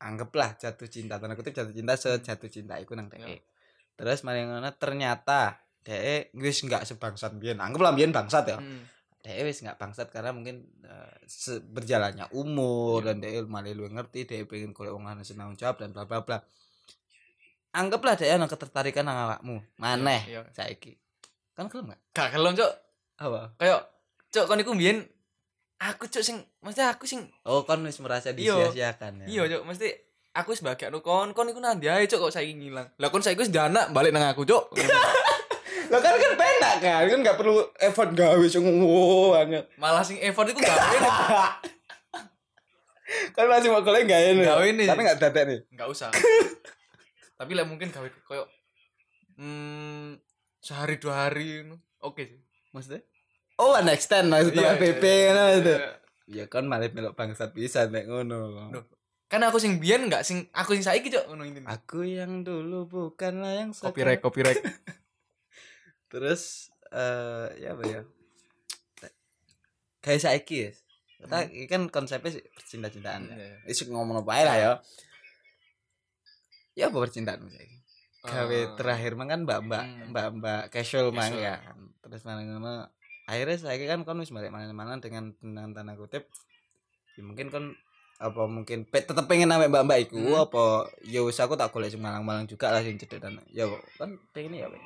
anggaplah 0.00 0.52
jatuh 0.60 0.84
cinta 0.84 1.16
tanda 1.16 1.32
kutip 1.32 1.56
jatuh 1.56 1.72
cinta 1.72 1.96
sejatuh 1.96 2.50
cinta 2.52 2.76
iku 2.76 2.92
nang 2.92 3.08
dhek. 3.08 3.24
Ya. 3.24 3.40
Terus 3.96 4.20
ngono 4.20 4.68
ternyata 4.76 5.56
dhek 5.80 6.28
wis 6.36 6.60
enggak 6.60 6.84
sebangsat 6.84 7.40
biyen. 7.40 7.56
Anggaplah 7.56 7.96
biyen 7.96 8.12
bangsat 8.12 8.52
ya. 8.52 8.58
Hmm. 8.60 8.84
Dhek 9.24 9.48
wis 9.48 9.64
enggak 9.64 9.80
bangsat 9.80 10.12
karena 10.12 10.36
mungkin 10.36 10.68
se- 11.24 11.64
berjalannya 11.64 12.28
umur 12.36 13.00
Ya. 13.00 13.16
dan 13.16 13.24
dhek 13.24 13.48
malah 13.48 13.72
lu 13.72 13.88
ngerti 13.88 14.28
dhek 14.28 14.44
pengen 14.44 14.76
golek 14.76 14.92
wong 14.92 15.06
senang 15.24 15.56
jawab 15.56 15.80
dan 15.80 15.96
bla 15.96 16.04
bla 16.04 16.20
bla. 16.20 16.36
Anggaplah 17.70 18.14
dhek 18.14 18.30
ana 18.30 18.46
ketertarikan 18.46 19.02
nang 19.02 19.18
awakmu. 19.20 19.62
Maneh 19.76 20.26
Iya. 20.26 20.42
saiki. 20.50 20.98
Kan 21.52 21.66
kelem 21.66 21.90
gak? 21.90 22.00
gak 22.10 22.28
kelon 22.32 22.54
cok 22.54 22.72
Apa? 23.16 23.52
kayak 23.54 23.84
cok 24.30 24.44
kon 24.44 24.58
iku 24.58 24.72
mbiyen 24.72 25.04
aku 25.78 26.06
cok 26.06 26.20
sing 26.20 26.36
mesti 26.60 26.80
aku 26.82 27.04
sing 27.04 27.28
Oh, 27.42 27.62
kon 27.62 27.82
wis 27.82 27.98
merasa 27.98 28.30
Iya. 28.30 28.56
disia-siakan 28.72 29.22
ya. 29.22 29.26
iya 29.28 29.42
cok 29.50 29.62
mesti 29.64 29.92
aku 30.32 30.50
wis 30.50 30.60
bahagia 30.60 30.88
kon 30.94 31.30
kon 31.30 31.46
iku 31.46 31.60
nandi 31.60 31.86
ae 31.86 32.04
cok 32.04 32.16
kok 32.22 32.32
saiki 32.32 32.54
ngilang 32.54 32.88
lah 32.94 33.08
kon 33.08 33.20
saiki 33.20 33.36
wis 33.38 33.50
dana 33.50 33.86
balik 33.88 34.08
nang 34.10 34.24
aku 34.26 34.42
cok 34.42 34.72
Lah 35.90 35.98
kan 35.98 36.14
kan 36.14 36.32
penak 36.32 36.74
kan, 36.78 37.02
kan 37.04 37.18
gak 37.20 37.34
perlu 37.34 37.60
effort 37.76 38.08
gawe 38.10 38.46
sing 38.46 38.62
banget. 38.62 39.66
malah 39.74 40.00
sing 40.00 40.16
effort 40.18 40.46
iku 40.46 40.58
gak 40.58 40.70
ini 40.72 41.10
Kan 43.30 43.44
masih 43.46 43.68
mau 43.68 43.82
golek 43.82 44.06
gak 44.06 44.22
ini. 44.24 44.42
Gawe 44.44 44.64
ini. 44.64 44.86
Tapi 44.86 45.00
gak 45.02 45.18
dadak 45.20 45.44
nih. 45.44 45.60
nggak 45.68 45.88
usah 45.88 46.08
tapi 47.40 47.56
lah 47.56 47.64
mungkin 47.64 47.88
gawe 47.88 48.04
koyo 48.22 48.44
hmm, 49.34 50.20
sehari 50.60 51.00
dua 51.00 51.26
hari 51.26 51.64
oke 51.98 52.20
sih 52.20 52.40
Maksudnya? 52.70 53.00
Oh, 53.56 53.74
one 53.74 53.90
extend 53.90 54.28
maksudnya 54.28 54.72
Iya, 54.72 54.78
PP 54.78 55.02
iya, 55.02 55.20
ngono 55.26 55.42
iya. 55.42 55.56
itu. 55.56 55.72
Ya 56.30 56.44
kan 56.46 56.64
malah 56.64 56.86
melok 56.86 57.12
bangsat 57.12 57.50
bisa 57.50 57.88
nek 57.88 58.06
ngono. 58.06 58.70
Duh. 58.70 58.84
kan 59.26 59.42
aku 59.42 59.56
sing 59.56 59.78
biyen 59.78 60.06
nggak 60.06 60.22
sing 60.22 60.46
aku 60.50 60.74
sing 60.74 60.82
saiki 60.82 61.06
cok 61.06 61.26
ngono 61.26 61.42
ini 61.44 61.62
Aku 61.62 62.02
yang 62.02 62.42
dulu 62.42 62.86
bukanlah 62.86 63.56
yang 63.56 63.70
sekarang. 63.70 63.90
copyright 63.90 64.20
copyright 64.20 64.60
Terus 66.10 66.70
eh 66.90 67.46
ya 67.58 67.72
apa 67.72 67.82
ya? 67.84 68.00
Kayak 70.00 70.20
saiki 70.20 70.56
ya. 70.66 70.70
Kita 71.20 71.36
Hmm. 71.42 71.66
kan 71.66 71.82
konsepnya 71.90 72.30
sih 72.32 72.44
percinta-cintaan 72.48 73.22
ya. 73.26 73.34
Iya, 73.34 73.46
iya. 73.50 73.58
Wis 73.66 73.82
ngomong 73.84 74.22
apa 74.22 74.32
lah 74.40 74.56
ya. 74.56 74.72
Ya 76.72 76.86
apa 76.86 76.96
percintaan 76.98 77.46
saiki? 77.46 77.78
gawe 78.20 78.52
Eh, 78.52 78.68
terakhir 78.76 79.16
mah 79.16 79.24
kan 79.24 79.42
mbak-mbak 79.42 79.80
Hmm. 79.80 80.12
mbak-mbak 80.12 80.68
casual 80.68 81.08
mah 81.08 81.24
Casual. 81.24 81.56
kan 81.56 81.78
terus 82.02 82.20
mana 82.20 82.44
ngono 82.44 82.84
akhirnya 83.24 83.56
saya 83.56 83.80
kan 83.80 84.04
kon 84.04 84.20
wis 84.20 84.28
balik 84.28 84.52
mana-mana 84.52 84.98
dengan 84.98 85.32
dengan 85.34 85.72
tanda 85.72 85.96
kutip 85.96 86.28
ya 87.16 87.22
mungkin 87.22 87.48
kan 87.48 87.72
apa 88.20 88.44
mungkin 88.44 88.84
pe, 88.84 89.00
tetep 89.00 89.24
pengen 89.24 89.48
nambah 89.48 89.72
mbak-mbak 89.72 89.98
iku 90.04 90.20
Hmm. 90.20 90.44
apa 90.44 90.64
ya 91.02 91.24
wis 91.24 91.40
aku 91.40 91.56
tak 91.56 91.72
golek 91.72 91.88
sing 91.88 91.98
malang-malang 91.98 92.44
juga 92.44 92.68
lah 92.68 92.84
sing 92.84 92.94
cedek 92.94 93.18
dan 93.18 93.40
ya 93.48 93.64
kan 93.96 94.12
pengen 94.30 94.52
ya 94.54 94.68
Pak. 94.68 94.82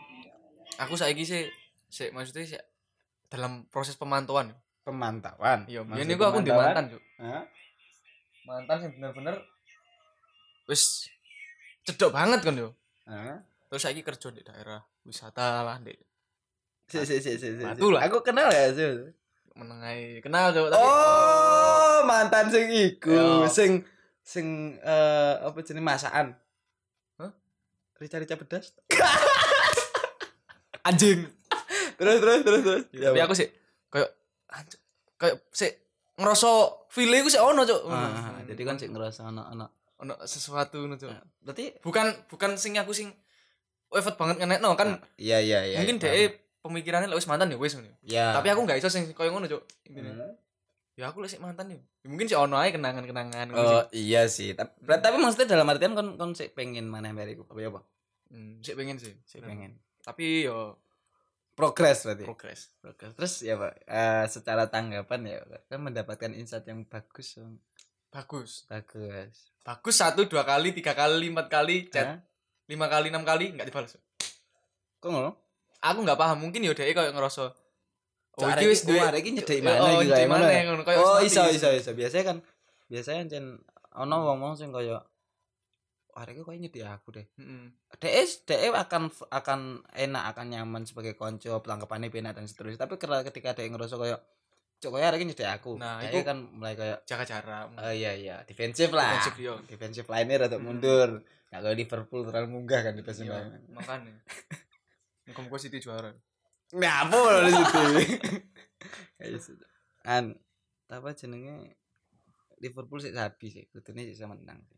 aku 0.79 0.95
saiki 0.95 1.27
sih 1.27 1.43
sik 1.89 2.15
maksudnya 2.15 2.47
sik 2.49 2.63
dalam 3.27 3.67
proses 3.67 3.95
pemantauan 3.95 4.55
Pemantauan. 4.83 5.67
iya 5.67 5.83
biyen 5.83 6.07
niku 6.07 6.23
aku 6.23 6.39
di 6.39 6.55
mantan 6.55 6.87
Hah? 7.19 7.43
mantan 8.47 8.77
sing 8.79 8.91
bener-bener 8.95 9.43
wis 10.65 11.11
cedok 11.85 12.11
banget 12.11 12.41
kan 12.41 12.55
yo 12.55 12.73
Hah? 13.05 13.39
terus 13.69 13.81
saiki 13.81 14.01
kerja 14.01 14.29
di 14.29 14.41
daerah 14.41 14.81
wisata 15.03 15.63
lah 15.63 15.77
di 15.79 15.93
Si 16.85 17.01
si 17.01 17.17
si 17.17 17.33
si. 17.35 17.49
si. 17.51 17.65
Batu 17.65 17.89
lah. 17.89 18.05
Aku 18.05 18.21
kenal 18.21 18.45
ya 18.47 18.69
sih. 18.69 19.09
menengai 19.55 20.21
kenal 20.21 20.51
cuk 20.51 20.69
tapi 20.69 20.83
Oh, 20.83 22.05
mantan 22.05 22.51
sing 22.51 22.69
iku, 22.69 23.09
Yo. 23.09 23.49
sing 23.49 23.81
sing 24.21 24.47
eh 24.77 25.35
apa 25.39 25.57
jenis 25.59 25.81
masakan? 25.81 26.37
Hah? 27.17 27.33
Rica-rica 27.97 28.37
pedas. 28.37 28.77
anjing 30.85 31.25
Terus 31.95 32.17
terus 32.19 32.41
terus 32.43 32.63
terus. 32.63 32.85
tapi 32.91 33.21
aku 33.23 33.33
sih 33.33 33.49
kayak 33.89 34.11
anjing, 34.51 34.81
kayak 35.17 35.37
sih 35.49 35.71
ngerasa 36.15 36.49
feel 36.91 37.17
ku 37.17 37.29
sih 37.29 37.41
ono 37.41 37.63
cuk 37.63 37.81
Ah, 37.87 38.45
jadi 38.45 38.61
kan 38.61 38.77
sik 38.77 38.91
ngerasa 38.91 39.25
anak-anak. 39.25 39.71
Ono 39.97 40.15
sesuatu 40.23 40.81
ngono 40.81 40.97
cuk 40.97 41.11
Berarti 41.41 41.65
bukan 41.79 42.07
bukan 42.27 42.51
sing 42.55 42.75
aku 42.75 42.91
sing 42.91 43.15
effort 43.91 44.15
banget 44.15 44.39
ngenekno 44.39 44.75
kan 44.75 44.99
iya 45.17 45.39
iya 45.39 45.63
iya. 45.65 45.79
mungkin 45.79 45.97
iya. 45.97 46.11
dhek 46.27 46.33
pemikirannya 46.61 47.07
lek 47.07 47.17
wis 47.17 47.27
mantan 47.27 47.47
ya 47.47 47.57
wis 47.57 47.75
ngono 47.75 47.95
Ya. 48.03 48.33
tapi 48.33 48.49
aku 48.49 48.65
gak 48.65 48.77
iso 48.77 48.89
sing 48.89 49.07
koyo 49.13 49.31
ngono 49.31 49.47
cuk 49.47 49.63
intine 49.85 50.11
Hmm. 50.11 50.35
ya 50.95 51.09
aku 51.09 51.23
lek 51.23 51.39
mantan 51.39 51.71
ya 51.71 51.79
mungkin 52.05 52.27
sih 52.27 52.35
ono 52.35 52.57
ae 52.57 52.71
kenangan-kenangan 52.71 53.47
Oh 53.51 53.87
sih. 53.89 54.11
iya 54.11 54.27
sih. 54.27 54.53
Tapi, 54.53 54.71
tapi 54.83 55.17
maksudnya 55.17 55.51
dalam 55.51 55.67
artian 55.67 55.93
kon 55.93 56.15
kon 56.15 56.33
sik 56.33 56.53
pengen 56.53 56.85
mana 56.85 57.11
bariku 57.11 57.43
apa 57.45 57.59
ya 57.59 57.69
apa? 57.69 57.81
Hmm, 58.29 58.59
sik 58.61 58.75
pengen 58.75 58.99
sih 58.99 59.15
Sik 59.25 59.41
pengen. 59.41 59.79
tapi 60.01 60.45
yo 60.45 60.79
Progres 61.55 62.03
berarti. 62.03 62.27
progres 62.27 62.61
Progres. 62.77 63.15
Terus 63.15 63.35
ya 63.41 63.55
Pak, 63.55 63.87
eh, 63.87 64.25
secara 64.27 64.67
tanggapan 64.67 65.21
ya 65.25 65.39
Pak, 65.41 65.71
kan 65.71 65.79
mendapatkan 65.81 66.31
insight 66.31 66.67
yang 66.67 66.83
bagus. 66.83 67.39
Om. 67.39 67.55
Bagus 68.15 68.63
Bagus. 68.71 69.51
bagus 69.67 69.95
satu 69.99 70.23
dua 70.25 70.47
kali 70.47 70.71
tiga 70.71 70.95
kali 70.95 71.35
empat 71.35 71.51
kali 71.51 71.91
chat 71.91 72.07
Hah? 72.07 72.19
lima 72.71 72.87
kali 72.87 73.11
enam 73.11 73.27
kali 73.27 73.51
nggak 73.51 73.67
dibalas 73.67 73.99
Kok 75.03 75.11
ngono? 75.11 75.31
aku 75.83 75.99
nggak 76.01 76.17
paham 76.17 76.39
mungkin 76.41 76.63
yo 76.63 76.73
dhek 76.73 76.95
koyo 76.95 77.11
ngerasa 77.11 77.51
Oh, 78.35 78.51
iki 78.51 78.67
wis 78.67 78.83
duwe 78.83 78.99
hari 78.99 79.23
iki 79.23 79.31
nyedek 79.31 79.63
Oh, 79.63 79.87
mana 79.87 80.03
iki 80.03 80.11
kayak 80.11 80.27
ngono 80.27 80.43
mana, 80.43 80.51
ya? 80.51 80.63
ngono, 80.67 80.83
kayak 80.83 80.99
Oh, 80.99 81.23
iso 81.23 81.47
iso 81.55 81.71
iso. 81.71 81.95
Biasanya 81.95 82.25
kan 82.27 82.39
biasanya 82.91 83.23
jen 83.31 83.63
ono 83.95 84.17
wong-wong 84.27 84.59
sing 84.59 84.75
kaya 84.75 84.99
hari 86.19 86.35
iki 86.35 86.43
koyo 86.43 86.59
nyedek 86.59 86.83
aku 86.83 87.15
deh. 87.15 87.27
Heeh. 87.39 87.71
DS 87.95 88.43
DE 88.43 88.75
akan 88.75 89.07
akan 89.31 89.61
enak 89.87 90.35
akan 90.35 90.47
nyaman 90.51 90.83
sebagai 90.83 91.15
konco 91.15 91.63
pelanggapannya 91.63 92.11
penak 92.11 92.35
dan 92.35 92.51
seterusnya 92.51 92.83
tapi 92.83 92.99
ketika 92.99 93.55
DE 93.55 93.71
ngerasa 93.71 93.95
kayak 93.95 94.19
cok 94.85 94.93
kayak 94.93 95.07
hari 95.09 95.17
ini 95.25 95.33
nyedek 95.33 95.49
aku. 95.49 95.81
Nah, 95.81 96.05
itu- 96.05 96.21
kan 96.21 96.39
mulai 96.53 96.77
kayak 96.77 97.09
jaga 97.09 97.25
jarak 97.25 97.73
oh 97.73 97.89
iya 97.89 98.13
iya. 98.13 98.37
Defensif 98.45 98.93
lah. 98.93 99.17
Defensif, 99.17 99.35
yo. 99.41 99.55
defensif 99.65 100.05
lainnya 100.13 100.45
rada 100.45 100.61
Hmm. 100.61 100.69
mundur. 100.69 101.25
Nggak 101.49 101.61
kalau 101.65 101.73
Liverpool 101.73 102.21
terlalu 102.29 102.49
munggah 102.53 102.81
kan 102.85 102.93
di 102.93 103.01
musim 103.01 103.25
Iya, 103.25 103.49
makanya. 103.73 104.13
Muka-muka 105.25 105.57
City 105.65 105.81
juara. 105.81 106.13
Nah 106.77 107.09
apa 107.09 107.17
loh 107.17 107.41
di 107.49 107.53
situ. 107.57 107.81
Gitu. 109.25 109.53
an 110.05 110.37
apa 110.93 111.09
jenenge 111.17 111.81
Liverpool 112.61 113.01
sih 113.01 113.09
sabi 113.11 113.49
sih. 113.49 113.65
Kudune 113.73 114.05
sih 114.05 114.13
sama 114.13 114.37
menang 114.37 114.61
sih. 114.69 114.77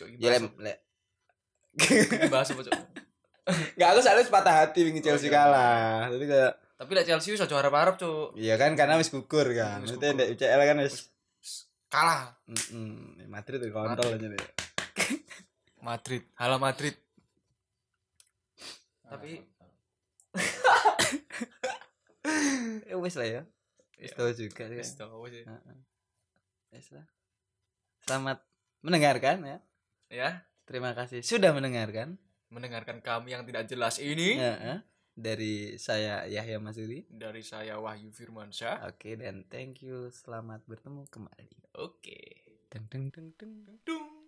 Cok, 0.00 0.08
iki 0.16 0.24
ya 0.24 0.40
bahas 0.40 0.48
bahas 2.32 2.48
apa 2.50 2.62
cok 2.66 2.74
nggak 3.50 3.88
aku 3.94 4.00
soalnya 4.04 4.24
sepatah 4.26 4.54
hati 4.62 4.86
ingin 4.86 5.02
Chelsea 5.02 5.26
iya. 5.26 5.42
kalah. 5.42 6.06
Jadi 6.12 6.24
kayak 6.28 6.52
tapi 6.80 6.96
lek 6.96 7.04
Chelsea 7.04 7.36
wis 7.36 7.44
juara 7.44 7.68
cok 7.68 8.40
Iya 8.40 8.56
kan 8.56 8.72
karena 8.72 8.96
wis 8.96 9.12
gugur 9.12 9.44
kan. 9.52 9.84
Wis 9.84 10.00
gugur. 10.00 10.16
di 10.16 10.32
UCL 10.32 10.60
kan 10.64 10.76
wis 10.80 11.12
kalah 11.92 12.32
mm 12.48 13.28
Madrid 13.28 13.60
tuh 13.60 13.68
kontrol 13.68 14.16
aja 14.16 14.26
deh. 14.32 14.40
Madrid 15.84 16.24
hala 16.40 16.56
Madrid 16.56 16.96
tapi 19.04 19.44
Ya 22.88 22.96
wis 22.96 23.14
lah 23.14 23.28
ya. 23.28 23.42
Wis 24.00 24.10
Iya. 24.10 24.16
tahu 24.16 24.30
juga 24.32 24.64
kan. 24.64 24.68
wis 24.72 24.90
tau 24.96 25.20
wis. 25.20 25.44
Heeh. 25.44 25.78
Wis 26.72 26.88
lah. 26.96 27.04
Selamat 28.00 28.40
mendengarkan 28.80 29.36
ya. 29.44 29.58
ya 30.08 30.28
Terima 30.64 30.96
kasih 30.96 31.20
sudah 31.20 31.52
mendengarkan. 31.52 32.16
mendengarkan 32.50 32.98
kami 32.98 33.30
yang 33.30 33.46
tidak 33.46 33.68
jelas 33.68 34.00
ini 34.00 34.34
Heeh. 34.34 34.82
Dari 35.16 35.76
saya 35.76 36.24
Yahya 36.24 36.62
Masuri. 36.62 37.04
dari 37.10 37.42
saya 37.42 37.76
Wahyu 37.82 38.14
Firmansyah 38.14 38.86
Oke 38.88 39.18
dan 39.18 39.44
thank 39.50 39.82
you. 39.82 40.08
Selamat 40.14 40.62
bertemu 40.64 41.04
kembali. 41.10 41.76
oke 41.76 42.20
Deng 42.70 42.86
deng 42.86 43.10
deng 43.10 43.34
deng. 43.34 43.52
Dung. 43.82 44.19